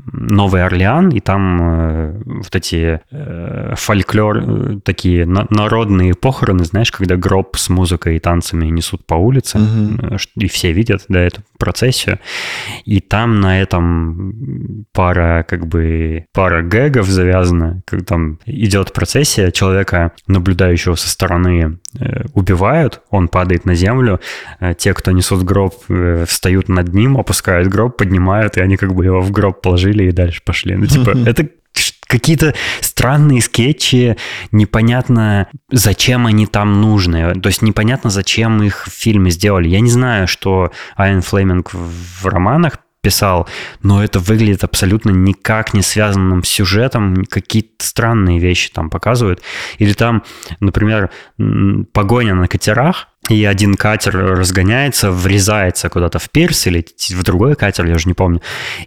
Новый 0.07 0.65
Орлеан, 0.65 1.11
и 1.11 1.21
там 1.21 1.59
э, 1.61 2.23
вот 2.25 2.55
эти 2.55 3.01
э, 3.11 3.75
фольклор, 3.77 4.39
э, 4.39 4.81
такие 4.85 5.27
на, 5.27 5.47
народные 5.51 6.15
похороны, 6.15 6.65
знаешь, 6.65 6.93
когда 6.93 7.17
гроб 7.17 7.57
с 7.57 7.69
музыкой 7.69 8.17
и 8.17 8.21
танцами 8.21 8.67
несут 8.67 9.07
по 9.07 9.15
улице, 9.15 9.59
угу. 9.59 10.17
и 10.37 10.49
все 10.49 10.73
видят, 10.73 11.05
да, 11.09 11.21
эту 11.21 11.43
процессию. 11.59 12.19
И 12.85 13.01
там 13.01 13.41
на 13.41 13.61
этом 13.61 14.87
пара, 14.93 15.45
как 15.49 15.67
бы, 15.67 16.27
пара 16.33 16.63
гэгов 16.63 17.07
завязана, 17.07 17.83
как 17.87 18.05
там 18.05 18.39
идет 18.47 18.93
процессия 18.93 19.51
человека, 19.51 20.13
наблюдающего 20.27 20.95
со 20.95 21.09
стороны, 21.09 21.61
э, 21.61 21.88
убивают, 22.34 23.01
он 23.11 23.28
падает 23.28 23.64
на 23.64 23.74
землю, 23.74 24.20
э, 24.61 24.74
те, 24.76 24.93
кто 24.95 25.11
несут 25.11 25.43
гроб, 25.43 25.74
э, 25.89 26.24
встают 26.28 26.68
над 26.68 26.93
ним, 26.95 27.16
опускают 27.16 27.68
гроб, 27.68 27.97
поднимают, 27.97 28.57
и 28.57 28.61
они 28.61 28.76
как 28.76 28.95
бы 28.95 29.05
его 29.05 29.20
в 29.20 29.30
гроб 29.30 29.62
положили 29.62 30.05
и 30.05 30.12
дальше 30.12 30.43
пошли. 30.45 30.76
Ну, 30.76 30.86
типа, 30.86 31.11
это 31.26 31.49
какие-то 32.07 32.55
странные 32.80 33.41
скетчи, 33.41 34.16
непонятно, 34.51 35.49
зачем 35.70 36.26
они 36.26 36.47
там 36.47 36.80
нужны. 36.80 37.34
То 37.41 37.49
есть 37.49 37.62
непонятно, 37.62 38.11
зачем 38.11 38.62
их 38.62 38.86
в 38.86 38.91
фильме 38.91 39.30
сделали. 39.30 39.68
Я 39.68 39.80
не 39.80 39.91
знаю, 39.91 40.26
что 40.26 40.72
Айен 40.97 41.22
Флеминг 41.22 41.72
в 41.72 42.26
романах 42.26 42.78
писал, 43.09 43.49
но 43.83 44.05
это 44.05 44.19
выглядит 44.19 44.65
абсолютно 44.65 45.11
никак 45.11 45.73
не 45.73 45.81
связанным 45.81 46.45
с 46.45 46.49
сюжетом, 46.49 47.25
какие-то 47.25 47.87
странные 47.87 48.39
вещи 48.39 48.71
там 48.71 48.91
показывают. 48.91 49.41
Или 49.79 49.95
там, 49.95 50.25
например, 50.61 51.11
погоня 51.95 52.35
на 52.35 52.49
катерах, 52.49 53.09
и 53.31 53.45
один 53.47 53.77
катер 53.77 54.15
разгоняется, 54.15 55.11
врезается 55.11 55.89
куда-то 55.89 56.19
в 56.19 56.29
пирс 56.29 56.67
или 56.67 56.85
в 57.11 57.23
другой 57.23 57.55
катер, 57.55 57.87
я 57.87 57.95
уже 57.95 58.09
не 58.09 58.15
помню. 58.15 58.43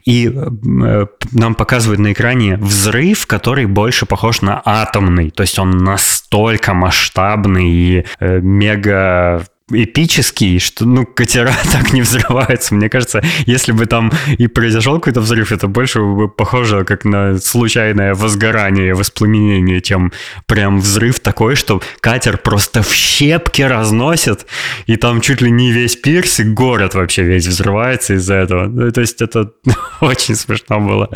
И 0.05 0.31
э, 0.33 1.05
нам 1.31 1.55
показывают 1.55 1.99
на 1.99 2.11
экране 2.11 2.57
взрыв, 2.57 3.25
который 3.25 3.65
больше 3.65 4.05
похож 4.05 4.41
на 4.41 4.61
атомный. 4.63 5.31
То 5.31 5.41
есть 5.41 5.57
он 5.57 5.71
настолько 5.77 6.73
масштабный 6.73 7.69
и 7.71 8.05
э, 8.19 8.39
мега 8.39 9.45
эпический, 9.71 10.59
что, 10.59 10.85
ну, 10.85 11.05
катера 11.05 11.53
так 11.71 11.93
не 11.93 12.01
взрываются. 12.01 12.75
Мне 12.75 12.89
кажется, 12.89 13.23
если 13.45 13.71
бы 13.71 13.85
там 13.85 14.11
и 14.37 14.47
произошел 14.47 14.95
какой-то 14.95 15.21
взрыв, 15.21 15.51
это 15.51 15.67
больше 15.67 16.01
бы 16.01 16.29
похоже 16.29 16.83
как 16.85 17.05
на 17.05 17.37
случайное 17.37 18.13
возгорание, 18.13 18.93
воспламенение, 18.93 19.81
чем 19.81 20.11
прям 20.45 20.79
взрыв 20.79 21.19
такой, 21.19 21.55
что 21.55 21.81
катер 22.01 22.37
просто 22.37 22.81
в 22.81 22.93
щепки 22.93 23.61
разносит, 23.61 24.45
и 24.85 24.95
там 24.95 25.21
чуть 25.21 25.41
ли 25.41 25.51
не 25.51 25.71
весь 25.71 25.95
пирс 25.95 26.39
и 26.39 26.43
город 26.43 26.95
вообще 26.95 27.23
весь 27.23 27.47
взрывается 27.47 28.15
из-за 28.15 28.35
этого. 28.35 28.67
Ну, 28.67 28.91
то 28.91 29.01
есть 29.01 29.21
это 29.21 29.51
очень 30.01 30.35
смешно 30.35 30.79
было. 30.79 31.09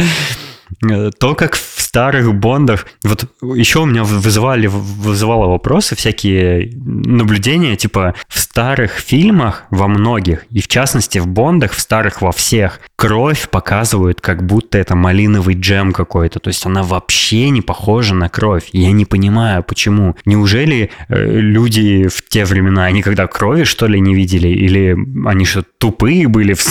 То, 1.20 1.36
как 1.36 1.56
в 1.56 1.82
старых 1.82 2.34
Бондах, 2.34 2.88
вот 3.04 3.26
еще 3.42 3.80
у 3.80 3.86
меня 3.86 4.04
вызывали, 4.04 4.68
вызывало 4.68 5.48
вопросы 5.48 5.96
всякие 5.96 6.72
наблюдения, 6.76 7.76
типа 7.76 8.16
в 8.28 8.40
старых 8.40 8.92
фильмах 8.94 9.64
во 9.70 9.88
многих, 9.88 10.46
и 10.50 10.62
в 10.62 10.68
частности 10.68 11.20
в 11.20 11.28
Бондах, 11.28 11.74
в 11.74 11.80
старых 11.80 12.22
во 12.22 12.32
всех, 12.32 12.80
кровь 12.96 13.50
показывают, 13.50 14.22
как 14.22 14.46
будто 14.46 14.78
это 14.78 14.96
малиновый 14.96 15.56
джем 15.56 15.94
какой-то, 15.94 16.40
то 16.40 16.50
есть 16.50 16.66
она 16.66 16.84
вообще 16.84 17.50
не 17.50 17.62
похожа 17.62 18.16
на 18.16 18.30
кровь. 18.30 18.70
Я 18.72 18.92
не 18.92 19.06
понимаю, 19.06 19.64
почему. 19.64 20.16
Неужели 20.26 20.92
э, 21.08 21.40
люди 21.40 22.08
в 22.08 22.28
те 22.28 22.46
времена, 22.46 22.86
они 22.86 23.02
когда 23.02 23.28
крови, 23.28 23.64
что 23.64 23.88
ли, 23.88 24.00
не 24.00 24.16
видели, 24.16 24.48
или 24.48 24.98
они 25.28 25.46
что, 25.46 25.64
тупые 25.78 26.28
были 26.28 26.54
в 26.54 26.62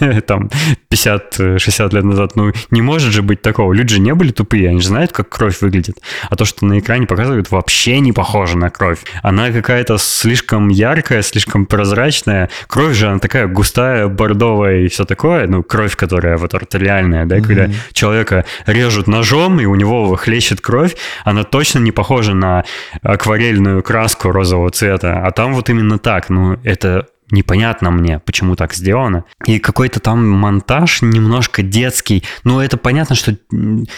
там 0.26 0.50
50-60 0.90 1.94
лет 1.94 2.04
назад. 2.04 2.36
Ну, 2.36 2.52
не 2.70 2.82
может 2.82 3.12
же 3.12 3.22
быть 3.22 3.42
такого. 3.42 3.72
Люди 3.72 3.94
же 3.94 4.00
не 4.00 4.14
были 4.14 4.30
тупые, 4.30 4.68
они 4.68 4.80
же 4.80 4.88
знают, 4.88 5.12
как 5.12 5.28
кровь 5.28 5.60
выглядит. 5.60 5.96
А 6.28 6.36
то, 6.36 6.44
что 6.44 6.66
на 6.66 6.78
экране 6.78 7.06
показывают, 7.06 7.50
вообще 7.50 8.00
не 8.00 8.12
похоже 8.12 8.56
на 8.56 8.70
кровь. 8.70 9.00
Она 9.22 9.50
какая-то 9.50 9.98
слишком 9.98 10.68
яркая, 10.68 11.22
слишком 11.22 11.66
прозрачная. 11.66 12.50
Кровь 12.66 12.94
же, 12.94 13.08
она 13.08 13.18
такая 13.18 13.46
густая, 13.46 14.08
бордовая 14.08 14.80
и 14.80 14.88
все 14.88 15.04
такое. 15.04 15.46
Ну, 15.46 15.62
кровь, 15.62 15.96
которая 15.96 16.36
вот 16.36 16.54
артериальная, 16.54 17.26
да, 17.26 17.38
mm-hmm. 17.38 17.46
когда 17.46 17.70
человека 17.92 18.44
режут 18.66 19.06
ножом, 19.06 19.60
и 19.60 19.64
у 19.64 19.74
него 19.74 20.14
хлещет 20.16 20.60
кровь, 20.60 20.96
она 21.24 21.44
точно 21.44 21.78
не 21.78 21.92
похожа 21.92 22.34
на 22.34 22.64
акварельную 23.02 23.82
краску 23.82 24.30
розового 24.30 24.70
цвета. 24.70 25.22
А 25.24 25.30
там 25.30 25.54
вот 25.54 25.70
именно 25.70 25.98
так. 25.98 26.28
Ну, 26.30 26.58
это 26.64 27.06
непонятно 27.34 27.90
мне, 27.90 28.18
почему 28.20 28.56
так 28.56 28.72
сделано. 28.74 29.24
И 29.46 29.58
какой-то 29.58 30.00
там 30.00 30.26
монтаж 30.28 31.02
немножко 31.02 31.62
детский. 31.62 32.24
Ну, 32.44 32.60
это 32.60 32.76
понятно, 32.76 33.14
что 33.14 33.36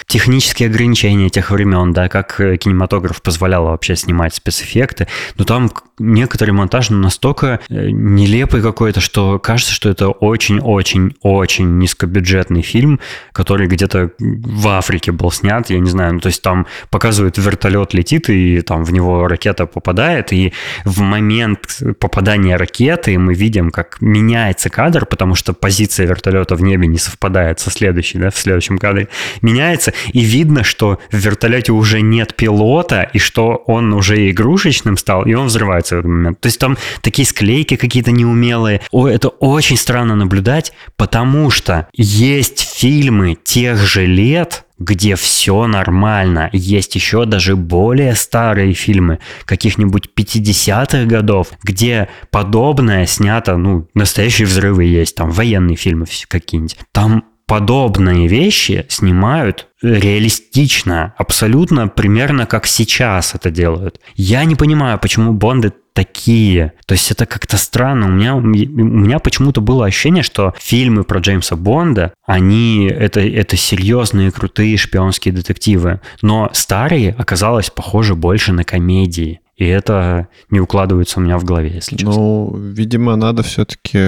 технические 0.06 0.68
ограничения 0.68 1.28
тех 1.28 1.50
времен, 1.50 1.92
да, 1.92 2.08
как 2.08 2.40
э, 2.40 2.56
кинематограф 2.56 3.22
позволял 3.22 3.66
вообще 3.66 3.94
снимать 3.94 4.34
спецэффекты. 4.34 5.06
Но 5.36 5.44
там 5.44 5.70
некоторый 5.98 6.50
монтаж 6.50 6.90
настолько 6.90 7.60
э, 7.68 7.90
нелепый 7.90 8.62
какой-то, 8.62 9.00
что 9.00 9.38
кажется, 9.38 9.72
что 9.72 9.88
это 9.88 10.08
очень-очень-очень 10.08 11.78
низкобюджетный 11.78 12.62
фильм, 12.62 13.00
который 13.32 13.66
где-то 13.66 14.10
в 14.18 14.68
Африке 14.68 15.12
был 15.12 15.30
снят, 15.30 15.68
я 15.70 15.78
не 15.78 15.90
знаю, 15.90 16.14
ну, 16.14 16.20
то 16.20 16.28
есть 16.28 16.42
там 16.42 16.66
показывают 16.90 17.38
вертолет 17.38 17.94
летит, 17.94 18.28
и 18.28 18.60
там 18.60 18.84
в 18.84 18.92
него 18.92 19.28
ракета 19.28 19.66
попадает, 19.66 20.32
и 20.32 20.52
в 20.84 21.00
момент 21.00 21.80
попадания 21.98 22.56
ракеты 22.56 23.18
мы 23.26 23.34
видим, 23.34 23.70
как 23.70 23.98
меняется 24.00 24.70
кадр, 24.70 25.04
потому 25.04 25.34
что 25.34 25.52
позиция 25.52 26.06
вертолета 26.06 26.54
в 26.54 26.62
небе 26.62 26.86
не 26.86 26.98
совпадает 26.98 27.60
со 27.60 27.70
следующей, 27.70 28.18
да, 28.18 28.30
в 28.30 28.38
следующем 28.38 28.78
кадре, 28.78 29.08
меняется, 29.42 29.92
и 30.12 30.20
видно, 30.20 30.62
что 30.62 31.00
в 31.10 31.16
вертолете 31.16 31.72
уже 31.72 32.00
нет 32.00 32.34
пилота, 32.36 33.02
и 33.02 33.18
что 33.18 33.62
он 33.66 33.92
уже 33.92 34.30
игрушечным 34.30 34.96
стал, 34.96 35.24
и 35.24 35.34
он 35.34 35.46
взрывается 35.46 35.96
в 35.96 35.98
этот 35.98 36.10
момент. 36.10 36.40
То 36.40 36.46
есть 36.46 36.60
там 36.60 36.76
такие 37.02 37.26
склейки 37.26 37.76
какие-то 37.76 38.12
неумелые. 38.12 38.80
О, 38.92 39.08
это 39.08 39.28
очень 39.28 39.76
странно 39.76 40.14
наблюдать, 40.14 40.72
потому 40.96 41.50
что 41.50 41.88
есть 41.92 42.60
фильмы 42.78 43.36
тех 43.42 43.78
же 43.78 44.06
лет, 44.06 44.65
где 44.78 45.14
все 45.16 45.66
нормально. 45.66 46.50
Есть 46.52 46.94
еще 46.94 47.24
даже 47.24 47.56
более 47.56 48.14
старые 48.14 48.72
фильмы, 48.72 49.18
каких-нибудь 49.44 50.10
50-х 50.16 51.04
годов, 51.04 51.48
где 51.62 52.08
подобное 52.30 53.06
снято, 53.06 53.56
ну, 53.56 53.88
настоящие 53.94 54.46
взрывы 54.46 54.84
есть, 54.84 55.14
там 55.16 55.30
военные 55.30 55.76
фильмы 55.76 56.06
какие-нибудь. 56.28 56.76
Там 56.92 57.24
подобные 57.46 58.26
вещи 58.26 58.86
снимают 58.88 59.68
реалистично, 59.80 61.14
абсолютно 61.16 61.88
примерно 61.88 62.46
как 62.46 62.66
сейчас 62.66 63.34
это 63.34 63.50
делают. 63.50 64.00
Я 64.16 64.44
не 64.44 64.56
понимаю, 64.56 64.98
почему 64.98 65.32
Бонды 65.32 65.72
такие. 65.92 66.72
То 66.86 66.92
есть 66.92 67.10
это 67.10 67.24
как-то 67.24 67.56
странно. 67.56 68.06
У 68.06 68.10
меня, 68.10 68.34
у 68.36 68.40
меня 68.40 69.18
почему-то 69.18 69.60
было 69.62 69.86
ощущение, 69.86 70.22
что 70.22 70.54
фильмы 70.58 71.04
про 71.04 71.20
Джеймса 71.20 71.56
Бонда, 71.56 72.12
они 72.26 72.86
это, 72.86 73.20
это 73.20 73.56
серьезные, 73.56 74.30
крутые 74.30 74.76
шпионские 74.76 75.32
детективы. 75.32 76.00
Но 76.20 76.50
старые 76.52 77.14
оказалось 77.16 77.70
похоже 77.70 78.14
больше 78.14 78.52
на 78.52 78.64
комедии. 78.64 79.40
И 79.56 79.64
это 79.64 80.28
не 80.50 80.60
укладывается 80.60 81.18
у 81.18 81.22
меня 81.22 81.38
в 81.38 81.44
голове, 81.44 81.72
если 81.74 81.96
честно. 81.96 82.12
Ну, 82.12 82.54
видимо, 82.56 83.16
надо 83.16 83.42
все-таки 83.42 83.98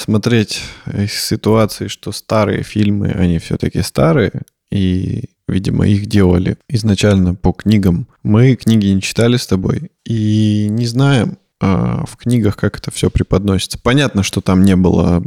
смотреть 0.00 0.62
из 0.92 1.12
ситуации, 1.12 1.88
что 1.88 2.12
старые 2.12 2.62
фильмы, 2.62 3.08
они 3.08 3.38
все-таки 3.38 3.82
старые, 3.82 4.32
и 4.70 5.30
Видимо, 5.50 5.84
их 5.86 6.06
делали 6.06 6.56
изначально 6.68 7.34
по 7.34 7.52
книгам. 7.52 8.06
Мы 8.22 8.54
книги 8.54 8.86
не 8.86 9.02
читали 9.02 9.36
с 9.36 9.48
тобой 9.48 9.90
и 10.04 10.68
не 10.70 10.86
знаем, 10.86 11.38
а, 11.62 12.04
в 12.06 12.16
книгах, 12.16 12.56
как 12.56 12.78
это 12.78 12.90
все 12.90 13.10
преподносится. 13.10 13.78
Понятно, 13.78 14.22
что 14.22 14.40
там 14.40 14.62
не 14.62 14.76
было 14.76 15.22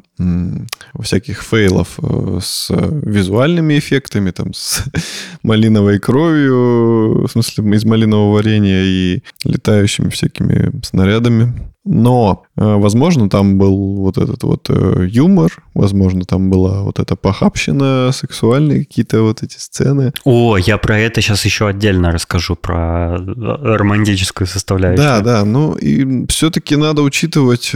всяких 1.00 1.44
фейлов 1.44 2.00
э, 2.02 2.40
с 2.42 2.72
визуальными 2.72 3.78
эффектами, 3.78 4.32
там, 4.32 4.54
с 4.54 4.84
малиновой 5.44 6.00
кровью, 6.00 7.28
в 7.28 7.30
смысле, 7.30 7.76
из 7.76 7.86
малинового 7.86 8.36
варенья 8.36 8.82
и 8.84 9.22
летающими 9.44 10.10
всякими 10.10 10.72
снарядами. 10.84 11.54
Но, 11.86 12.44
э, 12.56 12.76
возможно, 12.76 13.30
там 13.30 13.58
был 13.58 13.98
вот 13.98 14.18
этот 14.18 14.44
вот 14.44 14.70
э, 14.70 15.06
юмор, 15.10 15.52
возможно, 15.74 16.22
там 16.22 16.50
была 16.50 16.82
вот 16.84 17.00
эта 17.00 17.16
похабщина, 17.16 18.12
сексуальные 18.14 18.86
какие-то 18.86 19.22
вот 19.22 19.44
эти 19.44 19.58
сцены. 19.58 20.14
О, 20.24 20.58
я 20.58 20.78
про 20.78 20.98
это 21.00 21.22
сейчас 21.22 21.44
еще 21.46 21.68
отдельно 21.68 22.12
расскажу, 22.12 22.56
про 22.56 23.18
э, 23.18 23.76
романтическую 23.78 24.48
составляющую. 24.48 25.06
Да, 25.06 25.20
да, 25.22 25.44
ну 25.46 25.74
и 25.74 26.26
все-таки 26.28 26.76
надо 26.78 27.02
учитывать 27.02 27.76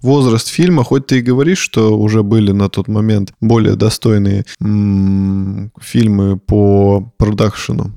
возраст 0.00 0.48
фильма, 0.48 0.84
хоть 0.84 1.06
ты 1.06 1.18
и 1.18 1.22
говоришь, 1.22 1.58
что 1.58 1.98
уже 1.98 2.22
были 2.22 2.52
на 2.52 2.68
тот 2.68 2.88
момент 2.88 3.32
более 3.40 3.74
достойные 3.74 4.44
м- 4.60 5.72
фильмы 5.80 6.38
по 6.38 7.12
продакшену, 7.18 7.92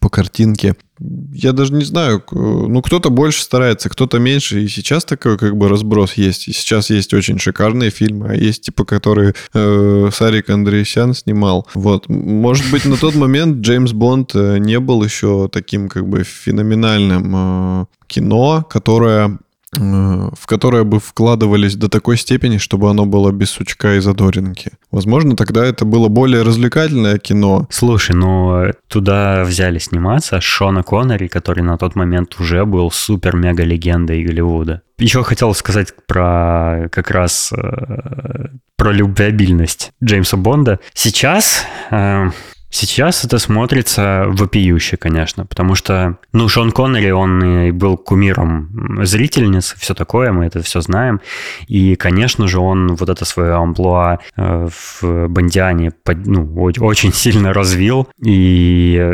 по 0.00 0.08
картинке. 0.08 0.76
Я 0.98 1.52
даже 1.52 1.74
не 1.74 1.84
знаю, 1.84 2.22
ну 2.30 2.80
кто-то 2.80 3.10
больше 3.10 3.42
старается, 3.42 3.88
кто-то 3.88 4.18
меньше, 4.18 4.62
и 4.62 4.68
сейчас 4.68 5.04
такой 5.04 5.36
как 5.36 5.56
бы 5.56 5.68
разброс 5.68 6.14
есть. 6.14 6.48
И 6.48 6.52
сейчас 6.52 6.90
есть 6.90 7.12
очень 7.12 7.38
шикарные 7.38 7.90
фильмы, 7.90 8.28
а 8.30 8.34
есть 8.34 8.62
типа, 8.62 8.84
которые 8.84 9.34
э, 9.52 10.10
Сарик 10.12 10.48
Андреевсян 10.48 11.14
снимал. 11.14 11.66
Вот, 11.74 12.08
может 12.08 12.70
быть, 12.70 12.84
на 12.86 12.96
тот 12.96 13.14
момент 13.14 13.58
Джеймс 13.58 13.92
Бонд 13.92 14.34
э, 14.34 14.58
не 14.58 14.80
был 14.80 15.02
еще 15.02 15.48
таким 15.52 15.88
как 15.88 16.08
бы 16.08 16.24
феноменальным 16.24 17.34
э, 17.82 17.86
кино, 18.06 18.66
которое 18.68 19.38
в 19.72 20.46
которое 20.46 20.84
бы 20.84 21.00
вкладывались 21.00 21.76
до 21.76 21.88
такой 21.88 22.16
степени, 22.16 22.58
чтобы 22.58 22.88
оно 22.88 23.04
было 23.04 23.32
без 23.32 23.50
сучка 23.50 23.96
и 23.96 24.00
задоринки. 24.00 24.72
Возможно, 24.90 25.36
тогда 25.36 25.64
это 25.64 25.84
было 25.84 26.08
более 26.08 26.42
развлекательное 26.42 27.18
кино. 27.18 27.66
Слушай, 27.70 28.14
ну 28.14 28.72
туда 28.88 29.44
взяли 29.44 29.78
сниматься 29.78 30.40
Шона 30.40 30.82
Коннери, 30.82 31.26
который 31.26 31.62
на 31.62 31.76
тот 31.78 31.96
момент 31.96 32.38
уже 32.38 32.64
был 32.64 32.90
супер-мега-легендой 32.90 34.22
Голливуда. 34.22 34.82
Еще 34.98 35.22
хотел 35.24 35.52
сказать 35.54 35.92
про 36.06 36.88
как 36.90 37.10
раз 37.10 37.52
э, 37.52 38.48
про 38.76 38.92
любвеобильность 38.92 39.92
Джеймса 40.02 40.38
Бонда. 40.38 40.80
Сейчас 40.94 41.64
э, 41.90 42.30
Сейчас 42.78 43.24
это 43.24 43.38
смотрится 43.38 44.24
вопиюще, 44.28 44.98
конечно, 44.98 45.46
потому 45.46 45.74
что, 45.74 46.18
ну, 46.34 46.46
Шон 46.46 46.72
Коннери, 46.72 47.10
он 47.10 47.42
и 47.42 47.70
был 47.70 47.96
кумиром 47.96 49.00
зрительниц, 49.02 49.74
все 49.78 49.94
такое, 49.94 50.30
мы 50.30 50.44
это 50.44 50.60
все 50.60 50.82
знаем. 50.82 51.22
И, 51.68 51.96
конечно 51.96 52.46
же, 52.48 52.58
он 52.58 52.96
вот 52.96 53.08
это 53.08 53.24
свое 53.24 53.54
амплуа 53.54 54.18
э, 54.36 54.68
в 54.68 55.26
Бондиане 55.28 55.92
ну, 56.26 56.70
очень 56.80 57.12
сильно 57.14 57.54
развил. 57.54 58.08
И 58.22 59.10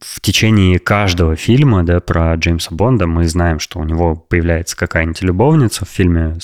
в 0.00 0.20
течение 0.22 0.78
каждого 0.78 1.36
фильма 1.36 1.82
да, 1.82 2.00
про 2.00 2.34
Джеймса 2.36 2.74
Бонда 2.74 3.06
мы 3.06 3.28
знаем, 3.28 3.58
что 3.58 3.80
у 3.80 3.84
него 3.84 4.16
появляется 4.16 4.78
какая-нибудь 4.78 5.20
любовница 5.20 5.84
в 5.84 5.90
фильме, 5.90 6.38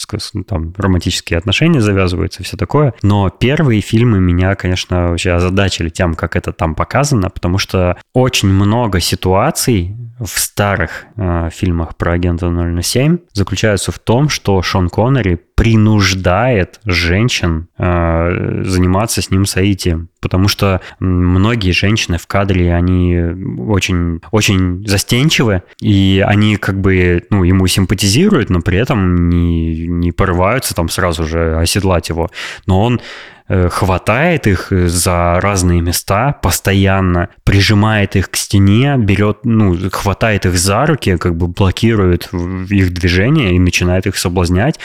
там 0.46 0.74
романтические 0.76 1.38
отношения 1.38 1.80
завязываются, 1.80 2.42
все 2.42 2.58
такое. 2.58 2.92
Но 3.00 3.30
первые 3.30 3.80
фильмы 3.80 4.20
меня, 4.20 4.54
конечно, 4.56 5.08
вообще 5.08 5.30
озадачили 5.30 5.88
тем, 5.88 6.17
как 6.18 6.36
это 6.36 6.52
там 6.52 6.74
показано, 6.74 7.30
потому 7.30 7.58
что 7.58 7.96
очень 8.12 8.48
много 8.48 9.00
ситуаций 9.00 9.96
в 10.18 10.38
старых 10.40 11.06
э, 11.16 11.48
фильмах 11.52 11.96
про 11.96 12.12
агента 12.12 12.50
007 12.82 13.18
заключаются 13.32 13.92
в 13.92 13.98
том, 14.00 14.28
что 14.28 14.60
Шон 14.62 14.88
Коннери 14.88 15.38
принуждает 15.54 16.80
женщин 16.84 17.68
э, 17.78 18.62
заниматься 18.64 19.22
с 19.22 19.30
ним 19.30 19.46
соитием. 19.46 20.08
Потому 20.20 20.48
что 20.48 20.80
многие 20.98 21.70
женщины 21.70 22.18
в 22.18 22.26
кадре, 22.26 22.74
они 22.74 23.16
очень, 23.58 24.20
очень 24.32 24.86
застенчивы, 24.86 25.62
и 25.80 26.24
они 26.26 26.56
как 26.56 26.80
бы 26.80 27.24
ну, 27.30 27.44
ему 27.44 27.66
симпатизируют, 27.68 28.50
но 28.50 28.60
при 28.60 28.78
этом 28.78 29.28
не, 29.28 29.86
не 29.86 30.10
порываются 30.10 30.74
там 30.74 30.88
сразу 30.88 31.24
же 31.24 31.56
оседлать 31.56 32.08
его. 32.08 32.30
Но 32.66 32.82
он 32.82 33.00
хватает 33.48 34.46
их 34.46 34.68
за 34.70 35.38
разные 35.40 35.80
места 35.80 36.32
постоянно, 36.42 37.30
прижимает 37.44 38.16
их 38.16 38.30
к 38.30 38.36
стене, 38.36 38.96
берет, 38.98 39.38
ну, 39.44 39.76
хватает 39.90 40.46
их 40.46 40.58
за 40.58 40.86
руки, 40.86 41.16
как 41.16 41.36
бы 41.36 41.48
блокирует 41.48 42.28
их 42.32 42.92
движение 42.92 43.54
и 43.54 43.58
начинает 43.58 44.06
их 44.06 44.16
соблазнять. 44.18 44.78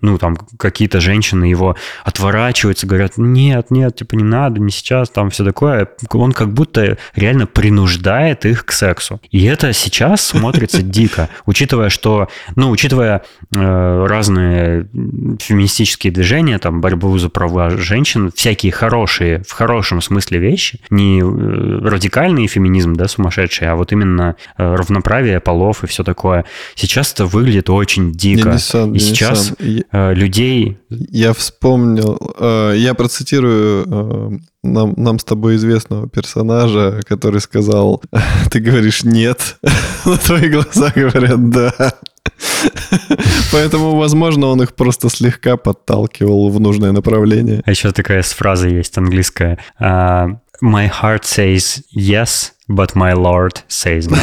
Ну, 0.00 0.18
там 0.18 0.36
какие-то 0.58 1.00
женщины 1.00 1.44
его 1.44 1.76
отворачиваются, 2.04 2.86
говорят, 2.86 3.14
нет, 3.16 3.70
нет, 3.70 3.96
типа 3.96 4.14
не 4.14 4.24
надо, 4.24 4.60
не 4.60 4.70
сейчас, 4.70 5.10
там 5.10 5.30
все 5.30 5.44
такое. 5.44 5.88
Он 6.12 6.32
как 6.32 6.52
будто 6.52 6.98
реально 7.14 7.46
принуждает 7.46 8.44
их 8.46 8.64
к 8.64 8.72
сексу. 8.72 9.20
И 9.30 9.44
это 9.44 9.72
сейчас 9.72 10.24
смотрится 10.24 10.82
дико, 10.82 11.28
учитывая, 11.46 11.88
что, 11.88 12.28
ну, 12.56 12.70
учитывая 12.70 13.22
э, 13.54 14.06
разные 14.08 14.86
феминистические 15.40 16.12
движения, 16.12 16.58
там, 16.58 16.80
борьбу 16.80 17.16
за 17.18 17.28
права 17.28 17.70
женщин, 17.70 18.03
всякие 18.04 18.72
хорошие, 18.72 19.42
в 19.46 19.52
хорошем 19.52 20.00
смысле 20.00 20.38
вещи, 20.38 20.80
не 20.90 21.20
э, 21.20 21.24
радикальный 21.24 22.46
феминизм, 22.46 22.94
да, 22.94 23.08
сумасшедший, 23.08 23.68
а 23.68 23.76
вот 23.76 23.92
именно 23.92 24.36
э, 24.56 24.74
равноправие 24.74 25.40
полов 25.40 25.84
и 25.84 25.86
все 25.86 26.04
такое. 26.04 26.44
Сейчас 26.74 27.12
это 27.12 27.26
выглядит 27.26 27.70
очень 27.70 28.12
дико. 28.12 28.50
Денисан, 28.50 28.94
и 28.94 28.98
сейчас 28.98 29.52
э, 29.58 30.14
людей... 30.14 30.78
Я 30.88 31.32
вспомнил, 31.32 32.18
я 32.74 32.94
процитирую 32.94 34.40
нам, 34.64 34.94
нам 34.96 35.18
с 35.18 35.24
тобой 35.24 35.56
известного 35.56 36.08
персонажа, 36.08 37.00
который 37.06 37.40
сказал, 37.40 38.02
ты 38.50 38.60
говоришь 38.60 39.04
нет, 39.04 39.56
но 40.04 40.16
твои 40.16 40.48
глаза 40.48 40.92
говорят 40.94 41.50
да. 41.50 41.72
Поэтому, 43.52 43.96
возможно, 43.96 44.46
он 44.46 44.62
их 44.62 44.74
просто 44.74 45.08
слегка 45.08 45.56
подталкивал 45.56 46.48
в 46.50 46.60
нужное 46.60 46.92
направление. 46.92 47.62
А 47.64 47.70
еще 47.70 47.92
такая 47.92 48.22
фраза 48.22 48.68
есть 48.68 48.96
английская. 48.98 49.58
Uh, 49.80 50.36
my 50.62 50.90
heart 50.90 51.24
says 51.24 51.82
yes, 51.94 52.52
but 52.68 52.94
my 52.94 53.12
lord 53.12 53.62
says 53.68 54.08
no. 54.08 54.18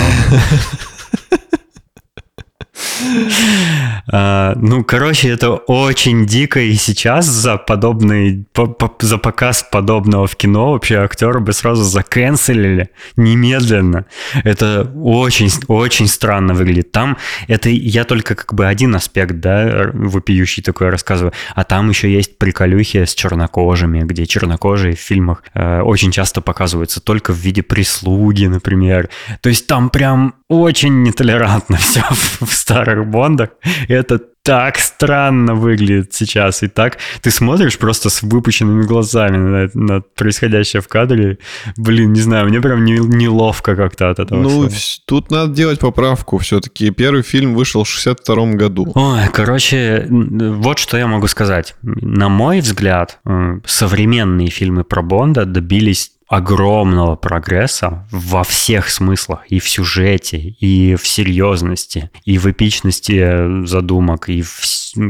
А, 4.07 4.53
ну, 4.55 4.83
короче, 4.83 5.29
это 5.29 5.51
очень 5.51 6.25
дико, 6.25 6.59
и 6.59 6.73
сейчас 6.73 7.25
за 7.25 7.57
подобный, 7.57 8.45
по, 8.53 8.67
по, 8.67 8.93
за 8.99 9.17
показ 9.17 9.65
подобного 9.69 10.27
в 10.27 10.35
кино 10.35 10.71
вообще 10.71 10.97
актеры 10.97 11.39
бы 11.39 11.53
сразу 11.53 11.83
заканцелили 11.83 12.89
немедленно. 13.15 14.05
Это 14.43 14.91
очень, 14.95 15.49
очень 15.67 16.07
странно 16.07 16.53
выглядит. 16.53 16.91
Там 16.91 17.17
это 17.47 17.69
я 17.69 18.03
только 18.03 18.35
как 18.35 18.53
бы 18.53 18.65
один 18.65 18.95
аспект, 18.95 19.39
да, 19.39 19.91
вопиющий 19.93 20.63
такой 20.63 20.89
рассказываю, 20.89 21.33
а 21.55 21.63
там 21.63 21.89
еще 21.89 22.11
есть 22.11 22.37
приколюхи 22.37 23.05
с 23.05 23.13
чернокожими, 23.13 24.01
где 24.01 24.25
чернокожие 24.25 24.95
в 24.95 24.99
фильмах 24.99 25.43
э, 25.53 25.81
очень 25.81 26.11
часто 26.11 26.41
показываются 26.41 27.01
только 27.01 27.33
в 27.33 27.37
виде 27.37 27.61
прислуги, 27.61 28.45
например. 28.45 29.09
То 29.41 29.49
есть 29.49 29.67
там 29.67 29.89
прям 29.89 30.35
очень 30.51 31.03
нетолерантно 31.03 31.77
все 31.79 32.03
в 32.09 32.53
старых 32.53 33.07
Бондах. 33.07 33.49
Это 33.87 34.19
так 34.43 34.79
странно 34.79 35.55
выглядит 35.55 36.13
сейчас. 36.13 36.63
И 36.63 36.67
так 36.67 36.97
ты 37.21 37.31
смотришь 37.31 37.77
просто 37.77 38.09
с 38.09 38.21
выпущенными 38.21 38.83
глазами 38.83 39.37
на, 39.37 39.69
на 39.73 40.01
происходящее 40.01 40.81
в 40.81 40.87
кадре. 40.87 41.37
Блин, 41.77 42.11
не 42.11 42.19
знаю, 42.19 42.47
мне 42.47 42.59
прям 42.59 42.83
не, 42.83 42.93
неловко 42.93 43.75
как-то 43.75 44.09
от 44.09 44.19
этого. 44.19 44.41
Ну, 44.41 44.67
всего. 44.67 45.03
тут 45.05 45.31
надо 45.31 45.53
делать 45.53 45.79
поправку 45.79 46.37
все-таки. 46.39 46.89
Первый 46.91 47.21
фильм 47.21 47.53
вышел 47.53 47.83
в 47.83 47.87
62 47.87 48.53
году. 48.53 48.91
Ой, 48.93 49.27
короче, 49.31 50.07
вот 50.09 50.79
что 50.79 50.97
я 50.97 51.07
могу 51.07 51.27
сказать. 51.27 51.75
На 51.81 52.27
мой 52.27 52.59
взгляд, 52.59 53.19
современные 53.65 54.49
фильмы 54.49 54.83
про 54.83 55.01
Бонда 55.01 55.45
добились 55.45 56.11
огромного 56.31 57.17
прогресса 57.17 58.07
во 58.09 58.45
всех 58.45 58.89
смыслах, 58.89 59.45
и 59.49 59.59
в 59.59 59.67
сюжете, 59.67 60.37
и 60.37 60.95
в 60.95 61.05
серьезности, 61.05 62.09
и 62.23 62.37
в 62.37 62.49
эпичности 62.49 63.65
задумок, 63.65 64.29
и 64.29 64.41
в, 64.41 64.61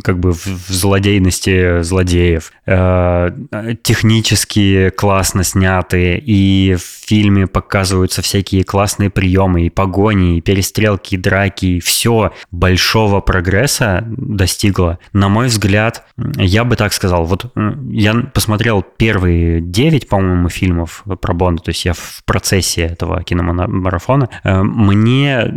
как 0.02 0.20
бы 0.20 0.32
в 0.34 0.46
злодейности 0.68 1.84
злодеев. 1.84 2.52
Э, 2.66 3.30
технически 3.84 4.90
классно 4.90 5.44
снятые, 5.44 6.18
и 6.18 6.74
в 6.74 6.82
фильме 6.82 7.46
показываются 7.46 8.24
всякие 8.24 8.64
классные 8.64 9.12
приемы, 9.12 9.68
и 9.68 9.70
погони, 9.70 10.40
и 10.40 10.42
перестрелки, 10.42 11.14
и 11.14 11.18
драки, 11.20 11.66
и 11.66 11.80
все 11.80 12.34
большого 12.50 13.22
прогресса 13.22 14.04
достигло. 14.08 14.98
На 15.14 15.30
мой 15.30 15.50
взгляд, 15.50 16.04
я 16.18 16.64
бы 16.64 16.76
так 16.76 16.94
сказал, 16.94 17.26
вот 17.26 17.54
я 17.92 18.16
посмотрел 18.34 18.82
первые 18.82 19.62
9, 19.62 20.10
по-моему, 20.10 20.50
фильмов 20.50 21.04
про 21.16 21.34
Бонда, 21.34 21.64
то 21.64 21.70
есть 21.70 21.86
я 21.86 21.94
в 21.94 22.22
процессе 22.26 22.82
этого 22.82 23.24
киномарафона. 23.24 24.30
Э, 24.44 24.62
мне 24.62 25.52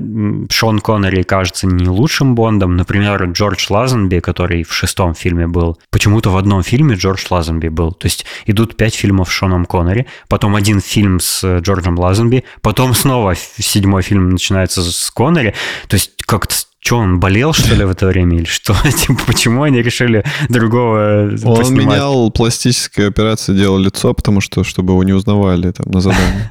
Шон 0.51 0.81
Коннери 0.81 1.23
кажется 1.23 1.67
не 1.67 1.89
лучшим 1.89 2.35
Бондом. 2.35 2.77
Например, 2.77 3.23
Джордж 3.25 3.67
Лазенби, 3.71 4.21
который 4.21 4.65
в 4.65 4.73
шестом 4.73 5.15
фильме 5.15 5.47
был, 5.47 5.79
почему-то 5.91 6.31
в 6.31 6.37
одном 6.37 6.63
фильме 6.63 6.97
Джордж 6.97 7.25
Лазенби 7.31 7.69
был. 7.69 7.93
То 7.93 8.07
есть 8.07 8.27
идут 8.47 8.77
пять 8.77 8.95
фильмов 8.95 9.29
с 9.29 9.33
Шоном 9.33 9.67
Коннери, 9.67 10.07
потом 10.29 10.57
один 10.57 10.81
фильм 10.81 11.21
с 11.21 11.59
Джорджем 11.61 11.99
Лазенби, 11.99 12.45
потом 12.61 12.95
снова 12.95 13.35
седьмой 13.35 14.03
фильм 14.03 14.31
начинается 14.31 14.83
с 14.83 15.11
Коннери. 15.11 15.55
То 15.89 15.95
есть 15.95 16.23
как-то 16.25 16.55
что, 16.85 16.99
он 16.99 17.19
болел, 17.19 17.55
что 17.55 17.75
ли, 17.75 17.85
в 17.85 17.91
это 17.91 18.07
время? 18.07 18.37
Или 18.37 18.45
что? 18.45 18.75
Типа, 18.91 19.19
почему 19.27 19.63
они 19.63 19.81
решили 19.83 20.23
другого 20.51 21.31
Он 21.45 21.57
поснимать? 21.57 21.87
менял 21.87 22.31
пластические 22.31 23.09
операции, 23.09 23.55
делал 23.55 23.79
лицо, 23.79 24.13
потому 24.13 24.43
что, 24.43 24.65
чтобы 24.65 24.93
его 24.93 25.03
не 25.03 25.15
узнавали 25.15 25.71
там 25.71 25.91
на 25.91 26.01
задании. 26.01 26.51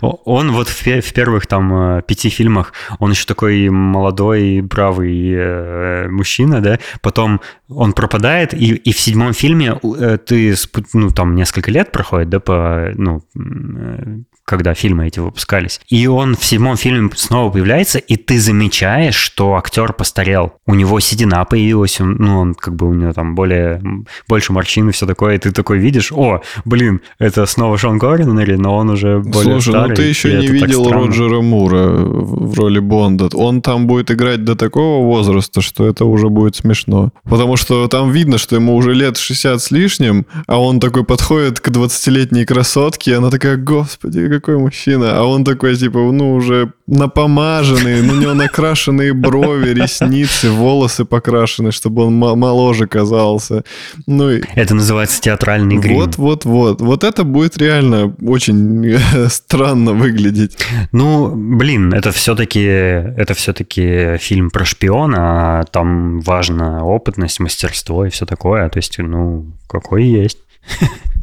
Он 0.00 0.52
вот 0.52 0.68
в, 0.68 0.86
в 0.86 1.12
первых 1.12 1.48
там 1.48 1.96
э, 1.98 2.02
пяти 2.02 2.28
фильмах, 2.28 2.72
он 3.00 3.10
еще 3.10 3.26
такой 3.26 3.68
молодой, 3.68 4.60
бравый 4.60 5.32
э, 5.34 6.08
мужчина, 6.08 6.60
да, 6.60 6.78
потом 7.00 7.40
он 7.68 7.92
пропадает, 7.92 8.54
и, 8.54 8.76
и 8.76 8.92
в 8.92 9.00
седьмом 9.00 9.32
фильме 9.32 9.80
э, 9.98 10.18
ты, 10.24 10.54
ну, 10.92 11.10
там 11.10 11.34
несколько 11.34 11.72
лет 11.72 11.90
проходит, 11.90 12.28
да, 12.28 12.38
по, 12.38 12.92
ну, 12.94 13.24
э, 13.34 14.18
когда 14.46 14.74
фильмы 14.74 15.08
эти 15.08 15.18
выпускались. 15.18 15.80
И 15.88 16.06
он 16.06 16.36
в 16.36 16.44
седьмом 16.44 16.76
фильме 16.76 17.10
снова 17.16 17.50
появляется, 17.50 17.98
и 17.98 18.16
ты 18.16 18.38
замечаешь, 18.38 19.16
что 19.16 19.56
актер 19.56 19.92
постарел. 19.92 20.54
У 20.66 20.74
него 20.74 21.00
седина 21.00 21.44
появилась, 21.44 22.00
он, 22.00 22.14
ну, 22.14 22.38
он 22.38 22.54
как 22.54 22.76
бы 22.76 22.88
у 22.88 22.94
него 22.94 23.12
там 23.12 23.34
более, 23.34 23.82
больше 24.28 24.52
морщин 24.52 24.88
и 24.88 24.92
все 24.92 25.04
такое, 25.04 25.34
и 25.34 25.38
ты 25.38 25.50
такой 25.50 25.78
видишь, 25.78 26.12
о, 26.12 26.42
блин, 26.64 27.00
это 27.18 27.44
снова 27.46 27.76
Шон 27.76 27.98
Коннери, 27.98 28.54
но 28.54 28.76
он 28.76 28.90
уже 28.90 29.18
более 29.18 29.60
Слушай, 29.60 29.68
ну 29.68 29.72
старый. 29.72 29.88
ну 29.90 29.94
ты 29.96 30.02
еще 30.02 30.38
не 30.38 30.46
видел 30.46 30.88
Роджера 30.90 31.40
Мура 31.40 31.88
в 31.88 32.56
роли 32.56 32.78
Бонда. 32.78 33.28
Он 33.34 33.60
там 33.62 33.88
будет 33.88 34.12
играть 34.12 34.44
до 34.44 34.54
такого 34.54 35.04
возраста, 35.04 35.60
что 35.60 35.88
это 35.88 36.04
уже 36.04 36.28
будет 36.28 36.54
смешно. 36.54 37.10
Потому 37.24 37.56
что 37.56 37.88
там 37.88 38.12
видно, 38.12 38.38
что 38.38 38.54
ему 38.54 38.76
уже 38.76 38.94
лет 38.94 39.16
60 39.16 39.60
с 39.60 39.70
лишним, 39.72 40.26
а 40.46 40.60
он 40.60 40.78
такой 40.78 41.04
подходит 41.04 41.58
к 41.58 41.68
20-летней 41.68 42.44
красотке, 42.44 43.10
и 43.10 43.14
она 43.14 43.30
такая, 43.30 43.56
господи, 43.56 44.35
какой 44.40 44.58
мужчина. 44.58 45.18
А 45.18 45.24
он 45.24 45.44
такой, 45.44 45.76
типа, 45.76 45.98
ну, 45.98 46.34
уже 46.34 46.72
напомаженный, 46.86 48.02
на 48.02 48.12
него 48.12 48.34
накрашенные 48.34 49.12
брови, 49.12 49.70
ресницы, 49.74 50.50
волосы 50.50 51.04
покрашены, 51.04 51.72
чтобы 51.72 52.04
он 52.04 52.14
моложе 52.14 52.86
казался. 52.86 53.64
Ну, 54.06 54.28
это 54.28 54.74
называется 54.74 55.20
театральный 55.20 55.76
грим. 55.76 55.96
Вот, 55.96 56.16
вот, 56.16 56.44
вот. 56.44 56.80
Вот 56.80 57.04
это 57.04 57.24
будет 57.24 57.58
реально 57.58 58.14
очень 58.22 58.98
странно 59.28 59.92
выглядеть. 59.92 60.58
Ну, 60.92 61.32
блин, 61.34 61.92
это 61.92 62.12
все-таки 62.12 62.60
это 62.64 63.34
все-таки 63.34 64.16
фильм 64.18 64.50
про 64.50 64.64
шпиона, 64.64 65.60
а 65.60 65.64
там 65.64 66.20
важна 66.20 66.84
опытность, 66.84 67.40
мастерство 67.40 68.06
и 68.06 68.10
все 68.10 68.26
такое. 68.26 68.68
То 68.68 68.78
есть, 68.78 68.98
ну, 68.98 69.46
какой 69.68 70.04
есть. 70.04 70.38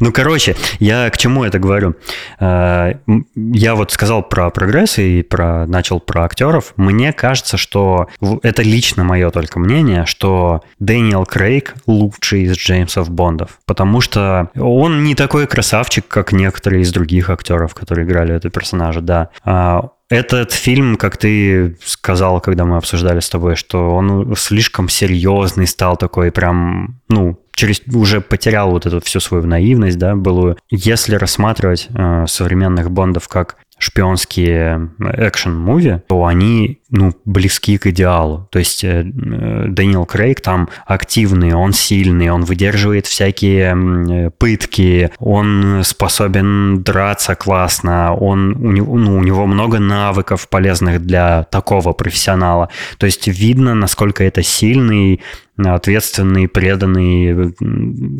Ну, 0.00 0.12
короче, 0.12 0.56
я 0.78 1.08
к 1.10 1.16
чему 1.16 1.44
это 1.44 1.58
говорю? 1.58 1.94
Э, 2.40 2.94
я 3.34 3.74
вот 3.74 3.92
сказал 3.92 4.22
про 4.22 4.50
прогресс 4.50 4.98
и 4.98 5.22
про, 5.22 5.66
начал 5.66 6.00
про 6.00 6.24
актеров. 6.24 6.72
Мне 6.76 7.12
кажется, 7.12 7.56
что 7.56 8.08
это 8.42 8.62
лично 8.62 9.04
мое 9.04 9.30
только 9.30 9.58
мнение, 9.58 10.06
что 10.06 10.62
Дэниел 10.78 11.24
Крейг 11.24 11.74
лучший 11.86 12.42
из 12.42 12.56
Джеймсов 12.56 13.10
Бондов, 13.10 13.58
потому 13.66 14.00
что 14.00 14.50
он 14.56 15.04
не 15.04 15.14
такой 15.14 15.46
красавчик, 15.46 16.06
как 16.06 16.32
некоторые 16.32 16.82
из 16.82 16.92
других 16.92 17.30
актеров, 17.30 17.74
которые 17.74 18.06
играли 18.06 18.34
этого 18.34 18.50
персонажа, 18.50 19.00
да. 19.00 19.30
А 19.44 19.90
этот 20.10 20.52
фильм, 20.52 20.96
как 20.96 21.16
ты 21.16 21.76
сказал, 21.82 22.40
когда 22.40 22.64
мы 22.64 22.76
обсуждали 22.76 23.20
с 23.20 23.28
тобой, 23.28 23.56
что 23.56 23.94
он 23.94 24.34
слишком 24.36 24.88
серьезный 24.88 25.66
стал 25.66 25.96
такой 25.96 26.30
прям, 26.30 27.00
ну, 27.08 27.40
через 27.54 27.82
уже 27.92 28.20
потерял 28.20 28.70
вот 28.70 28.86
эту 28.86 29.00
всю 29.00 29.20
свою 29.20 29.46
наивность, 29.46 29.98
да, 29.98 30.14
былую. 30.14 30.56
Если 30.70 31.14
рассматривать 31.16 31.88
э, 31.94 32.26
современных 32.28 32.90
Бондов 32.90 33.28
как 33.28 33.56
шпионские 33.78 34.90
экшен-муви, 34.98 36.00
то 36.06 36.24
они 36.24 36.80
ну, 36.90 37.12
близки 37.24 37.78
к 37.78 37.86
идеалу. 37.86 38.48
То 38.50 38.58
есть 38.58 38.84
э, 38.84 39.02
Дэниел 39.04 40.04
Крейг 40.04 40.40
там 40.40 40.68
активный, 40.86 41.54
он 41.54 41.72
сильный, 41.72 42.30
он 42.30 42.44
выдерживает 42.44 43.06
всякие 43.06 44.30
пытки, 44.38 45.10
он 45.18 45.82
способен 45.84 46.82
драться 46.82 47.34
классно, 47.34 48.14
он, 48.14 48.56
у, 48.56 48.70
него, 48.70 48.96
ну, 48.96 49.16
у 49.16 49.22
него 49.22 49.46
много 49.46 49.78
навыков 49.78 50.48
полезных 50.48 51.02
для 51.02 51.44
такого 51.44 51.92
профессионала. 51.92 52.68
То 52.98 53.06
есть 53.06 53.26
видно, 53.26 53.74
насколько 53.74 54.22
это 54.22 54.42
сильный 54.42 55.20
ответственный, 55.56 56.48
преданный 56.48 57.54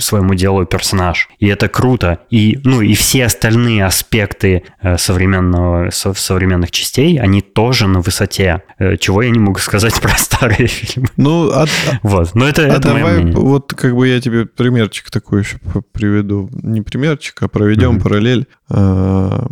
своему 0.01 0.35
делу 0.35 0.65
персонаж. 0.67 1.29
И 1.39 1.49
это 1.49 1.69
круто. 1.69 2.21
И, 2.31 2.61
ну, 2.65 2.81
и 2.81 2.95
все 2.95 3.25
остальные 3.25 3.85
аспекты 3.85 4.63
э, 4.81 4.97
современного, 4.99 5.91
современных 5.91 6.71
частей, 6.71 7.19
они 7.19 7.41
тоже 7.41 7.89
на 7.89 8.01
высоте. 8.01 8.63
Э, 8.79 8.97
чего 8.97 9.23
я 9.23 9.31
не 9.31 9.39
могу 9.39 9.59
сказать 9.59 9.95
про 10.01 10.17
старые 10.17 10.67
фильмы. 10.67 11.09
Ну, 11.17 11.51
а, 11.53 11.67
вот. 12.03 12.35
Но 12.35 12.47
это, 12.47 12.63
а 12.63 12.67
это 12.67 12.81
давай, 12.81 13.25
вот 13.33 13.73
как 13.75 13.95
бы 13.95 14.09
я 14.09 14.21
тебе 14.21 14.47
примерчик 14.47 15.11
такой 15.11 15.41
еще 15.41 15.59
приведу. 15.93 16.51
Не 16.53 16.83
примерчик, 16.83 17.43
а 17.43 17.49
проведем 17.49 17.97
mm-hmm. 17.97 18.03
параллель. 18.03 18.47
А, 18.69 19.47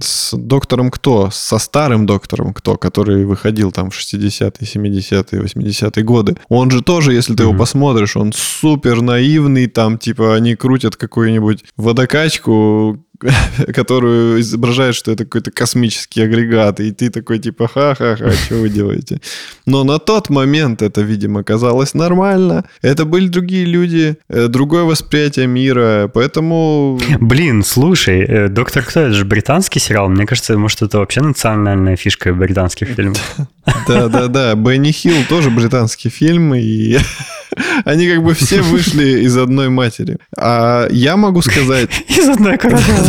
с 0.00 0.36
доктором 0.36 0.90
Кто, 0.90 1.30
со 1.32 1.58
старым 1.58 2.06
доктором 2.06 2.54
Кто, 2.54 2.76
который 2.76 3.24
выходил 3.24 3.72
там 3.72 3.90
в 3.90 3.98
60-е, 3.98 4.50
70-е, 4.50 5.42
80-е 5.42 6.04
годы. 6.04 6.36
Он 6.48 6.70
же 6.70 6.82
тоже, 6.82 7.12
если 7.12 7.34
ты 7.34 7.42
mm-hmm. 7.42 7.48
его 7.48 7.58
посмотришь, 7.58 8.16
он 8.16 8.32
супер 8.32 9.00
наивный, 9.00 9.66
там 9.66 9.98
типа 9.98 10.36
они 10.36 10.54
крутят 10.54 10.96
какую-нибудь 10.96 11.64
водокачку, 11.76 13.04
которую 13.74 14.40
изображает, 14.40 14.94
что 14.94 15.12
это 15.12 15.24
какой-то 15.24 15.50
космический 15.50 16.22
агрегат, 16.22 16.80
и 16.80 16.92
ты 16.92 17.10
такой 17.10 17.38
типа 17.38 17.68
ха-ха-ха, 17.68 18.30
что 18.32 18.56
вы 18.56 18.68
делаете? 18.68 19.20
Но 19.66 19.84
на 19.84 19.98
тот 19.98 20.30
момент 20.30 20.82
это, 20.82 21.00
видимо, 21.00 21.42
казалось 21.42 21.94
нормально. 21.94 22.64
Это 22.82 23.04
были 23.04 23.28
другие 23.28 23.64
люди, 23.64 24.16
э, 24.28 24.48
другое 24.48 24.84
восприятие 24.84 25.46
мира, 25.46 26.10
поэтому... 26.12 27.00
Блин, 27.20 27.64
слушай, 27.64 28.24
э, 28.24 28.48
«Доктор 28.48 28.84
Кто»— 28.84 29.00
это 29.00 29.14
же 29.14 29.24
британский 29.24 29.80
сериал. 29.80 30.08
Мне 30.08 30.26
кажется, 30.26 30.56
может, 30.58 30.82
это 30.82 30.98
вообще 30.98 31.20
национальная 31.20 31.96
фишка 31.96 32.32
британских 32.32 32.88
фильмов. 32.88 33.36
Да-да-да, 33.88 34.54
Бенни 34.54 34.92
Хилл 34.92 35.24
тоже 35.28 35.50
британский 35.50 36.08
фильм, 36.08 36.54
и 36.54 36.98
они 37.84 38.08
как 38.08 38.22
бы 38.22 38.34
все 38.34 38.62
вышли 38.62 39.22
из 39.24 39.36
одной 39.36 39.68
матери. 39.68 40.18
А 40.36 40.86
я 40.90 41.16
могу 41.16 41.42
сказать... 41.42 41.90
Из 42.08 42.28
одной 42.28 42.58
королевы. 42.58 43.07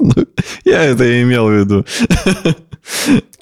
Я 0.64 0.84
это 0.84 1.22
имел 1.22 1.48
в 1.48 1.52
виду. 1.52 1.84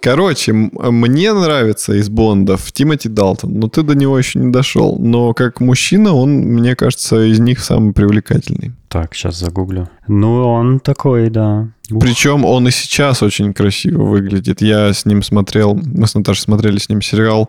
Короче, 0.01 0.53
мне 0.53 1.33
нравится 1.33 1.93
из 1.93 2.09
Бондов 2.09 2.73
Тимоти 2.73 3.09
Далтон, 3.09 3.59
но 3.59 3.69
ты 3.69 3.83
до 3.83 3.95
него 3.95 4.19
еще 4.19 4.39
не 4.39 4.51
дошел. 4.51 4.97
Но 4.99 5.35
как 5.35 5.61
мужчина 5.61 6.15
он, 6.15 6.31
мне 6.31 6.75
кажется, 6.75 7.23
из 7.23 7.39
них 7.39 7.61
самый 7.61 7.93
привлекательный. 7.93 8.73
Так, 8.91 9.15
сейчас 9.15 9.39
загуглю. 9.39 9.89
Ну, 10.09 10.45
он 10.49 10.81
такой, 10.81 11.31
да. 11.31 11.69
Ух. 11.93 12.03
Причем 12.03 12.45
он 12.45 12.67
и 12.67 12.73
сейчас 12.73 13.23
очень 13.23 13.55
красиво 13.55 14.03
выглядит. 14.03 14.61
Я 14.61 14.93
с 14.93 15.07
ним 15.07 15.23
смотрел, 15.23 15.75
мы 15.77 16.09
с 16.09 16.15
Наташей 16.17 16.43
смотрели 16.43 16.79
с 16.79 16.89
ним 16.89 17.01
сериал, 17.01 17.49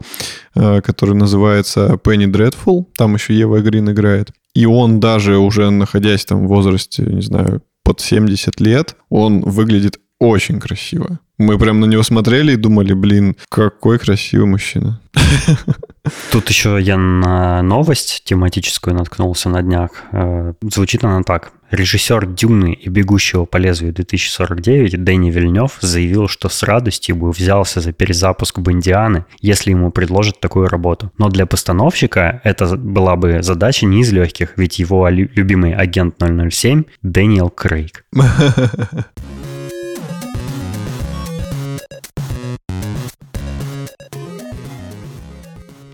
э, 0.54 0.82
который 0.82 1.16
называется 1.16 2.00
Penny 2.04 2.32
Dreadful. 2.32 2.86
Там 2.96 3.16
еще 3.16 3.34
Ева 3.34 3.60
Грин 3.60 3.89
играет. 3.89 4.32
И 4.54 4.68
он 4.68 5.00
даже 5.00 5.39
уже 5.39 5.72
находясь 5.72 6.26
там 6.26 6.46
в 6.46 6.50
возрасте, 6.50 7.04
не 7.08 7.24
знаю, 7.24 7.64
под 7.84 8.02
70 8.02 8.60
лет, 8.60 8.96
он 9.10 9.42
выглядит 9.42 9.98
очень 10.22 10.60
красиво. 10.60 11.20
Мы 11.40 11.58
прям 11.58 11.80
на 11.80 11.86
него 11.86 12.04
смотрели 12.04 12.54
и 12.54 12.56
думали, 12.56 12.94
блин, 12.94 13.36
какой 13.50 13.98
красивый 13.98 14.46
мужчина. 14.46 15.02
Тут 16.32 16.50
еще 16.50 16.78
я 16.80 16.96
на 16.98 17.64
новость 17.64 18.22
тематическую 18.24 18.96
наткнулся 18.96 19.50
на 19.50 19.64
днях. 19.64 19.90
Э, 20.12 20.54
звучит 20.62 21.04
она 21.04 21.24
так. 21.24 21.52
Режиссер 21.72 22.28
«Дюны» 22.28 22.74
и 22.74 22.90
«Бегущего 22.90 23.46
по 23.46 23.58
лезвию 23.58 23.94
2049» 23.94 24.98
Дэнни 24.98 25.32
Вильнев 25.32 25.78
заявил, 25.82 26.28
что 26.28 26.50
с 26.50 26.62
радостью 26.62 27.16
бы 27.16 27.32
взялся 27.32 27.82
за 27.82 27.92
перезапуск 27.92 28.60
«Бондианы», 28.60 29.26
если 29.40 29.72
ему 29.72 29.90
предложат 29.90 30.40
такую 30.40 30.68
работу. 30.68 31.12
Но 31.18 31.30
для 31.30 31.48
постановщика 31.48 32.42
это 32.44 32.78
была 32.78 33.16
бы 33.16 33.42
задача 33.42 33.88
не 33.88 34.02
из 34.02 34.12
легких, 34.12 34.54
ведь 34.58 34.78
его 34.78 35.10
любимый 35.10 35.74
агент 35.74 36.16
007– 36.20 36.84
Дэниел 37.02 37.50
Крейг. 37.50 38.06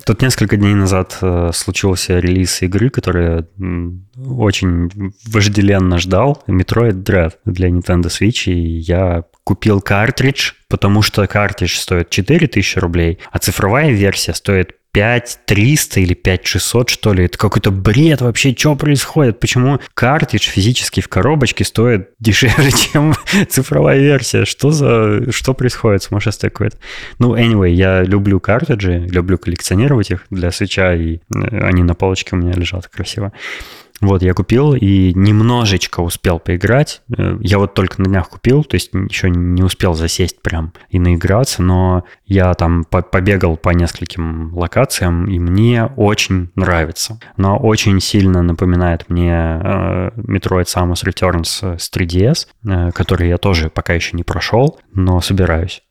Тут 0.08 0.22
несколько 0.22 0.56
дней 0.56 0.74
назад 0.74 1.18
э, 1.22 1.50
случился 1.54 2.20
релиз 2.20 2.62
игры, 2.62 2.90
которая 2.90 3.46
очень 4.16 4.90
вожделенно 5.26 5.98
ждал. 5.98 6.42
Metroid 6.48 7.04
Dread 7.04 7.34
для 7.44 7.68
Nintendo 7.68 8.06
Switch. 8.06 8.50
И 8.50 8.78
я 8.80 9.26
купил 9.44 9.82
картридж, 9.82 10.54
потому 10.70 11.02
что 11.02 11.28
картридж 11.28 11.76
стоит 11.76 12.10
4000 12.10 12.80
рублей, 12.80 13.20
а 13.32 13.40
цифровая 13.40 13.92
версия 13.92 14.34
стоит 14.34 14.78
5300 14.98 16.00
или 16.00 16.16
5600, 16.16 16.90
что 16.90 17.14
ли. 17.14 17.26
Это 17.26 17.38
какой-то 17.38 17.70
бред 17.70 18.22
вообще. 18.22 18.56
Что 18.58 18.76
происходит? 18.76 19.40
Почему 19.40 19.80
картридж 19.94 20.50
физически 20.50 21.02
в 21.02 21.08
коробочке 21.08 21.64
стоит 21.64 22.10
дешевле, 22.20 22.72
чем 22.72 23.14
цифровая 23.48 24.00
версия? 24.00 24.46
Что 24.46 24.72
за... 24.72 25.32
Что 25.32 25.54
происходит? 25.54 26.02
Сумасшествие 26.02 26.50
какое-то. 26.50 26.78
Ну, 27.20 27.36
anyway, 27.36 27.70
я 27.70 28.02
люблю 28.02 28.40
картриджи, 28.40 29.08
люблю 29.08 29.38
коллекционировать 29.38 30.10
их 30.10 30.26
для 30.32 30.50
свеча, 30.50 30.96
и 30.96 31.18
э, 31.18 31.20
они 31.62 31.84
на 31.84 31.94
полочке 31.94 32.36
у 32.36 32.40
меня 32.40 32.54
лежат 32.54 32.88
красиво. 32.88 33.34
Вот, 34.00 34.22
я 34.22 34.34
купил 34.34 34.76
и 34.76 35.14
немножечко 35.14 36.02
успел 36.02 36.40
поиграть. 36.40 37.02
Э, 37.18 37.38
я 37.42 37.58
вот 37.58 37.74
только 37.74 38.02
на 38.02 38.06
днях 38.08 38.30
купил, 38.30 38.64
то 38.64 38.76
есть 38.76 38.92
еще 38.94 39.30
не 39.30 39.64
успел 39.64 39.94
засесть 39.94 40.42
прям 40.42 40.74
и 40.90 41.00
наиграться, 41.00 41.64
но 41.64 42.04
я 42.26 42.54
там 42.54 42.84
побегал 42.84 43.58
по 43.58 43.70
нескольким 43.70 44.56
локациям, 44.56 45.28
и 45.30 45.40
мне 45.40 45.86
очень 45.86 46.52
нравится. 46.56 47.20
Но 47.38 47.58
очень 47.58 48.00
сильно 48.00 48.44
напоминает 48.44 49.10
мне 49.10 49.32
э, 49.32 50.10
Metroid 50.16 50.66
Samus 50.66 51.04
Returns 51.04 51.78
с 51.78 51.92
3DS, 51.92 52.48
э, 52.66 52.92
который 52.92 53.30
я 53.30 53.38
тоже 53.38 53.70
пока 53.70 53.94
еще 53.94 54.16
не 54.16 54.24
прошел, 54.24 54.80
но 54.94 55.22
собираюсь. 55.22 55.82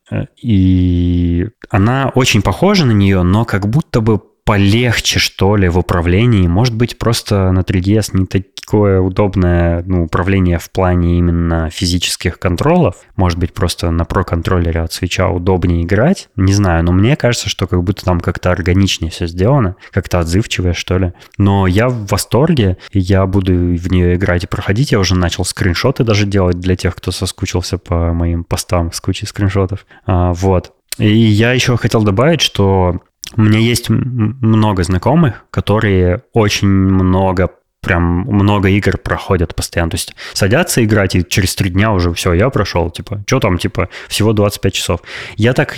И 0.40 1.48
она 1.68 2.12
очень 2.14 2.40
похожа 2.40 2.84
на 2.84 2.92
нее, 2.92 3.22
но 3.22 3.44
как 3.44 3.68
будто 3.68 4.00
бы 4.00 4.20
полегче, 4.47 5.18
что 5.18 5.57
ли, 5.57 5.68
в 5.68 5.76
управлении. 5.76 6.47
Может 6.47 6.72
быть, 6.72 6.99
просто 6.99 7.51
на 7.51 7.61
3DS 7.61 8.11
не 8.16 8.26
такое 8.26 9.01
удобное 9.01 9.82
ну, 9.84 10.05
управление 10.05 10.61
в 10.61 10.70
плане 10.70 11.18
именно 11.18 11.68
физических 11.68 12.38
контролов. 12.38 12.94
Может 13.16 13.40
быть, 13.40 13.53
просто 13.53 13.90
на 13.90 14.05
про-контроллере 14.05 14.80
от 14.80 14.92
свеча 14.92 15.28
удобнее 15.28 15.82
играть. 15.82 16.28
Не 16.36 16.53
знаю, 16.53 16.84
но 16.84 16.92
мне 16.92 17.16
кажется, 17.16 17.49
что 17.49 17.66
как 17.66 17.82
будто 17.82 18.05
там 18.05 18.20
как-то 18.20 18.53
органичнее 18.53 19.11
все 19.11 19.26
сделано, 19.26 19.74
как-то 19.90 20.20
отзывчивое, 20.20 20.74
что 20.74 20.99
ли. 20.99 21.12
Но 21.38 21.66
я 21.66 21.88
в 21.88 22.07
восторге, 22.07 22.78
я 22.92 23.26
буду 23.26 23.53
в 23.53 23.90
нее 23.90 24.14
играть 24.14 24.44
и 24.44 24.47
проходить. 24.47 24.92
Я 24.92 25.01
уже 25.01 25.16
начал 25.16 25.44
скриншоты 25.44 26.05
даже 26.05 26.24
делать 26.24 26.61
для 26.61 26.76
тех, 26.76 26.94
кто 26.94 27.11
соскучился 27.11 27.78
по 27.78 28.12
моим 28.12 28.44
постам 28.44 28.92
с 28.92 29.01
кучей 29.01 29.26
скриншотов. 29.26 29.86
А, 30.07 30.32
вот. 30.32 30.72
И 30.99 31.09
я 31.09 31.53
еще 31.53 31.76
хотел 31.76 32.03
добавить, 32.03 32.40
что 32.40 33.01
меня 33.36 33.58
есть 33.58 33.88
много 33.88 34.84
знакомых, 34.84 35.44
которые 35.50 36.22
очень 36.32 36.68
много 36.68 37.50
прям 37.80 38.26
много 38.26 38.68
игр 38.68 38.98
проходят 38.98 39.54
постоянно. 39.54 39.90
То 39.90 39.94
есть 39.94 40.14
садятся 40.32 40.84
играть, 40.84 41.14
и 41.14 41.24
через 41.24 41.54
три 41.54 41.70
дня 41.70 41.92
уже 41.92 42.12
все, 42.12 42.32
я 42.32 42.50
прошел, 42.50 42.90
типа, 42.90 43.22
что 43.26 43.38
там, 43.38 43.58
типа, 43.58 43.88
всего 44.08 44.32
25 44.32 44.74
часов. 44.74 45.00
Я 45.36 45.52
так 45.52 45.76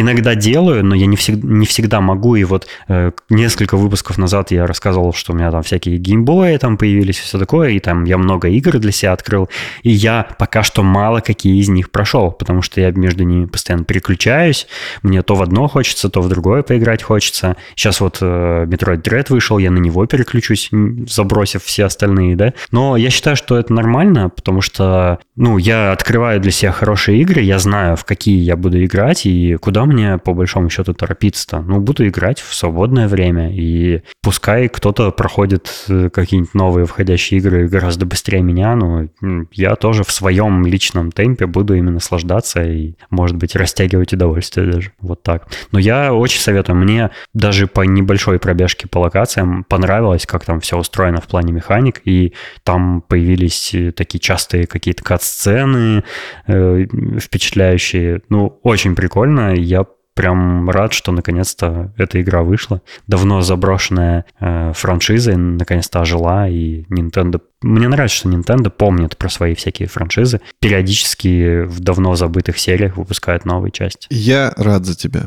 иногда 0.00 0.34
делаю, 0.34 0.84
но 0.84 0.94
я 0.94 1.06
не 1.06 1.16
всегда, 1.16 1.48
не 1.48 1.64
всегда 1.64 2.00
могу. 2.00 2.36
И 2.36 2.44
вот 2.44 2.66
э, 2.88 3.12
несколько 3.30 3.76
выпусков 3.76 4.18
назад 4.18 4.50
я 4.50 4.66
рассказывал, 4.66 5.14
что 5.14 5.32
у 5.32 5.36
меня 5.36 5.50
там 5.50 5.62
всякие 5.62 5.96
геймбои 5.96 6.58
там 6.58 6.76
появились, 6.76 7.18
все 7.18 7.38
такое, 7.38 7.70
и 7.70 7.80
там 7.80 8.04
я 8.04 8.18
много 8.18 8.48
игр 8.48 8.78
для 8.78 8.92
себя 8.92 9.14
открыл. 9.14 9.48
И 9.82 9.90
я 9.90 10.28
пока 10.38 10.62
что 10.62 10.82
мало 10.82 11.20
какие 11.20 11.58
из 11.58 11.70
них 11.70 11.90
прошел, 11.90 12.30
потому 12.30 12.60
что 12.60 12.80
я 12.80 12.90
между 12.90 13.24
ними 13.24 13.46
постоянно 13.46 13.84
переключаюсь. 13.84 14.66
Мне 15.02 15.22
то 15.22 15.34
в 15.34 15.42
одно 15.42 15.66
хочется, 15.66 16.10
то 16.10 16.20
в 16.20 16.28
другое 16.28 16.62
поиграть 16.62 17.02
хочется. 17.02 17.56
Сейчас 17.74 18.00
вот 18.00 18.18
э, 18.20 18.66
Metroid 18.68 19.02
Dread 19.02 19.26
вышел, 19.30 19.56
я 19.56 19.70
на 19.70 19.78
него 19.78 20.04
переключусь, 20.04 20.68
забросив 21.08 21.64
все 21.64 21.86
остальные, 21.86 22.36
да. 22.36 22.52
Но 22.70 22.98
я 22.98 23.08
считаю, 23.08 23.36
что 23.36 23.56
это 23.56 23.72
нормально, 23.72 24.28
потому 24.28 24.60
что, 24.60 25.20
ну, 25.36 25.56
я 25.56 25.92
открываю 25.92 26.38
для 26.38 26.50
себя 26.50 26.72
хорошие 26.72 27.18
игры, 27.22 27.40
я 27.40 27.58
знаю, 27.58 27.96
в 27.96 28.04
какие 28.04 28.38
я 28.40 28.56
буду 28.56 28.84
играть 28.84 29.24
и 29.24 29.56
куда 29.56 29.85
мне 29.86 30.18
по 30.18 30.34
большому 30.34 30.70
счету 30.70 30.94
торопиться-то? 30.94 31.60
Ну, 31.60 31.80
буду 31.80 32.06
играть 32.06 32.40
в 32.40 32.54
свободное 32.54 33.08
время, 33.08 33.52
и 33.52 34.02
пускай 34.22 34.68
кто-то 34.68 35.10
проходит 35.10 35.84
э, 35.88 36.10
какие-нибудь 36.10 36.54
новые 36.54 36.86
входящие 36.86 37.40
игры 37.40 37.68
гораздо 37.68 38.06
быстрее 38.06 38.42
меня, 38.42 38.74
но 38.76 39.08
я 39.52 39.76
тоже 39.76 40.04
в 40.04 40.10
своем 40.10 40.66
личном 40.66 41.12
темпе 41.12 41.46
буду 41.46 41.74
ими 41.74 41.90
наслаждаться 41.90 42.62
и, 42.62 42.94
может 43.10 43.36
быть, 43.36 43.56
растягивать 43.56 44.12
удовольствие 44.12 44.70
даже. 44.70 44.92
Вот 45.00 45.22
так. 45.22 45.48
Но 45.72 45.78
я 45.78 46.12
очень 46.12 46.40
советую. 46.40 46.76
Мне 46.76 47.10
даже 47.34 47.66
по 47.66 47.82
небольшой 47.82 48.38
пробежке 48.38 48.88
по 48.88 48.98
локациям 48.98 49.64
понравилось, 49.64 50.26
как 50.26 50.44
там 50.44 50.60
все 50.60 50.78
устроено 50.78 51.20
в 51.20 51.26
плане 51.26 51.52
механик, 51.52 52.00
и 52.04 52.32
там 52.64 53.02
появились 53.02 53.74
э, 53.74 53.92
такие 53.92 54.20
частые 54.20 54.66
какие-то 54.66 55.04
кат-сцены 55.04 56.04
э, 56.46 56.86
впечатляющие. 57.20 58.22
Ну, 58.28 58.58
очень 58.62 58.94
прикольно. 58.94 59.54
Я 59.66 59.84
прям 60.14 60.70
рад, 60.70 60.92
что 60.92 61.10
наконец-то 61.10 61.92
эта 61.96 62.22
игра 62.22 62.42
вышла. 62.42 62.82
Давно 63.08 63.40
заброшенная 63.40 64.24
э, 64.38 64.72
франшиза 64.74 65.36
наконец-то 65.36 66.00
ожила, 66.00 66.48
и 66.48 66.84
Nintendo... 66.84 67.40
Мне 67.62 67.88
нравится, 67.88 68.18
что 68.18 68.28
Nintendo 68.28 68.70
помнит 68.70 69.16
про 69.16 69.28
свои 69.28 69.56
всякие 69.56 69.88
франшизы. 69.88 70.40
Периодически 70.60 71.64
в 71.64 71.80
давно 71.80 72.14
забытых 72.14 72.58
сериях 72.58 72.96
выпускают 72.96 73.44
новые 73.44 73.72
части. 73.72 74.06
Я 74.08 74.54
рад 74.56 74.86
за 74.86 74.96
тебя. 74.96 75.26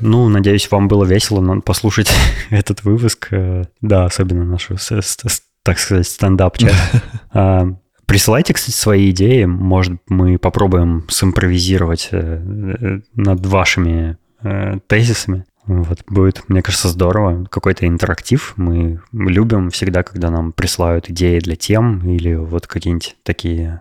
Ну, 0.00 0.28
надеюсь, 0.30 0.70
вам 0.70 0.88
было 0.88 1.04
весело 1.04 1.60
послушать 1.60 2.10
этот 2.50 2.84
выпуск. 2.84 3.28
Э, 3.30 3.64
да, 3.82 4.06
особенно 4.06 4.44
нашу, 4.44 4.78
так 5.64 5.78
сказать, 5.78 6.06
стендап-чат. 6.06 6.74
А, 7.36 7.66
присылайте, 8.06 8.54
кстати, 8.54 8.76
свои 8.76 9.10
идеи. 9.10 9.42
Может, 9.42 10.00
мы 10.08 10.38
попробуем 10.38 11.04
симпровизировать 11.08 12.10
э, 12.12 12.40
э, 12.80 13.00
над 13.16 13.44
вашими 13.44 14.16
тезисами. 14.86 15.46
Вот 15.66 16.00
будет, 16.06 16.48
мне 16.48 16.62
кажется, 16.62 16.88
здорово. 16.88 17.46
Какой-то 17.50 17.88
интерактив. 17.88 18.52
Мы 18.56 19.00
любим 19.12 19.70
всегда, 19.70 20.04
когда 20.04 20.30
нам 20.30 20.52
присылают 20.52 21.10
идеи 21.10 21.40
для 21.40 21.56
тем 21.56 22.08
или 22.08 22.34
вот 22.34 22.68
какие-нибудь 22.68 23.16
такие 23.24 23.80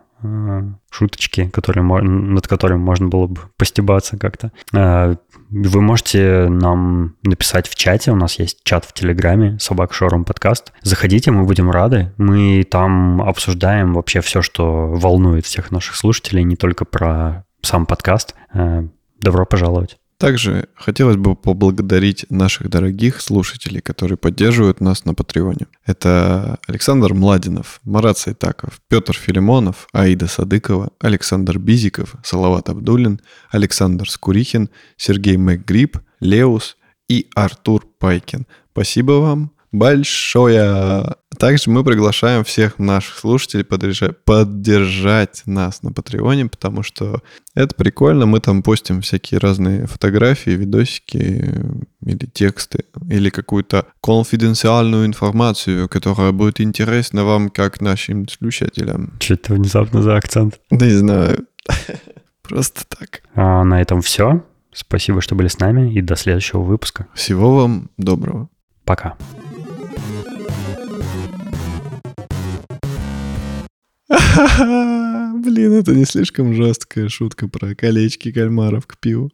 шуточки, 0.89 1.49
которые, 1.49 1.83
над 1.83 2.47
которыми 2.47 2.79
можно 2.79 3.07
было 3.07 3.27
бы 3.27 3.41
постебаться 3.57 4.17
как-то. 4.17 4.51
Вы 4.71 5.81
можете 5.81 6.47
нам 6.49 7.15
написать 7.23 7.67
в 7.67 7.75
чате, 7.75 8.11
у 8.11 8.15
нас 8.15 8.39
есть 8.39 8.63
чат 8.63 8.85
в 8.85 8.93
Телеграме, 8.93 9.57
собак 9.59 9.93
Шорум 9.93 10.25
подкаст. 10.25 10.73
Заходите, 10.81 11.31
мы 11.31 11.45
будем 11.45 11.69
рады. 11.69 12.11
Мы 12.17 12.63
там 12.63 13.21
обсуждаем 13.21 13.93
вообще 13.93 14.21
все, 14.21 14.41
что 14.41 14.87
волнует 14.87 15.45
всех 15.45 15.71
наших 15.71 15.95
слушателей, 15.95 16.43
не 16.43 16.55
только 16.55 16.85
про 16.85 17.45
сам 17.61 17.85
подкаст. 17.85 18.35
Э, 18.53 18.87
добро 19.19 19.45
пожаловать. 19.45 19.97
Также 20.23 20.69
хотелось 20.75 21.17
бы 21.17 21.35
поблагодарить 21.35 22.25
наших 22.29 22.69
дорогих 22.69 23.19
слушателей, 23.19 23.81
которые 23.81 24.17
поддерживают 24.17 24.79
нас 24.79 25.03
на 25.03 25.13
Патреоне. 25.13 25.67
Это 25.85 26.59
Александр 26.65 27.13
Младинов, 27.13 27.81
Марат 27.83 28.17
Сайтаков, 28.17 28.79
Петр 28.87 29.17
Филимонов, 29.17 29.85
Аида 29.91 30.27
Садыкова, 30.27 30.91
Александр 31.01 31.59
Бизиков, 31.59 32.15
Салават 32.23 32.69
Абдулин, 32.69 33.19
Александр 33.51 34.09
Скурихин, 34.09 34.69
Сергей 34.95 35.35
Макгриб, 35.35 35.97
Леус 36.21 36.77
и 37.09 37.27
Артур 37.35 37.85
Пайкин. 37.99 38.47
Спасибо 38.71 39.11
вам 39.19 39.51
большое. 39.73 41.15
Также 41.37 41.69
мы 41.69 41.83
приглашаем 41.83 42.45
всех 42.45 42.79
наших 42.79 43.17
слушателей 43.17 43.65
поддержать, 43.65 45.41
нас 45.45 45.81
на 45.81 45.91
Патреоне, 45.91 46.45
потому 46.45 46.83
что 46.83 47.21
это 47.55 47.75
прикольно. 47.75 48.25
Мы 48.25 48.39
там 48.39 48.63
постим 48.63 49.01
всякие 49.01 49.39
разные 49.39 49.87
фотографии, 49.87 50.51
видосики 50.51 51.51
или 52.05 52.25
тексты, 52.31 52.85
или 53.09 53.29
какую-то 53.29 53.87
конфиденциальную 54.01 55.05
информацию, 55.07 55.89
которая 55.89 56.31
будет 56.31 56.61
интересна 56.61 57.25
вам, 57.25 57.49
как 57.49 57.81
нашим 57.81 58.29
слушателям. 58.29 59.13
Что 59.19 59.33
это 59.33 59.53
внезапно 59.55 60.03
за 60.03 60.15
акцент? 60.15 60.59
Да 60.69 60.85
не 60.85 60.93
знаю. 60.93 61.47
Просто 62.43 62.83
так. 62.87 63.23
А 63.33 63.63
на 63.63 63.81
этом 63.81 64.01
все. 64.01 64.45
Спасибо, 64.71 65.21
что 65.21 65.35
были 65.35 65.47
с 65.47 65.59
нами, 65.59 65.93
и 65.93 66.01
до 66.01 66.15
следующего 66.15 66.61
выпуска. 66.61 67.07
Всего 67.13 67.55
вам 67.55 67.89
доброго. 67.97 68.49
Пока. 68.85 69.15
Блин, 74.09 75.73
это 75.73 75.93
не 75.93 76.05
слишком 76.05 76.53
жесткая 76.53 77.09
шутка 77.09 77.47
про 77.47 77.73
колечки 77.75 78.31
кальмаров 78.31 78.85
к 78.85 78.97
пиву. 78.97 79.31